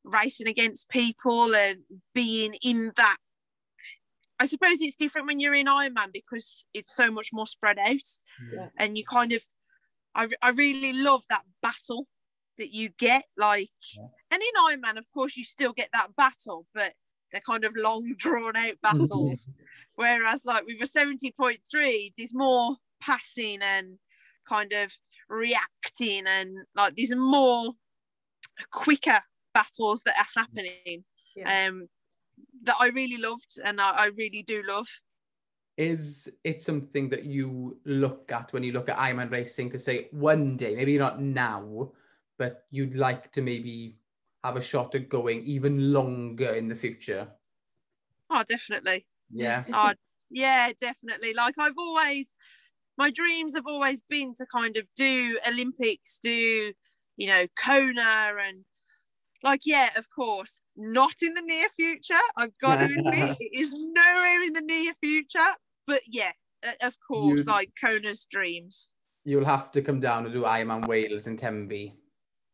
racing 0.05 0.49
against 0.49 0.89
people 0.89 1.55
and 1.55 1.79
being 2.15 2.55
in 2.63 2.93
that. 2.97 3.17
I 4.41 4.47
suppose 4.47 4.81
it's 4.81 4.97
different 4.97 5.27
when 5.27 5.41
you're 5.41 5.55
in 5.55 5.67
Ironman 5.67 6.13
because 6.13 6.67
it's 6.73 6.95
so 6.95 7.11
much 7.11 7.31
more 7.33 7.47
spread 7.47 7.79
out 7.79 7.97
Yeah. 8.53 8.69
and 8.79 8.97
you 8.97 9.05
kind 9.05 9.33
of, 9.33 9.43
I, 10.15 10.29
I 10.43 10.51
really 10.51 10.93
love 10.93 11.25
that 11.29 11.43
battle 11.61 12.07
that 12.59 12.73
you 12.73 12.91
get. 12.99 13.25
Like, 13.37 13.71
Yeah. 13.97 14.07
and 14.31 14.41
in 14.43 14.81
Ironman, 14.81 14.97
of 14.99 15.07
course, 15.13 15.37
you 15.37 15.45
still 15.45 15.73
get 15.73 15.89
that 15.93 16.15
battle, 16.17 16.67
but 16.73 16.93
they're 17.33 17.41
kind 17.41 17.65
of 17.65 17.73
long 17.77 18.15
drawn 18.19 18.57
out 18.57 18.75
battles. 18.83 19.49
Whereas, 19.97 20.45
like 20.45 20.65
with 20.67 20.81
a 20.81 20.87
70.3, 20.87 22.13
there's 22.17 22.35
more 22.35 22.77
passing 23.01 23.61
and 23.63 23.99
kind 24.49 24.73
of 24.73 24.93
reacting, 25.29 26.25
and 26.27 26.51
like 26.75 26.95
there's 26.97 27.15
more 27.15 27.73
quicker 28.71 29.19
battles 29.55 30.03
that 30.03 30.17
are 30.19 30.43
happening. 30.43 31.05
Yeah. 31.37 31.67
Um, 31.67 31.89
that 32.63 32.77
I 32.81 32.89
really 32.89 33.21
loved, 33.21 33.59
and 33.65 33.81
I, 33.81 33.91
I 33.91 34.07
really 34.17 34.43
do 34.43 34.63
love. 34.67 34.89
Is 35.77 36.29
it 36.43 36.61
something 36.61 37.09
that 37.11 37.25
you 37.25 37.79
look 37.85 38.33
at 38.33 38.53
when 38.53 38.65
you 38.65 38.73
look 38.73 38.89
at 38.89 38.99
Ironman 38.99 39.31
racing 39.31 39.71
to 39.71 39.79
say 39.79 40.09
one 40.11 40.57
day, 40.57 40.75
maybe 40.75 40.99
not 40.99 41.21
now, 41.21 41.93
but 42.37 42.65
you'd 42.71 42.97
like 42.97 43.31
to 43.33 43.43
maybe 43.43 43.99
have 44.43 44.57
a 44.57 44.61
shot 44.61 44.95
at 44.95 45.09
going 45.09 45.45
even 45.45 45.93
longer 45.93 46.51
in 46.51 46.69
the 46.69 46.75
future? 46.75 47.29
Oh, 48.31 48.43
definitely. 48.49 49.07
Yeah. 49.31 49.65
Oh, 49.73 49.93
yeah, 50.31 50.73
definitely. 50.81 51.33
Like 51.33 51.55
I've 51.59 51.79
always, 51.79 52.35
my 52.99 53.11
dreams 53.11 53.55
have 53.55 53.67
always 53.67 54.03
been 54.11 54.35
to 54.35 54.45
kind 54.55 54.77
of 54.77 54.85
do 54.97 55.39
Olympics, 55.49 56.19
do 56.23 56.73
you 57.17 57.27
know 57.27 57.47
Kona, 57.65 58.33
and 58.47 58.65
like 59.43 59.61
yeah, 59.65 59.91
of 59.97 60.07
course, 60.15 60.61
not 60.77 61.15
in 61.23 61.33
the 61.35 61.43
near 61.43 61.69
future. 61.77 62.15
I've 62.37 62.53
got 62.61 62.77
to 62.77 62.85
admit, 62.85 63.37
it 63.41 63.61
is 63.61 63.71
nowhere 63.73 64.43
in 64.43 64.53
the 64.53 64.63
near 64.63 64.93
future. 65.03 65.39
But 65.87 66.01
yeah, 66.09 66.33
of 66.83 66.97
course, 67.07 67.41
You- 67.41 67.45
like 67.45 67.71
Kona's 67.81 68.27
dreams. 68.31 68.91
You'll 69.25 69.45
have 69.45 69.71
to 69.73 69.83
come 69.83 70.01
down 70.01 70.25
and 70.25 70.33
do 70.33 70.43
Ironman 70.43 70.87
Wales 70.87 71.27
in 71.27 71.37
Tenby. 71.37 71.95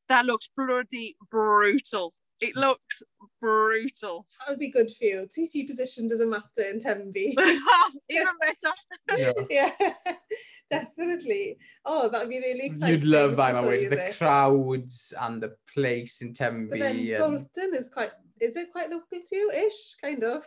That 0.09 0.26
looks 0.26 0.49
bloody 0.57 1.16
brutal. 1.30 2.12
It 2.41 2.57
looks 2.57 3.03
brutal. 3.41 4.26
That'll 4.41 4.59
be 4.59 4.70
good 4.70 4.91
for 4.91 5.05
you. 5.05 5.26
TT 5.26 5.66
position 5.66 6.09
doesn't 6.09 6.28
matter 6.28 6.68
in 6.70 6.80
Tenby. 6.80 7.37
Even 8.11 8.26
better. 8.41 8.74
Yeah. 9.16 9.32
yeah, 9.80 9.95
definitely. 10.70 11.59
Oh, 11.85 12.09
that'd 12.09 12.28
be 12.28 12.39
really 12.39 12.66
exciting. 12.66 12.95
You'd 12.95 13.05
love 13.05 13.32
if 13.35 13.39
I 13.39 13.53
saw 13.53 13.62
Ironman 13.62 13.68
Wales, 13.68 13.85
you 13.85 13.91
the 13.91 14.14
crowds 14.16 15.14
and 15.20 15.43
the 15.43 15.57
place 15.72 16.22
in 16.22 16.35
Tenby. 16.35 16.70
But 16.70 16.80
then 16.80 16.97
and- 16.97 17.18
Bolton 17.18 17.74
is 17.74 17.89
quite, 17.89 18.11
is 18.41 18.57
it 18.57 18.72
quite 18.72 18.91
local 18.91 19.18
to 19.24 19.37
you 19.37 19.51
ish? 19.51 19.97
Kind 20.03 20.24
of. 20.24 20.45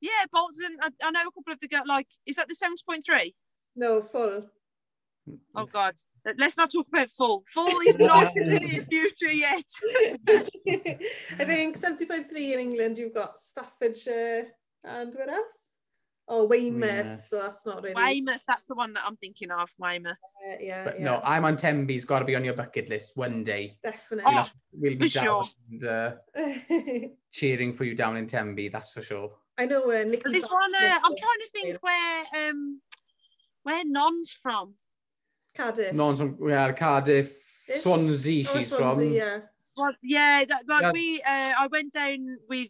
Yeah, 0.00 0.10
Bolton. 0.32 0.76
I, 0.80 0.90
I 1.04 1.10
know 1.10 1.20
a 1.22 1.32
couple 1.32 1.52
of 1.52 1.60
the 1.60 1.68
girls. 1.68 1.86
Like, 1.86 2.06
is 2.26 2.36
that 2.36 2.48
the 2.48 2.54
seventy 2.54 2.82
point 2.88 3.04
three? 3.04 3.34
No, 3.74 4.02
full. 4.02 4.48
Oh 5.54 5.66
God, 5.66 5.94
let's 6.38 6.56
not 6.56 6.70
talk 6.72 6.88
about 6.88 7.10
full. 7.10 7.44
Full 7.48 7.80
is 7.86 7.98
not 7.98 8.36
in 8.36 8.48
the 8.48 8.58
near 8.60 8.84
future 8.90 9.32
yet. 9.32 9.64
I 11.38 11.44
think 11.44 11.78
70.3 11.78 12.32
in 12.32 12.58
England, 12.58 12.98
you've 12.98 13.14
got 13.14 13.38
Staffordshire 13.38 14.48
and 14.84 15.14
where 15.14 15.30
else? 15.30 15.76
Oh, 16.28 16.44
Weymouth. 16.44 17.04
Weymouth. 17.04 17.26
So 17.26 17.42
that's 17.42 17.66
not 17.66 17.82
really. 17.82 17.94
Weymouth, 17.94 18.40
that's 18.48 18.66
the 18.66 18.74
one 18.74 18.92
that 18.94 19.02
I'm 19.06 19.16
thinking 19.16 19.50
of. 19.50 19.70
Weymouth. 19.78 20.16
Uh, 20.48 20.56
yeah, 20.60 20.84
But 20.84 20.98
yeah, 20.98 21.04
no, 21.04 21.20
Ironman 21.24 21.58
Tenby's 21.58 22.04
got 22.04 22.20
to 22.20 22.24
be 22.24 22.36
on 22.36 22.44
your 22.44 22.54
bucket 22.54 22.88
list 22.88 23.16
one 23.16 23.44
day. 23.44 23.76
definitely. 23.82 24.32
Oh, 24.34 24.48
We'll 24.72 24.96
be 24.96 25.08
For 25.08 25.14
down 25.20 25.24
sure. 25.24 25.48
and 25.70 25.84
uh, 25.84 26.12
cheering 27.32 27.72
for 27.74 27.84
you 27.84 27.94
down 27.94 28.16
in 28.16 28.26
Temby, 28.26 28.72
that's 28.72 28.92
for 28.92 29.02
sure. 29.02 29.32
I 29.58 29.66
know 29.66 29.86
where 29.86 30.04
Nicky. 30.04 30.22
There's 30.32 30.48
one. 30.48 30.74
Uh, 30.74 30.98
I'm 31.04 31.12
uh, 31.12 31.16
trying 31.16 31.40
to 31.40 31.48
think 31.54 31.82
where 31.82 32.48
um 32.48 32.80
where 33.64 33.84
Non's 33.84 34.30
from. 34.30 34.74
Cardiff. 35.56 35.92
Non's 35.92 36.18
from 36.18 36.38
yeah, 36.48 36.72
Cardiff, 36.72 37.32
Ish. 37.68 37.82
Swansea 37.82 38.46
Oh, 38.48 38.56
she's 38.58 38.68
Swansea, 38.68 39.06
from. 39.08 39.14
Yeah. 39.14 39.38
Well, 39.76 39.92
yeah, 40.02 40.44
that, 40.48 40.62
like 40.68 40.82
Yeah. 40.82 40.92
we. 40.92 41.20
Uh, 41.22 41.52
I 41.58 41.66
went 41.70 41.92
down 41.92 42.38
with 42.48 42.68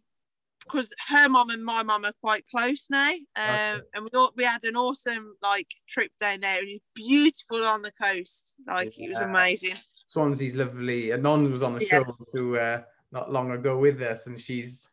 because 0.65 0.93
her 1.09 1.29
mom 1.29 1.51
and 1.51 1.65
my 1.65 1.83
mom 1.83 2.05
are 2.05 2.13
quite 2.21 2.47
close 2.49 2.87
now, 2.89 3.11
um, 3.11 3.17
Okay. 3.37 3.81
and 3.95 4.05
we 4.05 4.11
thought 4.11 4.35
we 4.37 4.45
had 4.45 4.63
an 4.65 4.77
awesome 4.77 5.35
like 5.43 5.75
trip 5.89 6.13
down 6.21 6.41
there. 6.41 6.63
It 6.63 6.69
was 6.73 6.81
beautiful 6.95 7.67
on 7.67 7.83
the 7.83 7.93
coast. 7.93 8.55
Like 8.67 8.99
it 8.99 9.09
was 9.09 9.21
amazing. 9.21 9.75
Swansea's 10.07 10.55
lovely. 10.55 11.11
And 11.11 11.23
Non 11.23 11.51
was 11.51 11.63
on 11.63 11.75
the 11.75 11.85
Yeah. 11.85 12.03
show 12.05 12.13
too 12.37 12.59
uh, 12.59 12.83
not 13.11 13.33
long 13.33 13.51
ago 13.53 13.79
with 13.79 14.01
us, 14.03 14.27
and 14.27 14.39
she's 14.39 14.89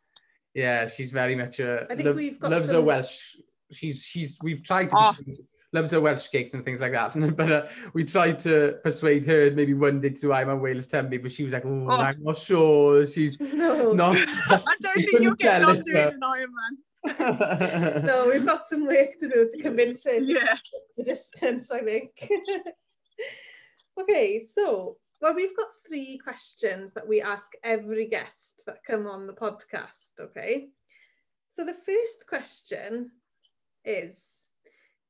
yeah, 0.56 0.88
she's 0.88 1.12
very 1.12 1.36
much 1.36 1.60
a 1.60 1.84
I 1.90 1.96
think 1.96 2.06
lov- 2.08 2.16
we've 2.16 2.40
got 2.40 2.52
loves 2.52 2.68
her 2.68 2.74
some- 2.74 2.86
Welsh. 2.86 3.36
She's 3.72 4.04
she's 4.04 4.40
we've 4.42 4.64
tried 4.64 4.90
to 4.90 4.96
Oh. 4.98 5.14
persuade- 5.16 5.46
loves 5.72 5.92
her 5.92 6.02
Welsh 6.02 6.28
cakes 6.30 6.54
and 6.54 6.64
things 6.64 6.82
like 6.82 6.94
that. 6.94 7.14
but 7.36 7.52
uh, 7.52 7.66
we 7.94 8.04
tried 8.04 8.40
to 8.40 8.80
persuade 8.84 9.26
her 9.26 9.52
maybe 9.52 9.74
one 9.74 10.00
day 10.00 10.10
to 10.10 10.34
I'm 10.34 10.50
on 10.50 10.62
Wales 10.62 10.88
Tenby, 10.88 11.18
but 11.20 11.32
she 11.32 11.44
was 11.44 11.54
like, 11.54 11.66
oh, 11.66 11.86
Oh. 11.90 11.92
I'm 11.92 12.24
not 12.24 12.38
sure. 12.38 13.06
She's 13.06 13.40
No. 13.54 13.92
not. 13.94 14.16
I 14.50 14.76
don't 14.82 14.96
think 14.96 15.12
you'll 15.12 15.36
couldn't 15.36 15.40
get 15.40 15.60
tell 15.60 15.70
on 15.70 15.78
it, 15.78 15.86
doing 15.86 15.98
an 15.98 16.20
Ironman. 16.22 18.06
No, 18.06 18.28
we've 18.28 18.46
got 18.46 18.66
some 18.66 18.86
work 18.86 19.18
to 19.20 19.30
do 19.30 19.48
to 19.52 19.62
convince 19.62 20.04
her 20.06 20.20
to 20.20 20.26
Yeah. 20.26 20.58
the 20.98 21.04
distance, 21.04 21.72
I 21.72 21.80
think. 21.82 22.30
okay, 24.02 24.40
so 24.46 24.98
well, 25.22 25.36
we've 25.36 25.56
got 25.56 25.68
three 25.86 26.18
questions 26.18 26.94
that 26.94 27.08
we 27.08 27.22
ask 27.22 27.52
every 27.64 28.08
guest 28.08 28.64
that 28.66 28.84
come 28.88 29.06
on 29.08 29.28
the 29.28 29.34
podcast. 29.34 30.20
Okay, 30.20 30.70
so 31.50 31.64
the 31.66 31.74
first 31.74 32.26
question 32.28 33.12
is 33.86 34.49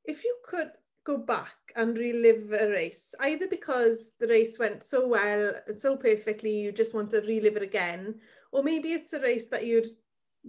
if 0.09 0.23
you 0.23 0.35
could 0.43 0.71
go 1.05 1.17
back 1.17 1.55
and 1.75 1.97
relive 1.97 2.51
a 2.51 2.67
race, 2.67 3.13
either 3.21 3.47
because 3.47 4.13
the 4.19 4.27
race 4.27 4.57
went 4.59 4.83
so 4.83 5.07
well 5.07 5.53
so 5.75 5.95
perfectly, 5.95 6.59
you 6.61 6.71
just 6.71 6.93
want 6.93 7.11
to 7.11 7.21
relive 7.21 7.55
it 7.55 7.63
again, 7.63 8.15
or 8.51 8.63
maybe 8.63 8.93
it's 8.93 9.13
a 9.13 9.21
race 9.21 9.47
that 9.49 9.65
you'd 9.65 9.87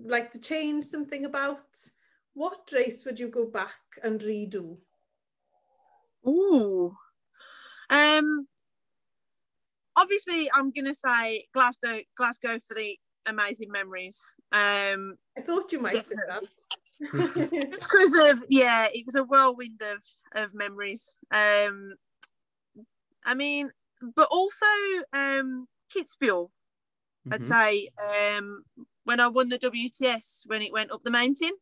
like 0.05 0.31
to 0.33 0.41
change 0.41 0.85
something 0.85 1.25
about. 1.27 1.67
What 2.35 2.71
race 2.73 3.05
would 3.05 3.21
you 3.21 3.29
go 3.29 3.47
back 3.47 3.81
and 4.03 4.21
redo? 4.21 4.79
Ooh. 6.27 6.97
Um. 7.91 8.47
Obviously, 9.97 10.51
I'm 10.55 10.71
gonna 10.71 10.95
say 10.95 11.45
Glasgow. 11.53 12.01
Glasgow 12.17 12.59
for 12.67 12.75
the 12.75 12.99
amazing 13.27 13.71
memories. 13.71 14.23
Um. 14.53 15.17
I 15.37 15.43
thought 15.43 15.73
you 15.73 15.81
might 15.81 16.05
say 16.05 16.15
that. 16.29 16.45
It's 17.53 17.87
because 17.87 18.19
of 18.31 18.45
yeah, 18.49 18.89
it 18.93 19.07
was 19.07 19.15
a 19.15 19.25
whirlwind 19.25 19.83
of 19.83 20.05
of 20.35 20.55
memories. 20.55 21.17
Um. 21.33 21.95
I 23.25 23.35
mean, 23.35 23.71
but 24.17 24.29
also 24.31 24.67
um 25.13 25.67
Kitzbühel. 25.95 26.51
I'd 27.31 27.41
Mhm. 27.43 27.45
say 27.45 27.91
um, 28.37 28.65
when 29.05 29.21
I 29.21 29.29
won 29.29 29.51
the 29.51 29.59
WTS 29.59 30.45
when 30.47 30.63
it 30.63 30.73
went 30.73 30.91
up 30.91 31.03
the 31.03 31.11
mountain. 31.11 31.53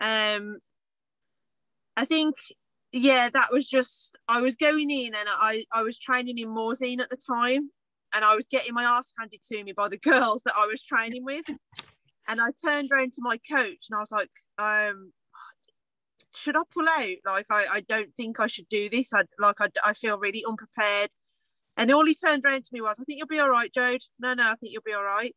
Um, 0.00 0.58
I 1.96 2.04
think, 2.04 2.36
yeah, 2.92 3.28
that 3.30 3.52
was 3.52 3.68
just 3.68 4.16
I 4.28 4.40
was 4.40 4.56
going 4.56 4.90
in 4.90 5.14
and 5.14 5.28
I 5.28 5.62
I 5.72 5.82
was 5.82 5.98
training 5.98 6.38
in 6.38 6.48
Morzine 6.48 7.00
at 7.00 7.10
the 7.10 7.16
time, 7.16 7.70
and 8.12 8.24
I 8.24 8.34
was 8.34 8.46
getting 8.48 8.74
my 8.74 8.82
ass 8.84 9.12
handed 9.18 9.42
to 9.44 9.62
me 9.62 9.72
by 9.72 9.88
the 9.88 9.98
girls 10.10 10.42
that 10.42 10.54
I 10.56 10.66
was 10.66 10.82
training 10.82 11.24
with, 11.24 11.46
and 12.28 12.40
I 12.40 12.50
turned 12.64 12.90
around 12.92 13.12
to 13.14 13.22
my 13.22 13.36
coach 13.38 13.86
and 13.88 13.96
I 13.96 13.98
was 13.98 14.12
like, 14.12 14.30
um. 14.58 15.12
Should 16.32 16.54
I 16.54 16.62
pull 16.72 16.88
out? 16.88 17.16
Like, 17.26 17.46
I, 17.50 17.66
I 17.68 17.80
don't 17.80 18.14
think 18.14 18.38
I 18.38 18.46
should 18.46 18.68
do 18.68 18.88
this. 18.88 19.12
I 19.12 19.24
like, 19.40 19.60
I, 19.60 19.66
I 19.84 19.94
feel 19.94 20.16
really 20.16 20.44
unprepared. 20.46 21.10
And 21.76 21.90
all 21.90 22.04
he 22.04 22.14
turned 22.14 22.44
around 22.44 22.64
to 22.64 22.70
me 22.72 22.80
was, 22.80 23.00
I 23.00 23.04
think 23.04 23.18
you'll 23.18 23.26
be 23.26 23.38
all 23.38 23.50
right, 23.50 23.72
Jode. 23.72 24.04
No, 24.18 24.34
no, 24.34 24.44
I 24.44 24.54
think 24.54 24.72
you'll 24.72 24.82
be 24.84 24.92
all 24.92 25.02
right. 25.02 25.34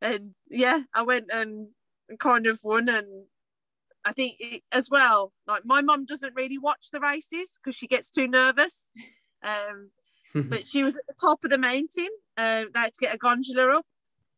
And 0.00 0.34
yeah, 0.50 0.80
I 0.94 1.02
went 1.02 1.30
and 1.32 1.68
kind 2.18 2.46
of 2.46 2.58
won. 2.64 2.88
And 2.88 3.06
I 4.04 4.12
think 4.12 4.36
it, 4.40 4.62
as 4.72 4.90
well, 4.90 5.32
like 5.46 5.62
my 5.64 5.80
mum 5.80 6.04
doesn't 6.04 6.34
really 6.34 6.58
watch 6.58 6.88
the 6.92 7.00
races 7.00 7.58
because 7.62 7.76
she 7.76 7.86
gets 7.86 8.10
too 8.10 8.26
nervous. 8.26 8.90
Um, 9.42 9.90
but 10.48 10.66
she 10.66 10.82
was 10.82 10.96
at 10.96 11.06
the 11.06 11.14
top 11.20 11.44
of 11.44 11.50
the 11.50 11.58
mountain. 11.58 12.08
Uh, 12.36 12.64
they 12.72 12.80
had 12.80 12.94
to 12.94 13.00
get 13.00 13.14
a 13.14 13.18
gondola 13.18 13.78
up. 13.78 13.86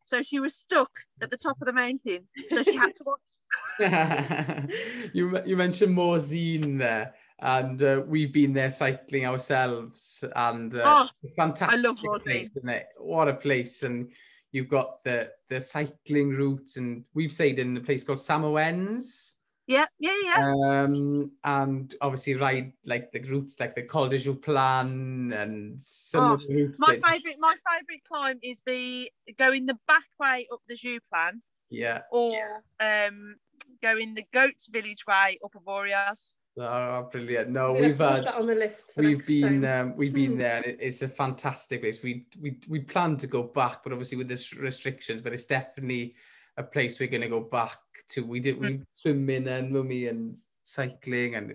So 0.05 0.21
she 0.21 0.39
was 0.39 0.55
stuck 0.55 0.91
at 1.21 1.31
the 1.31 1.37
top 1.37 1.57
of 1.61 1.65
the 1.65 1.73
mountain. 1.73 2.27
So 2.49 2.63
she 2.63 2.75
had 2.75 2.95
to 2.95 3.03
watch. 3.79 5.09
you, 5.13 5.41
you 5.45 5.57
mentioned 5.57 5.93
more 5.93 6.17
zine 6.17 6.77
there. 6.77 7.15
And 7.39 7.81
uh, 7.83 8.01
we've 8.07 8.31
been 8.31 8.53
there 8.53 8.69
cycling 8.69 9.25
ourselves. 9.25 10.23
And 10.35 10.75
uh, 10.75 10.83
oh, 10.85 11.09
fantastic 11.35 11.97
place, 12.23 12.49
isn't 12.55 12.69
it? 12.69 12.87
What 12.97 13.27
a 13.27 13.33
place. 13.33 13.83
And 13.83 14.09
you've 14.51 14.69
got 14.69 15.03
the, 15.03 15.31
the 15.49 15.59
cycling 15.59 16.29
route. 16.29 16.77
And 16.77 17.03
we've 17.15 17.31
stayed 17.31 17.59
in 17.59 17.75
a 17.75 17.81
place 17.81 18.03
called 18.03 18.19
Samoens. 18.19 19.34
Yeah, 19.67 19.85
yeah, 19.99 20.13
yeah. 20.23 20.53
Um, 20.83 21.31
and 21.43 21.95
obviously 22.01 22.35
ride 22.35 22.73
like 22.85 23.11
the 23.11 23.19
routes 23.21 23.59
like 23.59 23.73
the 23.73 23.81
Col 23.83 24.07
de 24.09 24.17
Joux 24.17 24.35
Plane 24.35 25.33
and 25.33 25.81
some 25.81 26.31
of 26.33 26.41
the 26.47 26.53
routes. 26.53 26.81
Oh, 26.83 26.87
My 26.87 26.93
favourite, 26.99 27.37
my 27.39 27.55
favourite 27.71 28.03
climb 28.07 28.39
is 28.43 28.61
the 28.65 29.11
going 29.37 29.65
the 29.65 29.77
back 29.87 30.03
way 30.19 30.47
up 30.53 30.61
the 30.67 30.75
Joux 30.75 30.99
Plane 31.11 31.41
Yeah. 31.69 32.01
or 32.11 32.37
um 32.79 33.37
going 33.81 34.13
the 34.13 34.25
Goats 34.31 34.67
Village 34.67 35.05
way 35.07 35.39
up 35.43 35.53
Avoriaz. 35.53 36.35
Oh, 36.57 37.09
brilliant! 37.11 37.49
No, 37.49 37.73
We're 37.73 37.81
gonna 37.81 37.87
we've 37.87 37.99
have 37.99 38.15
had 38.15 38.25
that 38.27 38.35
on 38.35 38.47
the 38.47 38.55
list 38.55 38.93
for 38.95 39.01
we've 39.01 39.25
been 39.27 39.65
um, 39.65 39.95
we've 39.97 40.13
been 40.13 40.33
Hmm. 40.33 40.37
there 40.37 40.63
it, 40.63 40.77
it's 40.79 41.01
a 41.01 41.07
fantastic 41.07 41.81
place 41.81 42.01
we 42.03 42.27
we 42.39 42.59
we 42.69 42.79
plan 42.79 43.17
to 43.17 43.27
go 43.27 43.43
back 43.43 43.83
but 43.83 43.91
obviously 43.91 44.17
with 44.17 44.29
this 44.29 44.53
restrictions 44.53 45.19
but 45.21 45.33
it's 45.33 45.43
definitely 45.45 46.15
a 46.57 46.63
place 46.63 46.99
we're 46.99 47.07
going 47.09 47.21
to 47.21 47.27
go 47.29 47.41
back 47.41 47.77
to 48.09 48.23
we 48.25 48.39
did 48.39 48.59
we 48.59 48.79
swimming 48.95 49.47
and 49.47 49.71
mummy 49.71 50.07
and 50.07 50.37
cycling 50.63 51.35
and 51.35 51.53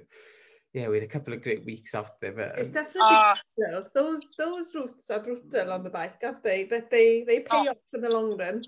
yeah 0.73 0.89
we 0.89 0.97
had 0.97 1.05
a 1.05 1.09
couple 1.09 1.33
of 1.33 1.43
great 1.43 1.65
weeks 1.65 1.95
out 1.95 2.21
there 2.21 2.33
but 2.33 2.53
It's 2.59 2.69
um, 2.69 2.75
definitely 2.75 3.01
ah. 3.03 3.35
brutal. 3.57 3.87
Those 3.95 4.23
those 4.39 4.75
routes 4.75 5.11
are 5.11 5.21
brutal 5.21 5.73
on 5.73 5.83
the 5.85 5.91
bike, 5.91 6.21
aren't 6.23 6.43
they? 6.45 6.65
But 6.65 6.91
they 6.91 7.25
they 7.27 7.41
pay 7.41 7.47
Oh. 7.51 7.71
off 7.71 7.77
in 7.95 8.01
the 8.03 8.11
long 8.11 8.37
run. 8.37 8.63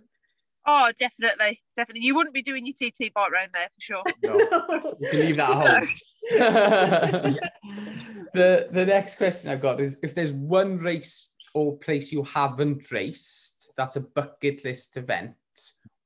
oh, 0.66 0.90
definitely, 0.98 1.60
definitely. 1.76 2.04
You 2.04 2.14
wouldn't 2.14 2.34
be 2.34 2.42
doing 2.42 2.64
your 2.66 2.74
TT 2.74 3.12
bike 3.12 3.32
round 3.32 3.50
there 3.52 3.68
for 3.74 3.80
sure. 3.80 4.02
no, 4.22 4.96
you 5.00 5.08
can 5.10 5.20
leave 5.20 5.36
that 5.36 5.50
at 5.50 5.78
home 5.78 5.88
the 8.34 8.68
the 8.70 8.86
next 8.86 9.16
question 9.16 9.50
I've 9.50 9.60
got 9.60 9.80
is 9.80 9.96
if 10.02 10.14
there's 10.14 10.32
one 10.32 10.78
race 10.78 11.30
or 11.54 11.76
place 11.78 12.12
you 12.12 12.22
haven't 12.22 12.90
raced 12.92 13.72
that's 13.76 13.96
a 13.96 14.00
bucket 14.00 14.64
list 14.64 14.96
event 14.96 15.34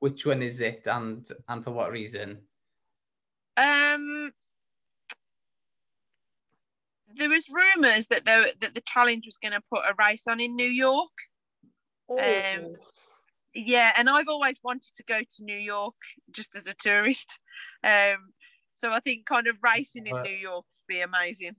which 0.07 0.25
one 0.25 0.43
is 0.51 0.61
it 0.61 0.87
and 0.87 1.29
and 1.49 1.65
for 1.65 1.73
what 1.73 1.91
reason 1.91 2.29
Um, 3.57 4.33
there 7.17 7.31
was 7.31 7.49
rumours 7.49 8.07
that 8.09 8.25
the 8.25 8.53
that 8.61 8.75
the 8.75 8.83
challenge 8.83 9.25
was 9.27 9.39
going 9.39 9.57
to 9.59 9.63
put 9.73 9.89
a 9.91 9.95
race 9.99 10.27
on 10.29 10.41
in 10.41 10.55
New 10.55 10.73
York. 10.87 11.17
Oh. 12.09 12.19
Um, 12.19 12.63
Yeah, 13.55 13.91
and 13.97 14.11
I've 14.11 14.29
always 14.29 14.59
wanted 14.63 14.93
to 14.97 15.05
go 15.05 15.21
to 15.21 15.45
New 15.45 15.57
York 15.75 15.95
just 16.31 16.55
as 16.55 16.67
a 16.67 16.75
tourist. 16.75 17.39
Um, 17.83 18.19
so 18.75 18.93
I 18.93 19.01
think 19.01 19.25
kind 19.25 19.47
of 19.47 19.57
racing 19.63 20.07
in 20.07 20.15
Right. 20.15 20.31
New 20.31 20.37
York 20.37 20.65
would 20.67 20.95
be 20.95 21.01
amazing. 21.01 21.57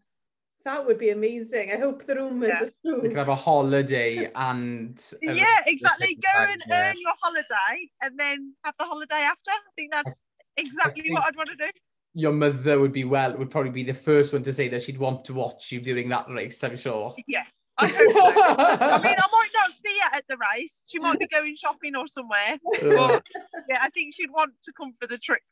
That 0.67 0.85
would 0.85 0.97
be 0.97 1.09
amazing. 1.09 1.71
I 1.71 1.77
hope 1.77 2.05
the 2.05 2.15
rumours 2.15 2.49
Yeah. 2.53 2.63
are 2.63 2.69
true. 2.85 3.01
we 3.01 3.07
could 3.09 3.17
have 3.17 3.29
a 3.29 3.35
holiday 3.35 4.29
and 4.35 4.93
a 5.27 5.33
Yeah, 5.33 5.59
exactly. 5.65 6.15
Go 6.15 6.43
and 6.53 6.61
earn 6.71 6.95
your 7.05 7.13
holiday 7.21 7.75
and 8.03 8.19
then 8.19 8.53
have 8.65 8.75
the 8.77 8.85
holiday 8.85 9.23
after. 9.33 9.51
I 9.51 9.71
think 9.77 9.91
that's 9.93 10.21
exactly 10.57 11.03
think- 11.03 11.15
what 11.15 11.23
I'd 11.25 11.35
want 11.35 11.49
to 11.49 11.55
do. 11.55 11.69
your 12.13 12.31
mother 12.33 12.79
would 12.81 12.91
be 13.01 13.03
well 13.05 13.31
would 13.37 13.51
probably 13.51 13.71
be 13.71 13.83
the 13.83 13.93
first 14.09 14.33
one 14.33 14.43
to 14.43 14.51
say 14.59 14.67
that 14.69 14.81
she'd 14.81 14.97
want 14.97 15.23
to 15.25 15.33
watch 15.33 15.71
you 15.71 15.79
during 15.87 16.07
that 16.09 16.25
race 16.37 16.63
i'm 16.63 16.75
sure 16.85 17.13
Yeah. 17.27 17.43
I 17.79 17.85
hope 17.97 18.11
so. 18.11 18.25
I 18.25 18.97
mean, 19.05 19.17
I 19.25 19.27
might 19.37 19.53
not 19.61 19.71
see 19.83 19.95
her 20.03 20.17
at 20.17 20.25
the 20.27 20.37
race. 20.49 20.83
She 20.87 20.97
might 20.97 21.19
be 21.19 21.27
going 21.27 21.55
shopping 21.55 21.95
or 21.95 22.07
somewhere. 22.07 22.53
But 22.81 23.23
yeah, 23.69 23.77
I 23.87 23.89
think 23.95 24.15
she'd 24.15 24.31
want 24.31 24.53
to 24.63 24.71
come 24.79 24.91
for 24.99 25.05
the 25.07 25.19
trip. 25.19 25.43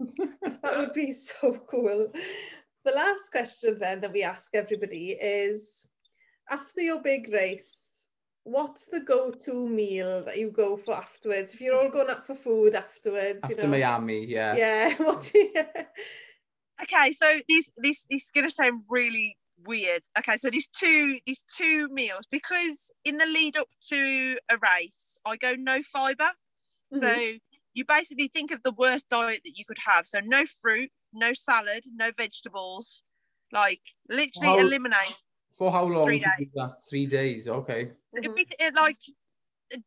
That 0.64 0.78
would 0.78 0.92
be 0.94 1.12
so 1.12 1.46
cool. 1.70 2.12
The 2.90 2.96
last 2.96 3.30
question 3.30 3.78
then 3.78 4.00
that 4.00 4.12
we 4.12 4.24
ask 4.24 4.52
everybody 4.52 5.10
is 5.12 5.86
after 6.50 6.80
your 6.80 7.00
big 7.00 7.32
race, 7.32 8.08
what's 8.42 8.88
the 8.88 8.98
go-to 8.98 9.68
meal 9.68 10.24
that 10.24 10.38
you 10.38 10.50
go 10.50 10.76
for 10.76 10.96
afterwards? 10.96 11.54
If 11.54 11.60
you're 11.60 11.80
all 11.80 11.88
going 11.88 12.10
out 12.10 12.26
for 12.26 12.34
food 12.34 12.74
afterwards, 12.74 13.44
after 13.44 13.54
you 13.54 13.62
know. 13.62 13.68
miami 13.68 14.26
yeah 14.26 14.56
Yeah, 14.56 14.94
what 14.98 15.30
do 15.32 15.38
you 15.38 15.52
Okay, 16.82 17.12
so 17.12 17.38
this 17.48 17.70
this 17.76 18.06
this 18.10 18.24
is 18.24 18.30
gonna 18.34 18.50
sound 18.50 18.82
really 18.88 19.36
weird. 19.64 20.02
Okay, 20.18 20.36
so 20.36 20.50
these 20.50 20.68
two 20.68 21.18
these 21.26 21.44
two 21.56 21.86
meals 21.92 22.26
because 22.28 22.90
in 23.04 23.18
the 23.18 23.26
lead 23.26 23.56
up 23.56 23.68
to 23.90 24.36
a 24.50 24.56
race, 24.58 25.16
I 25.24 25.36
go 25.36 25.52
no 25.56 25.80
fiber. 25.84 26.30
So 26.92 26.98
mm-hmm. 27.02 27.36
you 27.74 27.84
basically 27.86 28.26
think 28.26 28.50
of 28.50 28.64
the 28.64 28.72
worst 28.72 29.08
diet 29.08 29.42
that 29.44 29.56
you 29.56 29.64
could 29.64 29.78
have. 29.86 30.08
So 30.08 30.18
no 30.18 30.44
fruit, 30.44 30.90
no 31.12 31.32
salad, 31.32 31.84
no 31.94 32.10
vegetables. 32.16 33.02
Like 33.52 33.80
literally 34.08 34.48
How- 34.48 34.58
eliminate. 34.60 35.16
for 35.50 35.72
how 35.72 35.84
long 35.84 36.04
Three 36.06 36.20
did 36.20 36.28
you 36.38 36.46
do 36.46 36.52
that 36.54 36.76
three 36.88 37.06
days 37.06 37.48
okay 37.48 37.90
If 38.12 38.24
Mhm. 38.24 38.38
it, 38.38 38.54
it, 38.60 38.74
like 38.74 38.98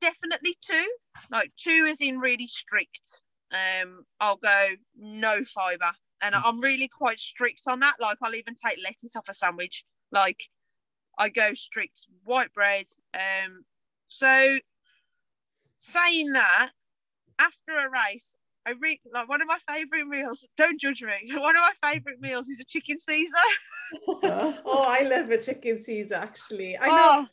definitely 0.02 0.58
two, 0.62 0.98
like 1.30 1.56
two 1.56 1.86
is 1.90 2.02
in 2.02 2.20
really 2.20 2.48
strict. 2.48 3.22
Um, 3.52 4.06
I'll 4.20 4.36
go 4.38 4.76
no 4.96 5.46
fiber, 5.46 5.94
and 6.22 6.36
I'm 6.36 6.60
really 6.60 6.88
quite 6.90 7.20
strict 7.20 7.62
on 7.68 7.80
that. 7.82 7.96
Like 8.00 8.18
I'll 8.22 8.36
even 8.36 8.56
take 8.56 8.80
lettuce 8.84 9.16
off 9.16 9.30
a 9.30 9.34
sandwich. 9.34 9.86
Like 10.12 10.50
I 11.18 11.30
go 11.30 11.54
strict 11.54 12.08
white 12.24 12.54
bread. 12.54 12.88
Um, 13.14 13.66
so 14.08 14.60
saying 15.78 16.34
that, 16.34 16.72
after 17.40 17.72
a 17.78 17.90
race, 17.90 18.36
I 18.66 18.72
re- 18.80 19.02
like 19.14 19.28
one 19.28 19.42
of 19.42 19.48
my 19.48 19.60
favorite 19.68 20.08
meals. 20.08 20.46
Don't 20.58 20.80
judge 20.80 21.04
me. 21.04 21.34
One 21.36 21.56
of 21.56 21.62
my 21.62 21.92
favorite 21.92 22.22
meals 22.22 22.48
is 22.48 22.60
a 22.60 22.66
chicken 22.66 22.98
Caesar. 22.98 23.34
oh, 24.66 24.86
I 24.88 25.04
love 25.04 25.30
a 25.30 25.42
chicken 25.42 25.78
Caesar 25.78 26.16
actually. 26.16 26.78
I 26.80 26.88
know 26.88 27.10
Oh, 27.14 27.26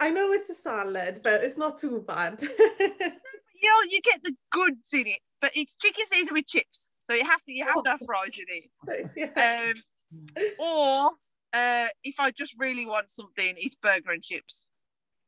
I 0.00 0.10
know 0.10 0.32
it's 0.32 0.50
a 0.50 0.54
salad, 0.54 1.20
but 1.22 1.42
it's 1.42 1.56
not 1.56 1.78
too 1.78 2.04
bad. 2.06 2.40
you 2.42 2.48
know, 2.48 3.82
you 3.90 4.00
get 4.02 4.22
the 4.24 4.34
goods 4.50 4.90
in 4.92 5.06
it, 5.06 5.20
but 5.40 5.50
it's 5.54 5.76
chicken 5.76 6.04
Caesar 6.06 6.32
with 6.32 6.46
chips. 6.46 6.92
So 7.04 7.14
it 7.14 7.26
has 7.26 7.42
to 7.44 7.52
you 7.52 7.64
have 7.64 7.82
to 7.84 7.90
have 7.90 8.00
fries 8.04 8.38
in 8.38 8.46
it. 8.48 9.10
yeah. 9.16 9.70
Um, 9.70 10.52
or 10.58 11.10
uh, 11.52 11.88
if 12.02 12.18
I 12.18 12.30
just 12.30 12.54
really 12.58 12.86
want 12.86 13.10
something, 13.10 13.54
it's 13.56 13.76
burger 13.76 14.10
and 14.10 14.22
chips. 14.22 14.66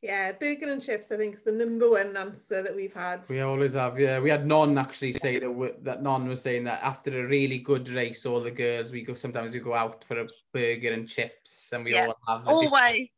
Yeah, 0.03 0.32
burger 0.32 0.72
and 0.72 0.82
chips 0.82 1.12
I 1.12 1.16
think 1.16 1.34
is 1.34 1.42
the 1.42 1.53
number 1.53 1.90
one 1.90 2.16
answer 2.16 2.62
that 2.62 2.74
we've 2.74 2.92
had. 2.92 3.26
We 3.28 3.40
always 3.40 3.74
have, 3.74 3.98
yeah. 3.98 4.18
We 4.18 4.30
had 4.30 4.46
Non 4.46 4.78
actually 4.78 5.12
say 5.12 5.38
that 5.38 5.51
we, 5.51 5.70
that 5.82 6.03
Non 6.03 6.28
was 6.28 6.40
saying 6.42 6.64
that 6.64 6.82
after 6.82 7.22
a 7.24 7.28
really 7.28 7.59
good 7.59 7.88
race, 7.90 8.24
all 8.24 8.40
the 8.40 8.51
girls 8.51 8.92
we 8.92 9.03
go 9.03 9.14
sometimes 9.14 9.53
we 9.53 9.61
go 9.61 9.74
out 9.74 10.03
for 10.05 10.20
a 10.20 10.26
burger 10.55 10.92
and 10.92 11.09
chips, 11.09 11.72
and 11.72 11.84
we 11.84 11.92
Yeah. 11.92 12.07
all 12.07 12.16
have 12.28 12.48
Always. 12.48 13.11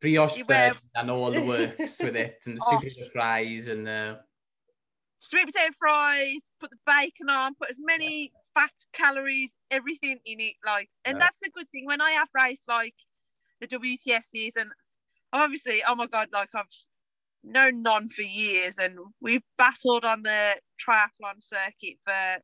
brioche 0.00 0.38
You 0.38 0.44
bread 0.44 0.72
and 0.96 1.10
all 1.10 1.30
the 1.30 1.44
works 1.46 2.02
with 2.02 2.16
it, 2.16 2.42
and 2.46 2.56
the 2.58 2.62
Oh. 2.62 2.78
sweet 2.78 2.80
potato 2.94 3.10
fries 3.10 3.68
and 3.68 3.88
uh, 3.88 4.16
Sweet 5.20 5.46
potato 5.46 5.72
fries, 5.78 6.50
put 6.60 6.68
the 6.70 6.76
bacon 6.86 7.30
on, 7.30 7.54
put 7.54 7.70
as 7.70 7.78
many 7.80 8.30
fat 8.52 8.72
calories, 8.92 9.56
everything 9.70 10.18
in 10.26 10.38
it. 10.40 10.54
Like, 10.66 10.90
and 11.06 11.14
Yeah. 11.14 11.20
that's 11.20 11.40
the 11.40 11.48
good 11.50 11.70
thing 11.70 11.86
when 11.86 12.02
I 12.02 12.10
have 12.10 12.28
race 12.34 12.64
like 12.68 12.94
the 13.60 13.66
WTSs, 13.68 14.56
and 14.56 14.70
obviously, 15.42 15.82
oh 15.86 15.94
my 15.94 16.06
god, 16.06 16.28
like 16.32 16.50
I've 16.54 16.66
known 17.42 17.82
non 17.82 18.08
for 18.08 18.22
years, 18.22 18.78
and 18.78 18.98
we've 19.20 19.42
battled 19.58 20.04
on 20.04 20.22
the 20.22 20.56
triathlon 20.80 21.40
circuit 21.40 21.98
for 22.02 22.40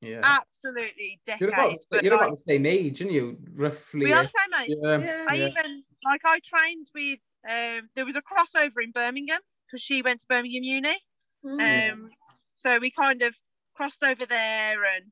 yeah. 0.00 0.20
absolutely 0.22 1.20
You're 1.40 1.48
about, 1.48 1.66
decades. 1.66 1.86
but, 1.90 2.02
you're 2.02 2.14
about 2.14 2.30
the 2.32 2.42
same 2.46 2.66
age, 2.66 3.02
aren't 3.02 3.12
you? 3.12 3.38
Roughly. 3.54 4.04
we 4.04 4.12
are 4.12 4.24
the 4.24 4.28
same 4.28 4.62
age. 4.62 4.76
yeah. 4.82 4.98
Yeah. 4.98 5.26
I 5.28 5.34
yeah. 5.34 5.46
even 5.48 5.84
like 6.04 6.20
I 6.24 6.40
trained 6.44 6.86
with 6.94 7.18
um 7.48 7.88
there 7.94 8.04
was 8.04 8.16
a 8.16 8.22
crossover 8.22 8.82
in 8.82 8.92
Birmingham 8.92 9.40
because 9.66 9.82
she 9.82 10.02
went 10.02 10.20
to 10.20 10.26
Birmingham 10.28 10.62
Uni. 10.62 10.96
Mm. 11.44 11.92
Um 11.92 12.08
so 12.56 12.78
we 12.78 12.90
kind 12.90 13.22
of 13.22 13.36
crossed 13.74 14.02
over 14.02 14.26
there 14.26 14.84
and 14.84 15.06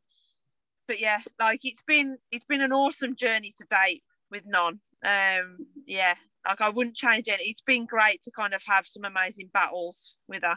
but 0.87 1.01
yeah, 1.01 1.21
like 1.41 1.61
it's 1.65 1.83
been 1.83 2.19
it's 2.31 2.45
been 2.45 2.61
an 2.61 2.73
awesome 2.73 3.17
journey 3.17 3.55
to 3.59 3.67
date 3.71 4.03
with 4.31 4.45
non. 4.47 4.81
Um 5.07 5.67
yeah, 5.87 6.15
like 6.47 6.61
I 6.61 6.69
wouldn't 6.69 6.97
change 6.97 7.29
it. 7.29 7.41
It's 7.41 7.61
been 7.61 7.87
great 7.87 8.23
to 8.23 8.31
kind 8.31 8.55
of 8.55 8.63
have 8.67 8.87
some 8.87 9.05
amazing 9.05 9.51
battles 9.53 10.17
with 10.29 10.43
her. 10.43 10.57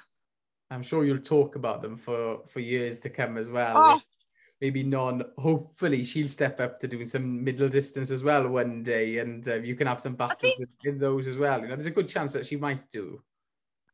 I'm 0.70 0.84
sure 0.84 1.06
you'll 1.06 1.20
talk 1.20 1.56
about 1.56 1.82
them 1.82 1.96
for 1.98 2.42
for 2.48 2.60
years 2.60 3.00
to 3.00 3.10
come 3.10 3.38
as 3.38 3.50
well. 3.50 3.74
Oh. 3.78 4.02
Maybe 4.60 4.84
non. 4.84 5.24
Hopefully, 5.38 6.04
she'll 6.04 6.28
step 6.28 6.60
up 6.60 6.80
to 6.80 6.88
doing 6.88 7.06
some 7.06 7.44
middle 7.44 7.70
distance 7.70 8.10
as 8.10 8.24
well 8.24 8.48
one 8.48 8.82
day, 8.82 9.20
and 9.20 9.48
uh, 9.48 9.56
you 9.56 9.76
can 9.76 9.86
have 9.86 10.02
some 10.02 10.16
battles 10.16 10.40
think- 10.42 10.70
in 10.84 10.98
those 10.98 11.28
as 11.28 11.38
well. 11.38 11.62
You 11.62 11.68
know, 11.68 11.76
there's 11.76 11.86
a 11.86 11.92
good 11.92 12.10
chance 12.10 12.34
that 12.34 12.46
she 12.46 12.58
might 12.58 12.90
do. 12.90 13.22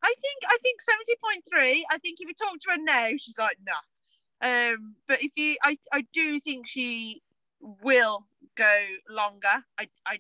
I 0.01 0.13
think 0.21 0.37
I 0.45 0.57
think 0.63 0.81
seventy 0.81 1.15
point 1.23 1.43
three. 1.49 1.85
I 1.91 1.97
think 1.97 2.19
if 2.21 2.27
you 2.27 2.33
talk 2.33 2.57
to 2.59 2.71
her 2.71 2.77
now, 2.77 3.09
she's 3.17 3.37
like 3.37 3.57
nah. 3.65 3.73
Um, 4.43 4.95
but 5.07 5.23
if 5.23 5.31
you, 5.37 5.55
I, 5.63 5.77
I 5.93 6.05
do 6.11 6.39
think 6.41 6.67
she 6.67 7.21
will 7.59 8.27
go 8.55 8.81
longer. 9.09 9.63
I, 9.79 9.87
I 10.05 10.19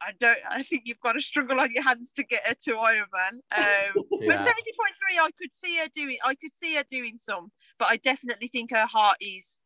I 0.00 0.12
don't. 0.18 0.38
I 0.48 0.62
think 0.62 0.82
you've 0.86 1.00
got 1.00 1.12
to 1.12 1.20
struggle 1.20 1.60
on 1.60 1.72
your 1.72 1.82
hands 1.82 2.12
to 2.12 2.24
get 2.24 2.46
her 2.46 2.54
to 2.64 2.72
Ironman. 2.72 3.40
Um, 3.56 4.04
Yeah. 4.20 4.36
But 4.36 4.44
seventy 4.44 4.72
point 4.78 4.94
three, 5.00 5.18
I 5.18 5.30
could 5.40 5.54
see 5.54 5.76
her 5.78 5.88
doing. 5.94 6.18
I 6.24 6.34
could 6.34 6.54
see 6.54 6.74
her 6.74 6.84
doing 6.90 7.18
some, 7.18 7.50
but 7.78 7.88
I 7.88 7.96
definitely 7.96 8.48
think 8.48 8.70
her 8.72 8.86
heart 8.86 9.16
is 9.20 9.60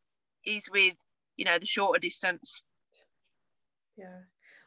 is 0.45 0.69
with 0.71 0.95
you 1.37 1.45
know 1.45 1.59
the 1.59 1.67
shorter 1.67 1.99
distance. 1.99 2.63
Yeah. 3.97 4.21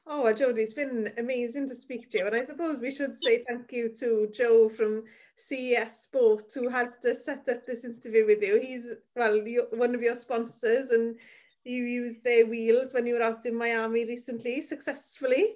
Oh, 0.06 0.24
well, 0.24 0.34
Jodie, 0.34 0.60
it's 0.60 0.74
been 0.74 1.14
amazing 1.18 1.66
to 1.70 1.76
speak 1.76 2.10
to 2.10 2.18
you. 2.18 2.26
And 2.26 2.36
I 2.36 2.44
suppose 2.44 2.80
we 2.80 2.92
should 2.92 3.16
say 3.16 3.46
thank 3.48 3.72
you 3.72 3.90
to 4.00 4.28
Joe 4.34 4.68
from 4.68 5.04
CES 5.38 6.02
Sport 6.02 6.52
who 6.54 6.68
helped 6.68 7.06
us 7.06 7.24
set 7.24 7.48
up 7.48 7.66
this 7.66 7.86
interview 7.86 8.26
with 8.26 8.44
you. 8.44 8.60
He's, 8.60 8.96
well, 9.16 9.38
you 9.38 9.66
one 9.72 9.96
of 9.96 10.02
your 10.02 10.18
sponsors 10.18 10.90
and 10.90 11.16
you 11.64 11.84
used 11.84 12.24
their 12.24 12.46
wheels 12.46 12.94
when 12.94 13.06
you 13.06 13.16
were 13.16 13.24
out 13.24 13.46
in 13.46 13.56
Miami 13.56 14.06
recently 14.06 14.62
successfully. 14.62 15.56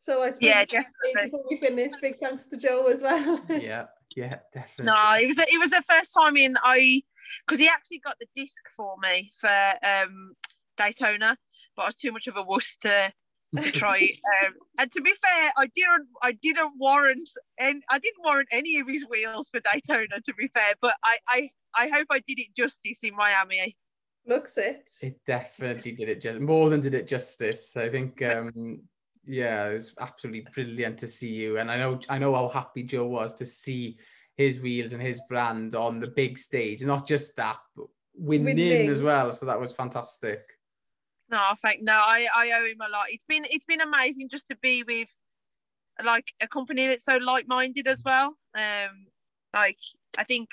So 0.00 0.22
I 0.22 0.30
suppose 0.30 0.48
Yeah, 0.48 0.60
we 0.60 0.66
should 0.66 0.68
say 0.70 1.12
definitely. 1.12 1.30
before 1.30 1.44
we 1.50 1.56
finish, 1.56 1.92
big 2.00 2.18
thanks 2.20 2.46
to 2.46 2.56
Joe 2.56 2.86
as 2.86 3.02
well. 3.02 3.40
yeah, 3.48 3.86
yeah, 4.14 4.38
definitely. 4.52 4.86
No, 4.86 5.14
it 5.14 5.26
was 5.28 5.46
it 5.50 5.58
was 5.58 5.70
the 5.70 5.82
first 5.88 6.14
time 6.14 6.36
in 6.36 6.56
I 6.62 7.02
because 7.46 7.58
he 7.58 7.68
actually 7.68 7.98
got 7.98 8.16
the 8.20 8.26
disc 8.34 8.62
for 8.76 8.94
me 9.02 9.30
for 9.38 9.74
um 9.82 10.34
Daytona, 10.76 11.36
but 11.76 11.82
I 11.82 11.86
was 11.86 11.96
too 11.96 12.12
much 12.12 12.26
of 12.26 12.36
a 12.36 12.42
wuss 12.42 12.76
to 12.82 13.10
to 13.60 13.72
try. 13.72 13.96
um, 14.44 14.52
and 14.78 14.92
to 14.92 15.00
be 15.00 15.12
fair, 15.20 15.50
I 15.56 15.66
didn't 15.74 16.08
I 16.22 16.32
didn't 16.32 16.74
warrant 16.78 17.28
and 17.58 17.82
I 17.90 17.98
didn't 17.98 18.22
warrant 18.24 18.48
any 18.52 18.78
of 18.78 18.86
his 18.88 19.06
wheels 19.10 19.48
for 19.48 19.60
Daytona. 19.60 20.20
To 20.24 20.34
be 20.34 20.48
fair, 20.48 20.74
but 20.80 20.94
I 21.02 21.18
I 21.28 21.50
I 21.74 21.88
hope 21.88 22.06
I 22.10 22.20
did 22.20 22.38
it 22.38 22.54
justice 22.56 23.02
in 23.02 23.16
Miami. 23.16 23.76
Looks 24.26 24.58
it. 24.58 24.90
It 25.02 25.20
definitely 25.24 25.92
did 25.92 26.08
it 26.08 26.20
just 26.20 26.40
more 26.40 26.68
than 26.68 26.80
did 26.80 26.94
it 26.94 27.06
justice. 27.06 27.76
I 27.76 27.88
think, 27.88 28.20
um, 28.22 28.82
yeah, 29.24 29.68
it 29.68 29.74
was 29.74 29.94
absolutely 30.00 30.46
brilliant 30.52 30.98
to 30.98 31.06
see 31.06 31.32
you, 31.32 31.58
and 31.58 31.70
I 31.70 31.76
know 31.76 32.00
I 32.08 32.18
know 32.18 32.34
how 32.34 32.48
happy 32.48 32.82
Joe 32.82 33.06
was 33.06 33.34
to 33.34 33.46
see 33.46 33.98
his 34.36 34.60
wheels 34.60 34.92
and 34.92 35.02
his 35.02 35.20
brand 35.28 35.74
on 35.74 36.00
the 36.00 36.08
big 36.08 36.38
stage. 36.38 36.82
Not 36.82 37.06
just 37.06 37.36
that, 37.36 37.58
but 37.76 37.86
winning, 38.14 38.56
Winning. 38.56 38.88
as 38.88 39.02
well. 39.02 39.32
So 39.32 39.46
that 39.46 39.60
was 39.60 39.72
fantastic. 39.72 40.40
No, 41.28 41.40
thank 41.62 41.82
no, 41.82 41.94
I, 41.94 42.28
I 42.34 42.52
owe 42.52 42.66
him 42.66 42.80
a 42.80 42.90
lot. 42.90 43.06
It's 43.08 43.24
been 43.24 43.44
it's 43.50 43.66
been 43.66 43.80
amazing 43.80 44.28
just 44.28 44.48
to 44.48 44.56
be 44.56 44.82
with 44.84 45.08
like 46.04 46.32
a 46.40 46.46
company 46.46 46.86
that's 46.86 47.04
so 47.04 47.16
like 47.16 47.48
minded 47.48 47.88
as 47.88 48.02
well. 48.04 48.36
Um 48.56 49.06
like 49.54 49.78
I 50.18 50.24
think 50.24 50.50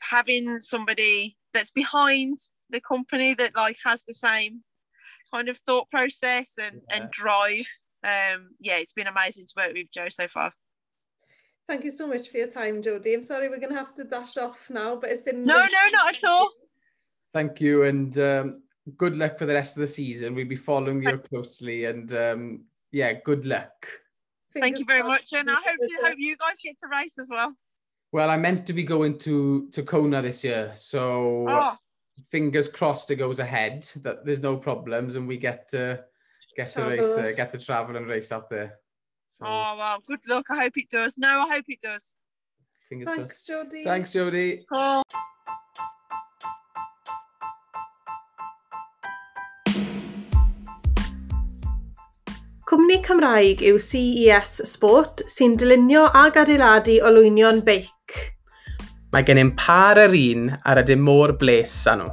having 0.00 0.60
somebody 0.60 1.36
that's 1.52 1.70
behind 1.72 2.38
the 2.70 2.80
company 2.80 3.34
that 3.34 3.54
like 3.56 3.76
has 3.84 4.02
the 4.04 4.14
same 4.14 4.62
kind 5.32 5.48
of 5.48 5.58
thought 5.58 5.90
process 5.90 6.58
and, 6.58 6.80
Yeah. 6.88 6.96
and 6.96 7.10
drive. 7.10 7.64
Um 8.02 8.50
yeah, 8.60 8.76
it's 8.76 8.92
been 8.92 9.06
amazing 9.06 9.46
to 9.46 9.54
work 9.56 9.74
with 9.74 9.90
Joe 9.92 10.08
so 10.08 10.28
far. 10.28 10.52
Thank 11.66 11.84
you 11.84 11.90
so 11.90 12.06
much 12.06 12.28
for 12.28 12.36
your 12.38 12.48
time, 12.48 12.82
Jodie. 12.82 13.14
I'm 13.14 13.22
sorry 13.22 13.48
we're 13.48 13.58
going 13.58 13.72
to 13.72 13.78
have 13.78 13.94
to 13.94 14.04
dash 14.04 14.36
off 14.36 14.68
now, 14.68 14.96
but 14.96 15.08
it's 15.08 15.22
been 15.22 15.46
No, 15.46 15.56
no, 15.58 15.90
not 15.92 16.14
at 16.14 16.24
all. 16.24 16.50
Thank 17.32 17.60
you, 17.60 17.84
and 17.84 18.16
um, 18.18 18.62
good 18.98 19.16
luck 19.16 19.38
for 19.38 19.46
the 19.46 19.54
rest 19.54 19.76
of 19.76 19.80
the 19.80 19.86
season. 19.86 20.34
We'll 20.34 20.46
be 20.46 20.56
following 20.56 21.02
you 21.02 21.16
closely, 21.16 21.86
and 21.86 22.12
um, 22.12 22.64
yeah, 22.92 23.14
good 23.14 23.46
luck. 23.46 23.88
Thank 24.54 24.78
you 24.78 24.84
very 24.84 25.02
much. 25.02 25.32
And 25.32 25.50
I 25.50 25.54
hope 25.54 25.78
the 25.80 25.88
to 25.88 26.06
hope 26.06 26.16
you 26.18 26.36
guys 26.36 26.56
get 26.62 26.78
to 26.80 26.86
race 26.88 27.18
as 27.18 27.28
well. 27.30 27.54
Well, 28.12 28.28
I 28.30 28.36
meant 28.36 28.66
to 28.66 28.72
be 28.74 28.84
going 28.84 29.18
to 29.20 29.68
to 29.70 29.82
Kona 29.82 30.20
this 30.20 30.44
year, 30.44 30.72
so 30.74 31.46
Oh, 31.48 31.76
fingers 32.30 32.68
crossed 32.68 33.10
it 33.10 33.16
goes 33.16 33.38
ahead, 33.38 33.88
that 34.02 34.24
there's 34.24 34.42
no 34.42 34.56
problems 34.56 35.16
and 35.16 35.26
we 35.26 35.36
get 35.36 35.68
to 35.70 36.04
get 36.56 36.66
to 36.68 36.72
travel. 36.74 36.90
race, 36.90 37.36
get 37.36 37.50
to 37.50 37.58
travel 37.58 37.96
and 37.96 38.06
race 38.06 38.32
out 38.32 38.48
there. 38.48 38.74
So. 39.28 39.44
Oh, 39.46 39.76
wow. 39.76 39.98
Good 40.06 40.20
luck. 40.28 40.46
I 40.50 40.62
hope 40.62 40.76
it 40.76 40.90
does. 40.90 41.18
No, 41.18 41.42
I 41.42 41.54
hope 41.54 41.64
it 41.68 41.80
does. 41.80 42.16
Fingers 42.88 43.08
Thanks, 43.08 43.44
crossed. 43.44 43.72
Jodie. 43.72 43.84
Thanks, 43.84 44.12
Jodie. 44.12 44.62
Oh. 44.72 45.02
Cwmni 52.64 52.96
Cymraeg 53.06 53.60
yw 53.62 53.76
CES 53.78 54.54
Sport 54.66 55.22
sy'n 55.30 55.52
dylunio 55.60 56.08
ag 56.18 56.38
adeiladu 56.42 56.96
olwynion 57.06 57.60
beic 57.66 58.03
Mae 59.14 59.22
gennym 59.22 59.52
par 59.54 59.94
yr 60.02 60.10
un 60.18 60.48
ar 60.66 60.80
y 60.80 60.82
dim 60.88 61.04
môr 61.06 61.30
bles 61.38 61.70
â 61.86 61.92
nhw. 62.00 62.08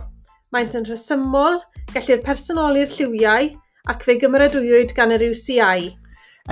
Maent 0.54 0.76
yn 0.78 0.84
rhesymol, 0.86 1.56
gellir 1.96 2.20
personoli'r 2.22 2.92
lliwiau 2.94 3.48
ac 3.90 4.06
fe 4.06 4.14
gymrydwywyd 4.22 4.94
gan 4.94 5.10
yr 5.16 5.24
UCI. 5.32 5.98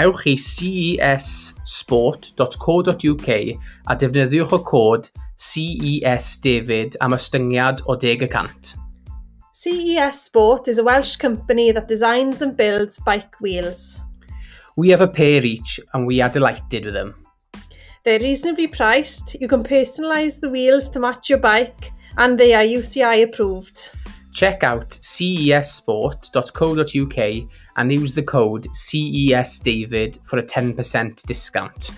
Ewch 0.01 0.25
i 0.25 0.33
cessport.co.uk 0.41 3.29
a 3.29 3.93
defnyddiwch 4.01 4.53
y 4.57 4.59
cod 4.71 5.13
CES 5.37 6.41
David 6.41 6.97
am 6.97 7.13
ystyngiad 7.13 7.85
o 7.85 7.93
10%. 8.01 8.73
CES 9.53 10.17
Sport 10.25 10.65
is 10.67 10.81
a 10.81 10.83
Welsh 10.83 11.15
company 11.21 11.71
that 11.71 11.87
designs 11.87 12.41
and 12.41 12.57
builds 12.57 12.97
bike 13.05 13.39
wheels. 13.39 14.01
We 14.75 14.89
have 14.89 15.01
a 15.01 15.07
pair 15.07 15.45
each 15.45 15.79
and 15.93 16.07
we 16.07 16.21
are 16.21 16.33
delighted 16.33 16.85
with 16.85 16.95
them. 16.95 17.13
They're 18.05 18.19
reasonably 18.19 18.67
priced, 18.67 19.35
you 19.41 19.49
can 19.49 19.61
personalise 19.61 20.39
the 20.39 20.49
wheels 20.49 20.89
to 20.91 20.99
match 20.99 21.29
your 21.29 21.39
bike, 21.39 21.91
and 22.17 22.39
they 22.39 22.53
are 22.53 22.63
UCI 22.63 23.23
approved. 23.23 23.97
Check 24.33 24.63
out 24.63 24.91
cesport.co.uk 24.91 27.49
and 27.75 27.91
use 27.91 28.15
the 28.15 28.23
code 28.23 28.67
CESDavid 28.73 30.25
for 30.25 30.39
a 30.39 30.43
10% 30.43 31.23
discount. 31.23 31.91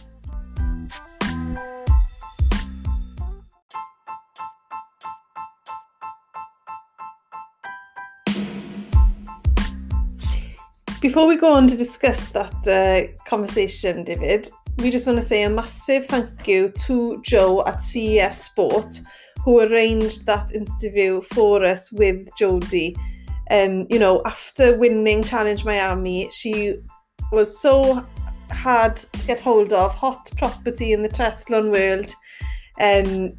Before 11.00 11.28
we 11.28 11.36
go 11.36 11.54
on 11.54 11.68
to 11.68 11.76
discuss 11.76 12.30
that 12.30 12.68
uh, 12.68 13.02
conversation, 13.28 14.04
David, 14.04 14.50
we 14.78 14.92
just 14.92 15.08
want 15.08 15.20
to 15.20 15.26
say 15.26 15.44
a 15.44 15.50
massive 15.50 16.08
thank 16.08 16.48
you 16.48 16.70
to 16.70 17.22
Joe 17.22 17.64
at 17.66 17.84
CES 17.84 18.44
Sport 18.44 19.02
who 19.44 19.60
arranged 19.62 20.26
that 20.26 20.52
interview 20.54 21.22
for 21.34 21.64
us 21.64 21.92
with 21.92 22.28
Jodie. 22.40 22.96
Um, 23.50 23.88
you 23.90 24.00
know, 24.00 24.22
after 24.26 24.78
winning 24.78 25.24
Challenge 25.24 25.66
Miami, 25.66 26.30
she 26.32 26.78
was 27.32 27.60
so 27.60 28.06
hard 28.52 28.98
to 28.98 29.28
get 29.28 29.40
hold 29.40 29.74
of, 29.74 29.94
hot 29.94 30.30
property 30.38 30.94
in 30.94 31.02
the 31.02 31.10
triathlon 31.10 31.72
world, 31.72 32.14
um, 32.80 33.34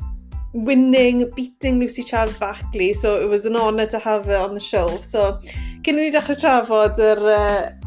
winning, 0.53 1.31
beating 1.35 1.79
Lucy 1.79 2.03
Charles 2.03 2.37
Barkley, 2.37 2.95
so 2.95 3.21
it 3.21 3.29
was 3.29 3.47
an 3.47 3.57
honour 3.57 3.87
to 3.87 3.99
have 3.99 4.27
her 4.27 4.37
on 4.37 4.55
the 4.55 4.61
show. 4.61 4.89
So, 5.03 5.39
cyn 5.83 5.99
i 5.99 6.03
ni 6.03 6.11
dechrau 6.11 6.39
trafod 6.39 6.99
yr, 6.99 7.23
uh, 7.27 7.82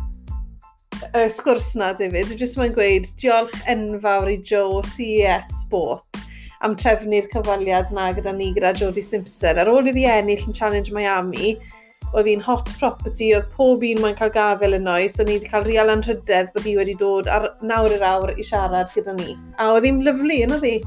y 1.15 1.25
sgwrs 1.31 1.73
na 1.79 1.93
David, 1.97 2.29
dwi 2.29 2.39
jyst 2.39 2.59
mae'n 2.59 2.75
gweud 2.75 3.09
diolch 3.21 3.55
enfawr 3.71 4.31
i 4.33 4.39
Joe 4.45 4.83
CES 4.95 5.51
Sport 5.63 6.23
am 6.65 6.75
trefnu'r 6.79 7.27
cyfaliad 7.31 7.91
na 7.93 8.09
gyda 8.15 8.33
ni 8.35 8.51
gyda 8.55 8.73
Jody 8.79 9.03
Simpson. 9.05 9.59
Ar 9.61 9.69
ôl 9.71 9.89
iddi 9.91 10.05
ennill 10.09 10.45
yn 10.47 10.55
Challenge 10.55 10.93
Miami, 10.95 11.55
oedd 12.15 12.29
hi'n 12.29 12.43
hot 12.43 12.69
property, 12.79 13.31
oedd 13.35 13.47
pob 13.55 13.83
un 13.85 14.01
mae'n 14.03 14.17
cael 14.17 14.33
gafel 14.33 14.77
yn 14.77 14.89
oes, 14.89 15.17
so 15.17 15.25
ni 15.25 15.37
wedi 15.37 15.49
cael 15.51 15.65
real 15.67 15.91
anrhydedd 15.93 16.51
bod 16.55 16.67
hi 16.67 16.75
wedi 16.79 16.95
dod 16.99 17.29
ar 17.31 17.49
nawr 17.65 17.95
yr 17.97 18.05
awr 18.07 18.33
i 18.37 18.45
siarad 18.47 18.91
gyda 18.95 19.17
ni. 19.19 19.35
A 19.59 19.73
oedd 19.75 19.87
hi'n 19.89 20.01
lyflu 20.05 20.39
yn 20.45 20.55
oedd 20.55 20.67
hi? 20.67 20.77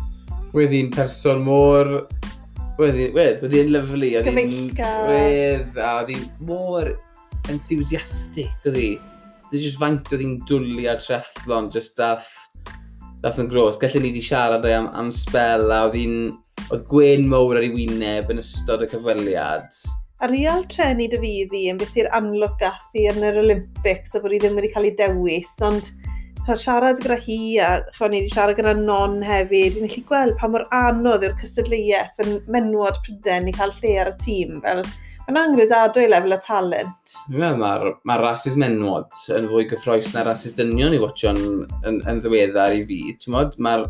Wedd 0.57 0.75
hi'n 0.75 0.95
person 0.95 1.45
mor... 1.47 1.93
Wedd 2.79 2.95
hi'n 3.51 3.73
lyflu. 3.75 4.13
Gyfeillgar. 4.23 5.09
Wedd, 5.11 5.79
a 5.83 5.95
oedd 6.01 6.13
hi'n 6.15 6.27
mor 6.47 6.93
enthusiastic 7.51 8.69
oedd 8.69 8.79
hi. 8.79 8.91
Dwi 9.49 9.63
jyst 9.65 9.81
oedd 9.81 10.21
hi'n 10.21 10.35
dwlu 10.45 10.83
ar 10.93 10.99
triathlon, 11.01 11.71
just 11.73 11.95
dath, 11.97 12.27
dath 13.23 13.39
yn 13.41 13.47
gros. 13.49 13.79
Gallwn 13.81 14.05
ni 14.05 14.11
wedi 14.11 14.21
siarad 14.27 14.67
am, 14.69 14.91
am 14.93 15.09
spel 15.15 15.73
a 15.73 15.87
oedd 15.87 15.97
hi'n... 15.97 16.19
oedd 16.69 16.83
gwen 16.91 17.25
mowr 17.31 17.57
ar 17.57 17.65
ei 17.65 17.71
wyneb 17.73 18.29
yn 18.29 18.43
ystod 18.43 18.85
y 18.85 18.91
cyfweliad. 18.91 19.73
A 20.21 20.29
real 20.29 20.67
trenu 20.69 21.07
dy 21.09 21.23
fi 21.23 21.33
ddi 21.49 21.63
yn 21.73 21.81
beth 21.81 21.97
i'r 21.97 22.11
amlwg 22.19 22.59
gath 22.61 22.93
i 22.99 23.07
yn 23.09 23.25
yr 23.25 23.41
Olympics 23.41 24.13
a 24.13 24.21
bod 24.21 24.37
hi 24.37 24.43
ddim 24.43 24.61
wedi 24.61 24.73
cael 24.75 24.91
ei 24.91 24.95
dewis, 25.01 25.55
ond 25.65 25.89
cael 26.45 26.61
siarad 26.61 27.01
gyda 27.01 27.17
hi 27.25 27.41
a 27.65 27.73
chwan 27.97 28.13
ni 28.13 28.21
wedi 28.27 28.35
siarad 28.35 28.61
gyda 28.61 28.77
non 28.77 29.23
hefyd, 29.25 29.81
ni'n 29.81 29.89
gallu 29.89 30.07
gweld 30.13 30.37
pa 30.43 30.53
mor 30.53 30.69
anodd 30.77 31.25
yw'r 31.25 31.41
cysadleuaeth 31.41 32.21
yn 32.27 32.37
menwod 32.53 33.01
pryden 33.07 33.49
i 33.49 33.57
cael 33.57 33.73
lle 33.81 33.97
ar 34.05 34.13
y 34.13 34.17
tîm. 34.27 34.59
Fel, 34.67 34.85
Mae'n 35.29 35.43
angredadwy 35.43 36.07
lefel 36.09 36.33
y 36.33 36.37
talent. 36.41 37.11
Mae'r 37.29 37.59
ma, 37.61 37.67
mae'r 37.77 37.91
ma 38.09 38.15
rasis 38.17 38.55
menwod 38.57 39.13
yn 39.37 39.45
fwy 39.51 39.67
gyffroes 39.69 40.07
na 40.15 40.23
rasis 40.25 40.55
dynion 40.57 40.97
i 40.97 41.01
watcho'n 41.03 41.41
yn, 41.85 41.99
yn 42.09 42.23
ddiweddar 42.25 42.73
i 42.73 42.79
fi. 42.89 42.97
Ti'n 43.21 43.37
Mae'r 43.61 43.85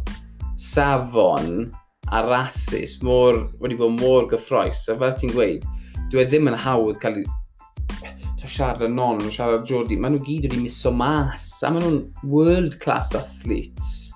safon 0.59 1.69
a 2.11 2.25
rasis 2.27 2.97
mor, 3.07 3.39
wedi 3.63 3.79
bod 3.79 3.95
mor 4.01 4.27
gyffroes. 4.33 4.83
A 4.91 4.99
fel 4.99 5.15
ti'n 5.21 5.31
gweud, 5.37 5.71
dwi 6.11 6.25
e 6.25 6.27
ddim 6.27 6.51
yn 6.51 6.59
hawdd 6.59 6.99
cael 7.05 7.21
ei... 7.23 7.29
Dwi'n 8.43 8.55
siarad 8.57 8.83
yn 8.89 8.99
non, 8.99 9.23
dwi'n 9.23 9.39
siarad 9.39 9.71
Jody. 9.71 9.95
Maen 9.95 10.19
nhw 10.19 10.27
gyd 10.27 10.49
wedi 10.49 10.59
miso 10.65 10.91
mas. 10.91 11.47
A 11.63 11.71
maen 11.71 11.87
nhw'n 11.87 12.33
world 12.35 12.81
class 12.83 13.15
athletes. 13.15 14.09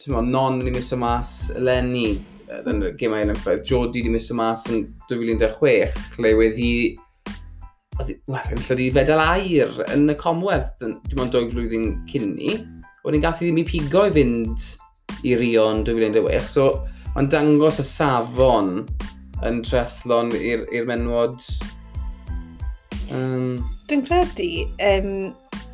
Ti'n 0.00 0.32
non 0.32 0.62
wedi 0.64 0.72
miso 0.72 0.96
mas 0.96 1.50
Lenny, 1.60 2.16
yn 2.70 2.82
y 2.86 2.90
gemau 2.98 3.22
yn 3.24 3.32
ymwneud, 3.34 3.62
Jordi 3.68 4.02
wedi 4.02 4.12
miso 4.14 4.36
mas 4.38 4.66
yn 4.70 4.84
2016, 5.10 5.96
lle 6.18 6.34
wedi 6.38 6.72
wedi 8.00 8.86
i 8.86 8.92
fedal 8.94 9.20
air 9.22 9.72
yn 9.92 10.10
y 10.10 10.16
Commonwealth, 10.18 10.84
dim 11.08 11.22
ond 11.22 11.34
dwy 11.34 11.50
flwyddyn 11.52 11.90
cynni. 12.10 12.56
Wedyn 13.04 13.24
gath 13.24 13.40
gathu 13.40 13.50
ddim 13.50 13.60
i 13.62 13.66
pigo 13.68 14.06
i 14.08 14.14
fynd 14.14 14.64
i 15.26 15.34
Rio 15.36 15.66
yn 15.74 15.84
2016, 15.86 16.48
so 16.48 16.68
mae'n 17.14 17.30
dangos 17.32 17.80
y 17.82 17.86
safon 17.86 18.72
yn 19.46 19.60
trethlon 19.66 20.32
i'r 20.36 20.88
menwod 20.88 21.38
um, 23.14 23.60
Dwi'n 23.90 24.04
credu 24.06 24.44
um, 24.86 25.32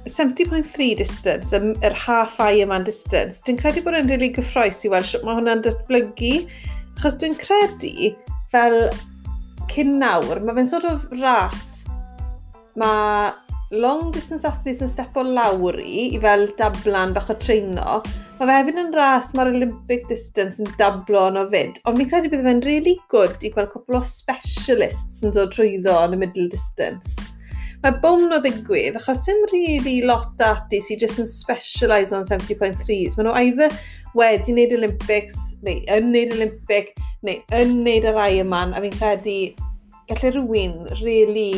70.3 0.08 0.94
distance, 0.96 1.50
yr 1.52 1.74
er 1.84 1.96
half 2.00 2.38
I 2.40 2.62
yma'n 2.64 2.86
distance, 2.86 3.42
dwi'n 3.44 3.58
credu 3.60 3.82
bod 3.84 3.98
e'n 3.98 4.06
rili 4.08 4.30
really 4.30 4.34
gyffroes 4.38 4.80
i 4.86 4.90
weld 4.92 5.04
sut 5.04 5.26
mae 5.26 5.36
hwnna'n 5.36 5.60
datblygu. 5.66 6.30
Achos 6.96 7.18
dwi'n 7.20 7.36
credu, 7.42 8.14
fel 8.54 8.78
cyn 9.74 9.98
nawr, 10.00 10.40
mae 10.40 10.56
fe'n 10.56 10.72
sort 10.72 10.88
of 10.88 11.04
ras. 11.20 11.84
Mae 12.80 13.34
long 13.76 14.08
distance 14.16 14.48
athletes 14.48 14.80
yn 14.86 14.94
stepo 14.94 15.20
lawr 15.26 15.76
i, 15.84 16.08
i 16.16 16.24
fel 16.24 16.48
dablan 16.56 17.12
bach 17.12 17.28
o 17.28 17.36
treino. 17.44 18.00
Mae 18.40 18.48
fe 18.48 18.58
hefyd 18.62 18.82
yn 18.86 18.92
ras 18.96 19.36
mae'r 19.36 19.52
Olympic 19.52 20.08
distance 20.08 20.64
yn 20.64 20.72
dablo 20.80 21.28
yn 21.34 21.42
o 21.44 21.46
fyd. 21.52 21.84
Ond 21.84 22.00
fi'n 22.00 22.12
credu 22.16 22.32
bydd 22.32 22.48
fe'n 22.48 22.64
really 22.64 22.96
good 23.12 23.44
i 23.44 23.52
gweld 23.52 23.74
cwpl 23.76 24.00
o 24.00 24.04
specialists 24.08 25.20
yn 25.20 25.36
dod 25.36 25.52
trwyddo 25.52 26.00
yn 26.08 26.16
y 26.16 26.24
middle 26.24 26.48
distance. 26.56 27.35
Mae 27.84 27.98
bwm 28.02 28.32
o 28.32 28.40
ddigwydd, 28.42 28.96
achos 29.00 29.26
dim 29.28 29.44
really 29.52 30.00
lot 30.08 30.40
ati 30.42 30.80
sy'n 30.82 31.00
just 31.02 31.20
yn 31.22 31.28
specialise 31.30 32.14
on 32.16 32.24
70.3s. 32.28 33.16
Maen 33.18 33.28
nhw 33.28 33.36
either 33.42 33.76
wedi 34.16 34.54
wneud 34.54 34.74
Olympics, 34.78 35.38
neu 35.66 35.82
yn 35.92 36.10
wneud 36.10 36.34
Olympic, 36.38 36.94
neu 37.26 37.42
yn 37.58 37.78
wneud 37.82 38.08
yr 38.08 38.20
Ironman, 38.30 38.72
a 38.72 38.82
fi'n 38.84 38.96
credu 38.96 39.38
gallai 40.08 40.32
rhywun 40.32 40.76
really 41.02 41.50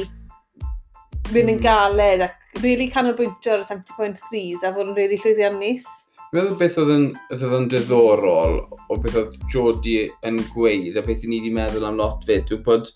mynd 1.33 1.53
yn 1.53 1.59
mm. 1.59 1.65
galed 1.65 2.25
ac 2.25 2.63
really 2.65 2.89
canolbwyntio 2.93 3.55
ar 3.55 3.63
y 3.63 3.67
70.3s 3.69 4.65
a 4.65 4.73
fod 4.75 4.89
yn 4.89 4.95
really 4.99 5.19
llwyddiannus. 5.23 5.89
Meddwl 6.35 6.57
beth 6.61 6.79
oedd 6.81 6.93
yn, 6.93 7.11
oedd 7.33 7.59
yn 7.59 7.69
diddorol 7.73 8.59
o 8.67 8.97
beth 9.01 9.19
oedd 9.23 9.37
Jody 9.53 10.01
yn 10.29 10.41
gweud 10.53 10.97
a 10.99 11.05
beth 11.05 11.25
i 11.25 11.31
ni 11.31 11.41
wedi 11.41 11.53
meddwl 11.55 11.87
am 11.89 12.01
lot 12.01 12.25
fyd 12.29 12.51
yw 12.53 12.61
bod 12.67 12.91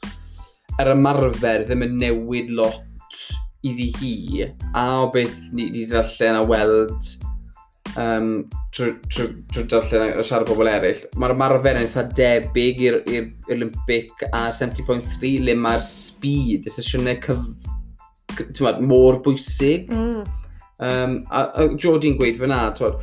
yr 0.81 0.93
ymarfer 0.95 1.67
ddim 1.69 1.85
yn 1.87 2.01
newid 2.01 2.53
lot 2.57 2.81
at 3.13 3.69
iddi 3.69 3.91
hi 3.99 4.47
a 4.75 4.87
o 5.03 5.11
beth 5.13 5.53
ni 5.53 5.69
wedi 5.69 5.85
darllen 5.91 6.39
a 6.41 6.43
weld 6.49 7.09
um, 8.01 8.31
trwy 8.75 8.95
tr, 9.13 9.29
tr, 9.53 9.67
darllen 9.71 10.19
a 10.19 10.25
siarad 10.25 10.49
pobl 10.49 10.71
eraill, 10.71 11.05
mae'r 11.21 11.35
ymarfer 11.37 11.79
yn 11.79 11.87
eitha 11.87 12.07
debyg 12.19 12.81
i'r 12.87 12.99
Olympic 13.53 14.25
a 14.33 14.49
70.3 14.51 15.35
le 15.47 15.57
mae'r 15.61 15.85
speed, 15.87 16.69
y 16.69 16.75
sesiynau 16.75 17.21
cyf... 17.27 17.45
Mod, 18.33 18.79
mor 18.81 19.19
bwysig. 19.21 19.91
Mm. 19.93 20.23
Um, 20.83 21.19
a, 21.29 21.43
a 21.53 21.67
Jodie'n 21.77 22.15
gweud 22.17 22.39
fyna, 22.41 22.63
twod, 22.79 22.97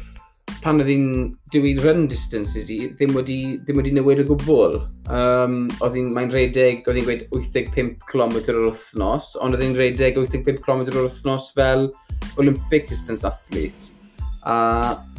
pan 0.63 0.81
oedd 0.81 0.89
hi'n 0.91 1.09
diwyd 1.53 1.81
run 1.85 2.07
distances 2.11 2.69
i, 2.73 2.79
ddim 2.97 3.13
wedi, 3.15 3.39
ddim 3.63 3.79
wedi 3.79 3.93
newid 3.95 4.23
o 4.23 4.25
gwbl. 4.31 4.79
Um, 5.07 5.61
oedd 5.79 5.95
hi'n, 5.95 6.09
mae'n 6.15 6.33
redeg, 6.33 6.83
oedd 6.87 6.99
hi'n 6.99 7.07
gweud 7.07 7.27
85 7.31 8.07
km 8.11 8.35
o'r 8.39 8.65
wythnos, 8.67 9.31
ond 9.39 9.55
oedd 9.55 9.63
hi'n 9.63 9.77
redeg 9.79 10.19
85 10.19 10.59
km 10.65 10.83
o'r 10.89 11.05
wythnos 11.05 11.51
fel 11.55 11.87
Olympic 12.41 12.89
distance 12.91 13.27
athlete. 13.27 13.93
A 14.43 14.57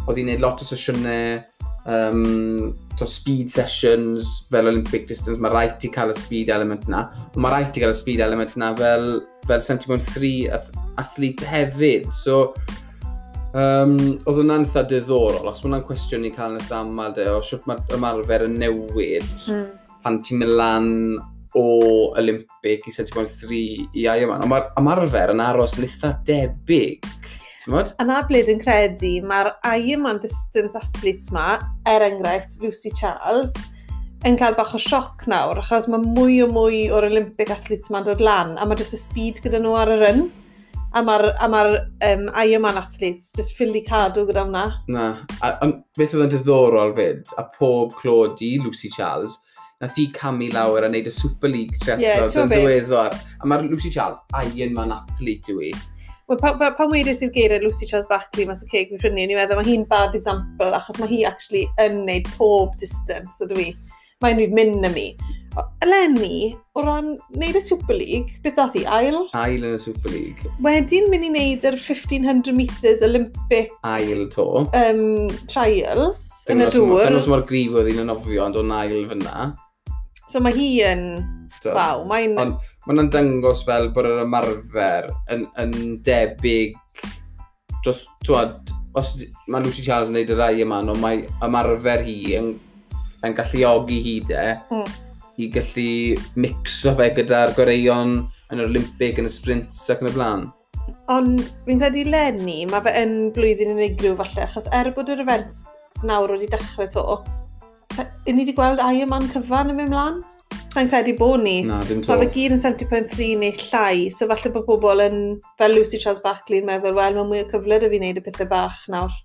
oedd 0.06 0.20
hi'n 0.20 0.30
neud 0.32 0.44
lot 0.44 0.60
o 0.60 0.68
sesiynau, 0.68 1.40
um, 1.86 2.76
to 2.96 3.06
speed 3.06 3.50
sessions 3.50 4.46
fel 4.50 4.68
Olympic 4.68 5.06
distance, 5.08 5.40
mae 5.40 5.52
rhaid 5.52 5.88
i 5.88 5.92
cael 5.94 6.12
y 6.12 6.18
speed 6.18 6.52
element 6.52 6.84
yna. 6.88 7.06
Mae 7.40 7.54
rhaid 7.54 7.72
i 7.76 7.84
cael 7.84 7.94
y 7.94 7.96
speed 7.96 8.20
element 8.24 8.52
yna 8.58 8.74
fel, 8.78 9.08
fel 9.48 9.64
70.3 9.64 10.60
athlete 11.00 11.48
hefyd. 11.48 12.10
So, 12.12 12.52
Um, 13.50 13.96
oedd 14.28 14.36
hwnna'n 14.38 14.62
eitha 14.62 14.84
diddorol, 14.86 15.48
os 15.50 15.58
mae 15.58 15.66
hwnna'n 15.66 15.86
cwestiwn 15.88 16.22
ni'n 16.22 16.34
cael 16.36 16.54
yn 16.54 16.60
eitha 16.60 16.78
aml 16.84 17.16
de, 17.16 17.26
o 17.34 17.40
siwt 17.42 17.66
mae'r 17.66 17.96
ymarfer 17.96 18.44
yn 18.46 18.54
newid 18.62 19.26
mm. 19.50 19.64
pan 20.04 20.20
ti'n 20.22 20.38
mynd 20.42 20.54
lan 20.60 20.90
o 21.58 21.64
Olympic 22.20 22.86
i 22.86 22.94
seti 22.94 23.10
i 23.98 24.06
ai 24.06 24.22
yma. 24.22 24.38
Ond 24.38 24.52
mae'r 24.52 24.70
ymarfer 24.78 25.34
yn 25.34 25.42
aros 25.42 25.74
yn 25.78 25.88
eitha 25.88 26.14
debyg. 26.28 27.08
Mod? 27.68 27.90
A 28.00 28.06
na 28.08 28.22
bled 28.24 28.48
yn 28.48 28.60
credu, 28.62 29.18
mae'r 29.26 29.50
Ironman 29.68 30.18
distance 30.22 30.78
athletes 30.78 31.28
ma, 31.34 31.58
er 31.90 32.06
enghraifft 32.06 32.56
Lucy 32.62 32.90
Charles, 32.96 33.52
yn 34.26 34.38
cael 34.40 34.56
bach 34.56 34.72
o 34.76 34.80
sioc 34.80 35.26
nawr, 35.30 35.60
achos 35.60 35.86
mae 35.90 36.00
mwy 36.02 36.38
o 36.44 36.48
mwy 36.50 36.86
o'r 36.94 37.06
Olympic 37.10 37.52
athletes 37.52 37.92
ma'n 37.92 38.06
dod 38.08 38.22
lan, 38.24 38.56
a 38.56 38.64
mae 38.64 38.80
jyst 38.80 38.96
y 38.96 39.00
speed 39.02 39.42
gyda 39.44 39.60
nhw 39.60 39.76
ar 39.76 39.92
y 39.92 39.98
ryn 40.00 40.24
a 40.94 41.02
mae'r 41.06 41.26
ma 41.50 41.60
um, 42.08 42.24
Ironman 42.42 42.80
athletes 42.80 43.30
just 43.36 43.54
ffili 43.56 43.82
cadw 43.86 44.24
gyda 44.28 44.44
hwnna. 44.46 44.64
Na, 44.90 45.04
a, 45.40 45.52
a 45.62 45.68
beth 45.98 46.16
oedd 46.16 46.26
yn 46.26 46.32
diddorol 46.34 46.96
fyd, 46.96 47.30
a 47.38 47.46
pob 47.54 47.94
clodi 48.00 48.56
Lucy 48.62 48.90
Charles, 48.96 49.38
nath 49.80 50.00
i 50.02 50.08
camu 50.16 50.50
lawr 50.54 50.84
a 50.84 50.90
wneud 50.90 51.08
y 51.08 51.14
Super 51.14 51.52
League 51.52 51.78
triathlons 51.84 52.34
yeah, 52.34 52.42
yn 52.44 52.50
ddiweddar. 52.52 53.16
A 53.40 53.48
mae'r 53.48 53.70
Lucy 53.70 53.92
Charles, 53.94 54.20
Ironman 54.50 54.96
athlete 54.96 55.54
yw 55.54 55.62
i. 55.70 55.72
Wel, 56.30 56.38
pan 56.38 56.58
pa, 56.58 56.72
pa 56.78 56.86
wedys 56.90 57.22
i'r 57.26 57.32
geiriau 57.34 57.64
Lucy 57.64 57.88
Charles 57.90 58.06
Barkley 58.10 58.44
mas 58.46 58.60
o 58.62 58.68
ceg 58.70 58.90
fi 58.92 58.98
prynu, 59.02 59.24
ni'n 59.24 59.38
meddwl 59.38 59.58
mae 59.58 59.66
hi'n 59.66 59.86
bad 59.90 60.18
example 60.18 60.74
achos 60.76 60.98
mae 61.02 61.10
hi 61.10 61.24
actually 61.26 61.64
yn 61.82 62.04
neud 62.06 62.28
pob 62.36 62.76
distance, 62.82 63.38
ydw 63.46 63.62
i 63.64 63.70
mae'n 64.20 64.36
nhw'n 64.36 64.56
mynd 64.56 64.84
am 64.84 64.92
mi. 64.92 65.06
Eleni, 65.82 66.52
o 66.76 66.82
ran 66.84 67.14
wneud 67.34 67.56
y 67.56 67.62
Super 67.64 67.96
League, 67.96 68.36
beth 68.44 68.58
dath 68.58 68.76
i 68.78 68.82
ail? 68.84 69.16
Ail 69.36 69.64
yn 69.64 69.74
y 69.74 69.80
Super 69.80 70.12
League. 70.12 70.52
Wedyn 70.64 71.08
mynd 71.10 71.26
i 71.26 71.30
wneud 71.32 71.64
yr 71.70 71.78
1500 71.80 72.52
metres 72.58 73.02
Olympic... 73.06 73.72
Ail 73.88 74.26
to. 74.34 74.46
Um, 74.76 75.32
trials 75.50 76.20
yn 76.52 76.66
y 76.66 76.68
dŵr. 76.68 77.08
Dyna 77.08 77.22
os 77.22 77.30
mae'r 77.32 77.46
grif 77.48 77.80
oedd 77.80 77.90
un 77.94 78.04
yn 78.04 78.12
ofio, 78.12 78.44
ond 78.44 78.60
o'n 78.60 78.76
ail 78.76 79.08
fyna. 79.10 79.50
So 80.28 80.44
mae 80.44 80.54
hi 80.54 80.70
yn... 80.86 81.04
So, 81.58 81.72
Waw, 81.74 82.04
mae'n... 82.12 82.36
Ond 82.44 82.60
mae'n 82.86 83.12
dangos 83.12 83.64
fel 83.66 83.88
bod 83.96 84.08
yr 84.10 84.26
ymarfer 84.28 85.08
yn, 85.32 85.48
yn 85.64 85.76
debyg... 86.06 86.76
Dros, 87.80 88.04
twad, 88.28 88.68
os 89.00 89.16
mae 89.48 89.64
Lucy 89.64 89.80
Charles 89.80 90.12
yn 90.12 90.20
neud 90.20 90.34
y 90.34 90.36
rai 90.36 90.58
yma, 90.60 90.84
ond 90.84 91.00
mae 91.00 91.24
ymarfer 91.46 92.04
hi 92.04 92.18
yn 92.36 92.58
yn 93.26 93.36
galluogi 93.36 93.98
hi 94.04 94.14
de, 94.28 94.44
mm. 94.70 94.94
i 95.40 95.50
gallu 95.54 95.90
mixo 96.40 96.94
fe 96.98 97.10
gyda'r 97.18 97.54
goreion 97.58 98.16
yn 98.50 98.62
yr 98.62 98.68
Olympic, 98.68 99.20
yn 99.20 99.28
y 99.28 99.32
sprints 99.32 99.82
ac 99.92 100.02
yn 100.04 100.10
y 100.10 100.14
blaen. 100.16 100.48
Ond 101.12 101.42
fi'n 101.66 101.82
credu 101.82 102.06
Lenny, 102.08 102.64
mae 102.70 102.82
fe 102.84 102.94
yn 103.02 103.14
blwyddyn 103.36 103.74
unigryw 103.76 104.16
falle, 104.18 104.46
achos 104.46 104.68
er 104.76 104.90
bod 104.96 105.12
yr 105.12 105.22
events 105.22 105.62
nawr 106.06 106.32
wedi 106.32 106.48
dechrau 106.50 106.88
to, 106.90 107.04
i 108.00 108.32
ni 108.32 108.44
wedi 108.44 108.54
gweld 108.56 108.82
Ironman 108.82 109.28
cyfan 109.32 109.72
yn 109.72 109.80
mynd 109.80 109.94
mlaen? 109.94 110.20
Mae'n 110.70 110.90
credu 110.90 111.16
bod 111.18 111.42
ni. 111.42 111.56
Na, 111.66 111.80
dim 111.86 111.98
to. 112.04 112.12
Mae 112.12 112.28
fe 112.28 112.34
gyd 112.36 112.54
yn 112.54 112.62
70.3 112.62 113.30
neu 113.40 113.56
llai, 113.58 114.06
so 114.14 114.28
falle 114.30 114.52
bod 114.54 114.68
pobl 114.68 115.02
yn, 115.02 115.18
fel 115.58 115.74
Lucy 115.74 115.98
Charles 115.98 116.22
Barkley, 116.22 116.62
yn 116.62 116.68
meddwl, 116.68 116.94
wel, 116.98 117.18
mae 117.18 117.26
mwy 117.26 117.42
o 117.42 117.48
cyfle 117.50 117.80
da 117.82 117.90
fi 117.90 117.98
wneud 117.98 118.20
y 118.20 118.24
pethau 118.24 118.48
bach 118.50 118.84
nawr. 118.92 119.16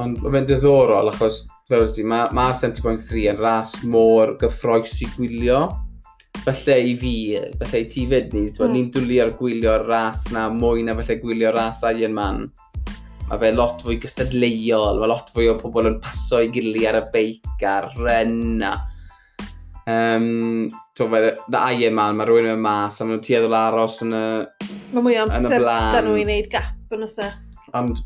Ond 0.00 0.22
mae'n 0.24 0.48
diddorol, 0.48 1.12
achos 1.12 1.42
fel 1.68 1.84
ysdi, 1.84 2.04
mae 2.08 2.30
ma 2.36 2.48
70.3 2.56 3.26
yn 3.28 3.42
ras 3.42 3.74
môr 3.84 4.32
gyffroes 4.40 4.94
i 5.04 5.08
gwylio. 5.12 5.66
Felly 6.46 6.92
i 6.92 6.94
fi, 6.96 7.12
felly 7.60 7.82
i 7.82 7.88
ti 7.92 8.06
fyd 8.08 8.32
ni, 8.32 8.46
mm. 8.48 8.70
ni'n 8.72 8.88
dwlu 8.94 9.18
ar 9.20 9.34
gwylio'r 9.36 9.84
ras 9.88 10.28
na 10.32 10.46
mwy 10.54 10.86
na 10.86 10.94
felly 10.96 11.18
gwylio'r 11.20 11.58
ras 11.58 11.82
Iron 11.90 12.16
Man. 12.16 12.46
Mae 13.28 13.40
fe 13.42 13.52
lot 13.52 13.84
fwy 13.84 13.98
gystadleuol, 14.00 15.02
mae 15.02 15.10
lot 15.12 15.28
fwy 15.34 15.50
o 15.52 15.58
pobl 15.60 15.90
yn 15.90 15.98
paso 16.00 16.40
i 16.40 16.48
gili 16.54 16.86
ar 16.88 17.02
y 17.02 17.04
beic 17.12 17.66
a'r 17.74 17.90
ren 18.00 18.64
a... 18.64 18.76
Um, 19.88 20.68
to 20.96 21.06
fe, 21.12 21.34
na 21.52 21.66
Iron 21.74 21.92
e 21.92 21.96
Man, 22.00 22.16
mae 22.16 22.28
rhywun 22.30 22.54
yn 22.54 22.64
mas 22.64 22.96
a 22.96 23.04
maen 23.04 23.18
nhw'n 23.18 23.26
tueddol 23.28 23.60
aros 23.60 24.00
yn 24.06 24.16
y... 24.16 24.26
Mae 24.94 25.04
mwy 25.04 25.20
o 25.20 25.26
amser 25.28 25.68
dan 25.68 26.06
nhw 26.08 26.16
i 26.16 26.24
wneud 26.24 26.48
gap 26.54 26.96
yn 26.96 27.04
oes. 27.04 27.20
Ond 27.76 28.00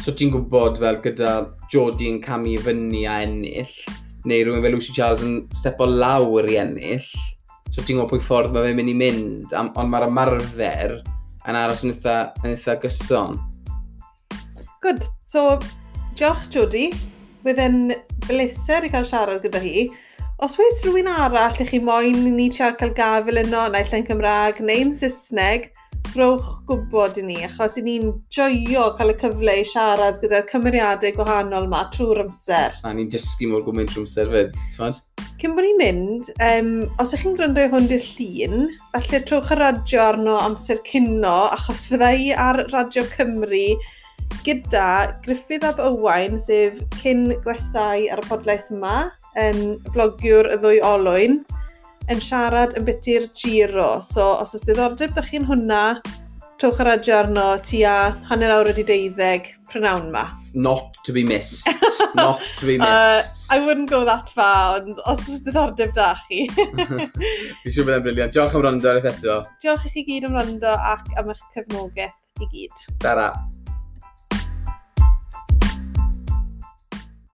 so 0.00 0.14
ti'n 0.16 0.32
gwybod 0.32 0.80
fel 0.80 0.98
gyda 1.04 1.34
Jody 1.72 2.08
yn 2.10 2.20
camu 2.24 2.56
fyny 2.64 3.04
a 3.04 3.20
ennill, 3.26 3.74
neu 4.24 4.44
rhywun 4.46 4.64
fel 4.64 4.76
Lucy 4.76 4.94
Charles 4.96 5.24
yn 5.26 5.42
stepo 5.54 5.86
lawr 5.88 6.48
i 6.50 6.58
ennill, 6.62 7.08
so 7.68 7.82
ti'n 7.82 7.98
gwybod 7.98 8.14
pwy 8.14 8.22
ffordd 8.24 8.54
mae 8.54 8.68
fe'n 8.68 8.78
mynd 8.78 8.92
i 8.92 8.96
mynd, 8.98 9.56
ond 9.58 9.92
mae'r 9.92 10.08
ymarfer 10.08 10.96
yn 11.48 11.58
aros 11.58 11.84
yn 11.86 11.92
eitha, 11.94 12.16
yn 12.42 12.54
eitha 12.54 12.76
gyson. 12.82 13.38
Good, 14.82 15.06
so 15.22 15.58
diolch 16.18 16.48
Jody, 16.54 16.88
bydd 17.42 17.60
e'n 17.62 17.78
bleser 18.28 18.86
i 18.86 18.90
cael 18.92 19.06
siarad 19.06 19.42
gyda 19.44 19.62
hi. 19.62 19.86
Os 20.42 20.56
wes 20.58 20.82
rhywun 20.82 21.10
arall 21.10 21.60
i 21.62 21.66
chi 21.68 21.78
moyn 21.82 22.26
i 22.26 22.34
ni 22.34 22.48
siarad 22.50 22.80
cael 22.80 22.94
gafel 22.96 23.42
yno, 23.44 23.68
naill 23.70 23.96
yn 23.98 24.06
Cymraeg 24.08 24.62
neu'n 24.62 24.94
Saesneg, 24.98 25.70
rhowch 26.16 26.48
gwybod 26.68 27.18
i 27.20 27.24
ni, 27.26 27.38
achos 27.46 27.78
i 27.80 27.82
ni'n 27.86 28.10
joio 28.32 28.88
cael 28.98 29.12
y 29.12 29.16
cyfle 29.20 29.54
i 29.60 29.64
siarad 29.68 30.20
gyda'r 30.22 30.44
cymeriadau 30.50 31.14
gwahanol 31.16 31.68
yma 31.68 31.84
trwy'r 31.94 32.22
amser. 32.26 32.76
A 32.84 32.92
ni'n 32.96 33.10
dysgu 33.12 33.48
mor 33.50 33.64
gwmynt 33.66 33.92
trwy'r 33.92 34.06
amser 34.06 34.30
fyd, 34.32 34.58
ti'n 34.74 35.00
Cyn 35.42 35.56
bod 35.56 35.66
ni'n 35.66 35.80
mynd, 35.80 36.28
um, 36.46 36.68
os 37.02 37.14
ych 37.16 37.24
chi'n 37.24 37.38
gwrando 37.38 37.64
hwn 37.72 37.88
di'r 37.90 38.04
llun, 38.12 38.68
falle 38.92 39.22
trwch 39.26 39.50
y 39.54 39.58
radio 39.58 40.04
arno 40.04 40.36
amser 40.42 40.78
cynno, 40.86 41.38
achos 41.56 41.86
fydda 41.90 42.12
i 42.14 42.30
ar 42.36 42.62
Radio 42.70 43.02
Cymru 43.16 43.64
gyda 44.46 45.18
Griffith 45.24 45.66
Ab 45.66 45.80
Owain, 45.82 46.38
sef 46.38 46.78
cyn 47.00 47.32
gwestai 47.42 48.06
ar 48.12 48.22
y 48.22 48.28
podlais 48.28 48.70
yma, 48.74 49.10
um, 49.48 49.64
blogiwr 49.90 50.52
y 50.54 50.60
ddwy 50.62 50.80
olwyn, 50.86 51.40
yn 52.12 52.20
siarad 52.22 52.76
yn 52.78 52.84
byty'r 52.88 53.30
giro. 53.36 53.94
So, 54.04 54.34
os 54.42 54.52
oes 54.56 54.66
diddordeb 54.68 55.14
ydych 55.14 55.30
chi'n 55.32 55.46
hwnna, 55.48 55.82
trowch 56.60 56.78
y 56.78 56.86
radio 56.86 57.16
arno 57.18 57.44
tua 57.66 57.94
hanner 58.28 58.52
awr 58.54 58.68
wedi 58.70 58.84
deuddeg 58.86 59.48
prynawn 59.70 60.12
ma. 60.14 60.28
Not 60.54 60.98
to 61.06 61.14
be 61.16 61.24
missed. 61.24 61.66
Not 62.14 62.42
to 62.58 62.66
be 62.68 62.76
uh, 62.80 62.84
missed. 62.84 63.50
Uh, 63.50 63.56
I 63.56 63.64
wouldn't 63.64 63.90
go 63.90 64.04
that 64.04 64.28
far, 64.30 64.80
ond 64.80 65.00
os 65.06 65.24
oes 65.24 65.40
diddordeb 65.46 65.94
da 65.96 66.12
chi. 66.28 66.44
Fi 67.64 67.72
siŵr 67.72 67.88
bod 67.88 67.96
e'n 67.96 68.04
briliant. 68.06 68.36
Diolch 68.36 68.54
am 68.58 68.66
rando 68.68 68.92
ar 68.92 69.00
eto. 69.02 69.40
Diolch 69.64 69.88
i 69.88 69.96
chi 69.96 70.06
gyd 70.10 70.28
am 70.28 70.38
rando 70.38 70.76
ac 70.92 71.10
am 71.18 71.34
eich 71.34 71.42
cefnogaeth 71.56 72.46
i 72.46 72.52
gyd. 72.54 72.86
Dara. 73.02 73.32